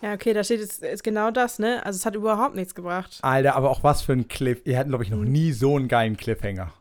Ja, 0.00 0.14
okay, 0.14 0.32
da 0.32 0.44
steht 0.44 0.60
jetzt 0.60 0.80
ist 0.82 1.02
genau 1.02 1.30
das, 1.32 1.58
ne? 1.58 1.84
Also 1.84 1.96
es 1.96 2.06
hat 2.06 2.14
überhaupt 2.14 2.54
nichts 2.54 2.74
gebracht. 2.74 3.18
Alter, 3.22 3.56
aber 3.56 3.68
auch 3.68 3.82
was 3.82 4.00
für 4.00 4.12
ein 4.12 4.28
Cliff. 4.28 4.62
Ihr 4.64 4.78
hatten, 4.78 4.90
glaube 4.90 5.02
ich, 5.04 5.10
noch 5.10 5.18
Mhm. 5.18 5.32
nie 5.32 5.52
so 5.52 5.76
einen 5.76 5.88
geilen 5.88 6.16
Cliffhanger. 6.16 6.72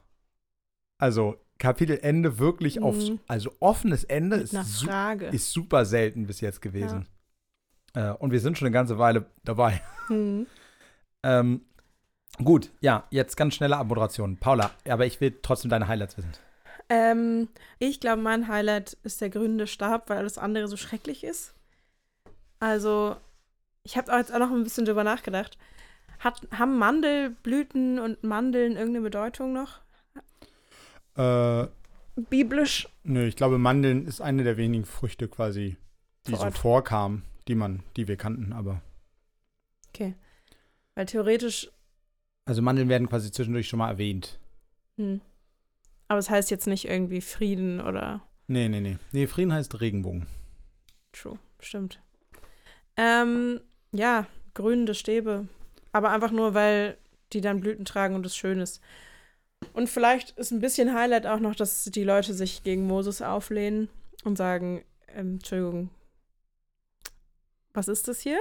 Also, 0.99 1.35
Kapitelende 1.57 2.37
wirklich 2.37 2.81
auf, 2.81 2.95
Mhm. 2.95 3.19
also 3.27 3.51
offenes 3.59 4.03
Ende 4.05 4.37
ist, 4.37 4.51
su 4.51 4.87
ist 5.31 5.51
super 5.51 5.83
selten 5.83 6.27
bis 6.27 6.39
jetzt 6.41 6.61
gewesen. 6.61 7.07
Äh, 7.95 8.11
und 8.11 8.31
wir 8.31 8.39
sind 8.39 8.57
schon 8.57 8.67
eine 8.67 8.73
ganze 8.73 8.97
Weile 8.99 9.25
dabei. 9.43 9.81
Hm. 10.07 10.45
Ähm, 11.23 11.61
gut, 12.41 12.71
ja, 12.79 13.05
jetzt 13.09 13.35
ganz 13.35 13.55
schnelle 13.55 13.75
Abmoderation. 13.77 14.37
Paula, 14.37 14.71
aber 14.87 15.05
ich 15.07 15.19
will 15.19 15.37
trotzdem 15.41 15.69
deine 15.69 15.87
Highlights 15.87 16.17
wissen. 16.17 16.31
Ähm, 16.89 17.47
ich 17.77 17.99
glaube, 17.99 18.21
mein 18.21 18.47
Highlight 18.47 18.97
ist 19.03 19.21
der 19.21 19.29
grüne 19.29 19.67
Stab, 19.67 20.09
weil 20.09 20.17
alles 20.17 20.37
andere 20.37 20.67
so 20.67 20.75
schrecklich 20.75 21.23
ist. 21.23 21.53
Also, 22.59 23.15
ich 23.83 23.95
habe 23.95 24.11
jetzt 24.11 24.33
auch 24.33 24.39
noch 24.39 24.51
ein 24.51 24.63
bisschen 24.63 24.85
drüber 24.85 25.03
nachgedacht. 25.03 25.57
Hat, 26.19 26.41
haben 26.51 26.77
Mandelblüten 26.77 27.99
und 27.99 28.23
Mandeln 28.23 28.73
irgendeine 28.73 29.01
Bedeutung 29.01 29.53
noch? 29.53 29.79
Äh, 31.15 31.67
Biblisch? 32.15 32.89
nö, 33.03 33.25
ich 33.25 33.35
glaube, 33.35 33.57
Mandeln 33.57 34.05
ist 34.05 34.19
eine 34.19 34.43
der 34.43 34.57
wenigen 34.57 34.85
Früchte 34.85 35.27
quasi, 35.27 35.77
die 36.27 36.31
Vor 36.31 36.39
so 36.39 36.51
vorkamen, 36.51 37.23
die 37.47 37.55
man, 37.55 37.83
die 37.95 38.07
wir 38.07 38.17
kannten, 38.17 38.51
aber. 38.51 38.81
Okay. 39.89 40.15
Weil 40.95 41.05
theoretisch, 41.05 41.69
Also 42.45 42.61
Mandeln 42.61 42.89
werden 42.89 43.07
quasi 43.07 43.31
zwischendurch 43.31 43.69
schon 43.69 43.79
mal 43.79 43.89
erwähnt. 43.89 44.39
hm. 44.97 45.21
Aber 46.09 46.19
es 46.19 46.29
heißt 46.29 46.51
jetzt 46.51 46.67
nicht 46.67 46.85
irgendwie 46.85 47.21
Frieden 47.21 47.79
oder 47.79 48.21
Nee, 48.49 48.67
nee, 48.67 48.79
nee. 48.81 48.97
Nee, 49.11 49.27
Frieden 49.27 49.53
heißt 49.53 49.79
Regenbogen. 49.79 50.25
True, 51.13 51.37
stimmt. 51.59 52.01
Ähm, 52.97 53.61
ja, 53.91 54.25
grünende 54.55 54.95
Stäbe. 54.95 55.47
Aber 55.91 56.09
einfach 56.09 56.31
nur, 56.31 56.55
weil 56.55 56.97
die 57.31 57.41
dann 57.41 57.59
Blüten 57.61 57.85
tragen 57.85 58.15
und 58.15 58.25
es 58.25 58.35
schön 58.35 58.59
ist. 58.59 58.81
Und 59.73 59.87
vielleicht 59.87 60.31
ist 60.31 60.49
ein 60.49 60.61
bisschen 60.61 60.95
Highlight 60.95 61.27
auch 61.27 61.39
noch, 61.39 61.53
dass 61.53 61.83
die 61.83 62.03
Leute 62.03 62.33
sich 62.33 62.63
gegen 62.63 62.87
Moses 62.87 63.21
auflehnen 63.21 63.87
und 64.23 64.35
sagen, 64.35 64.83
ähm, 65.09 65.33
Entschuldigung, 65.33 65.91
was 67.73 67.87
ist 67.87 68.07
das 68.07 68.19
hier? 68.19 68.39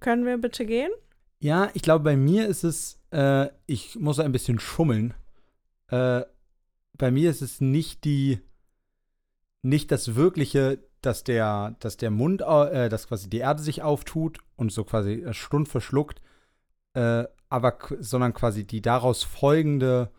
Können 0.00 0.26
wir 0.26 0.36
bitte 0.38 0.66
gehen? 0.66 0.90
Ja, 1.38 1.70
ich 1.74 1.82
glaube, 1.82 2.02
bei 2.02 2.16
mir 2.16 2.48
ist 2.48 2.64
es, 2.64 2.98
äh, 3.12 3.50
ich 3.66 3.94
muss 3.94 4.18
ein 4.18 4.32
bisschen 4.32 4.58
schummeln. 4.58 5.14
Äh, 5.90 6.22
bei 6.96 7.10
mir 7.10 7.30
ist 7.30 7.42
es 7.42 7.60
nicht 7.60 8.04
die, 8.04 8.40
nicht 9.62 9.90
das 9.90 10.14
wirkliche, 10.14 10.78
dass 11.00 11.24
der, 11.24 11.76
dass 11.80 11.96
der 11.96 12.10
Mund, 12.10 12.40
äh, 12.40 12.88
dass 12.88 13.08
quasi 13.08 13.28
die 13.28 13.38
Erde 13.38 13.62
sich 13.62 13.82
auftut 13.82 14.38
und 14.56 14.72
so 14.72 14.84
quasi 14.84 15.22
äh, 15.22 15.34
Stund 15.34 15.68
verschluckt, 15.68 16.22
äh, 16.94 17.24
aber 17.48 17.78
sondern 18.00 18.32
quasi 18.32 18.64
die 18.64 18.80
daraus 18.80 19.22
folgende 19.22 20.10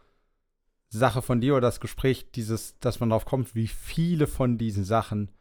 Sache 0.90 1.22
von 1.22 1.42
dir 1.42 1.54
oder 1.54 1.68
das 1.68 1.80
Gespräch, 1.80 2.32
dieses, 2.32 2.78
dass 2.80 3.00
man 3.00 3.10
drauf 3.10 3.26
kommt, 3.26 3.56
wie 3.56 3.68
viele 3.68 4.28
von 4.28 4.58
diesen 4.58 4.86
Sachen 4.86 5.32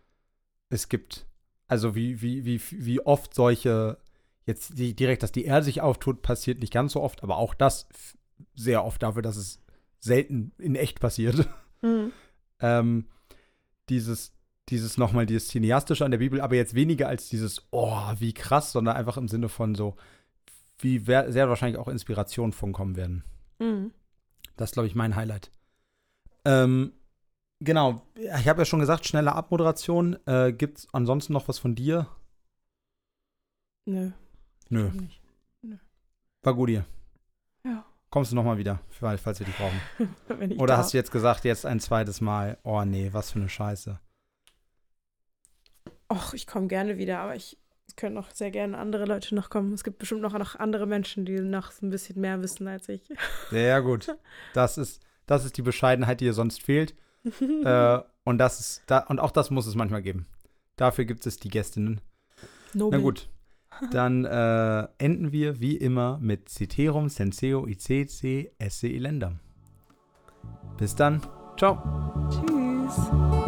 es 0.70 0.89
gibt. 0.89 1.26
Also 1.66 1.95
wie, 1.95 2.22
wie, 2.22 2.45
wie, 2.45 2.61
wie 2.70 3.01
oft 3.01 3.35
solche, 3.35 3.99
jetzt 4.47 4.72
direkt, 4.76 5.22
dass 5.22 5.32
die 5.32 5.45
Erde 5.45 5.64
sich 5.64 5.80
auftut, 5.80 6.22
passiert 6.22 6.61
nicht 6.61 6.72
ganz 6.72 6.93
so 6.93 7.03
oft, 7.03 7.22
aber 7.22 7.37
auch 7.37 7.55
das 7.55 7.87
sehr 8.55 8.85
oft 8.85 9.03
dafür, 9.03 9.22
dass 9.22 9.37
es 9.37 9.64
selten 10.05 10.53
in 10.59 10.77
echt 10.77 11.01
passiert. 11.01 11.49
Mhm. 11.83 12.13
ähm, 12.61 13.09
dieses, 13.91 14.33
dieses 14.71 14.97
nochmal, 14.97 15.27
dieses 15.27 15.49
Cineastische 15.49 16.05
an 16.05 16.11
der 16.11 16.19
Bibel, 16.19 16.41
aber 16.41 16.55
jetzt 16.55 16.75
weniger 16.75 17.09
als 17.09 17.29
dieses, 17.29 17.67
oh, 17.71 18.01
wie 18.19 18.33
krass, 18.33 18.73
sondern 18.73 18.97
einfach 18.97 19.19
im 19.19 19.29
Sinne 19.29 19.49
von 19.49 19.75
so, 19.75 19.97
wie 20.79 20.99
sehr 20.99 21.49
wahrscheinlich 21.49 21.79
auch 21.79 21.89
Inspirationen 21.89 22.53
von 22.53 22.73
kommen 22.73 22.97
werden. 22.97 23.25
Mhm. 23.59 23.93
Das 24.57 24.71
ist, 24.71 24.75
glaube 24.75 24.87
ich, 24.87 24.95
mein 24.95 25.17
Highlight. 25.17 25.51
Ähm, 26.45 26.93
genau, 27.61 28.03
ich 28.15 28.49
habe 28.49 28.63
ja 28.63 28.65
schon 28.65 28.81
gesagt, 28.81 29.07
schnelle 29.07 29.35
Abmoderation. 29.35 30.17
Äh, 30.27 30.53
Gibt 30.53 30.79
es 30.79 30.89
ansonsten 30.93 31.33
noch 31.33 31.49
was 31.49 31.59
von 31.59 31.75
dir? 31.75 32.09
Nö. 33.87 34.13
Nö, 34.71 34.91
nicht. 34.91 35.21
war 36.43 36.55
gut 36.55 36.71
hier. 36.71 36.87
Kommst 38.15 38.31
du 38.31 38.37
nochmal 38.37 38.59
wieder, 38.59 38.79
falls 39.01 39.41
wir 39.41 39.47
dich 39.47 39.57
brauchen? 39.57 39.81
Oder 40.59 40.69
darf. 40.69 40.79
hast 40.79 40.93
du 40.93 40.99
jetzt 40.99 41.11
gesagt, 41.11 41.45
jetzt 41.45 41.67
ein 41.67 41.81
zweites 41.81 42.21
Mal, 42.21 42.59
oh 42.62 42.85
nee, 42.85 43.09
was 43.11 43.33
für 43.33 43.41
eine 43.41 43.49
Scheiße. 43.49 43.99
Och, 46.12 46.33
ich 46.33 46.47
komme 46.47 46.69
gerne 46.69 46.97
wieder, 46.97 47.19
aber 47.19 47.35
ich 47.35 47.59
es 47.89 47.97
können 47.97 48.17
auch 48.17 48.31
sehr 48.31 48.53
gerne 48.53 48.79
andere 48.79 49.05
Leute 49.05 49.35
noch 49.35 49.51
kommen. 49.51 49.73
Es 49.73 49.83
gibt 49.83 49.99
bestimmt 49.99 50.21
noch, 50.21 50.33
noch 50.39 50.55
andere 50.55 50.87
Menschen, 50.87 51.25
die 51.25 51.41
noch 51.41 51.73
ein 51.83 51.91
bisschen 51.91 52.21
mehr 52.21 52.41
wissen 52.41 52.69
als 52.69 52.89
ich. 52.89 53.03
Sehr 53.51 53.83
gut. 53.83 54.17
Das 54.55 54.79
ist, 54.79 55.03
das 55.27 55.45
ist 55.45 55.57
die 55.57 55.62
Bescheidenheit, 55.62 56.21
die 56.21 56.27
dir 56.27 56.35
sonst 56.35 56.62
fehlt. 56.62 56.95
äh, 57.65 57.99
und, 58.23 58.39
das 58.39 58.61
ist, 58.61 58.83
da, 58.87 58.99
und 59.01 59.19
auch 59.19 59.33
das 59.33 59.51
muss 59.51 59.67
es 59.67 59.75
manchmal 59.75 60.03
geben. 60.03 60.27
Dafür 60.77 61.05
gibt 61.05 61.27
es 61.27 61.41
die 61.41 61.49
Gästinnen. 61.49 62.01
Nobel. 62.75 62.97
Na 62.97 63.03
gut. 63.03 63.29
Dann 63.91 64.25
äh, 64.25 64.89
enden 64.99 65.33
wir 65.33 65.61
wie 65.61 65.77
immer 65.77 66.18
mit 66.20 66.49
Ceterum 66.49 67.09
Senseo 67.09 67.66
ICC 67.66 68.53
Esse 68.59 68.89
Elendam. 68.89 69.41
Bis 70.77 70.95
dann. 70.95 71.22
Ciao. 71.57 71.79
Tschüss. 72.31 73.43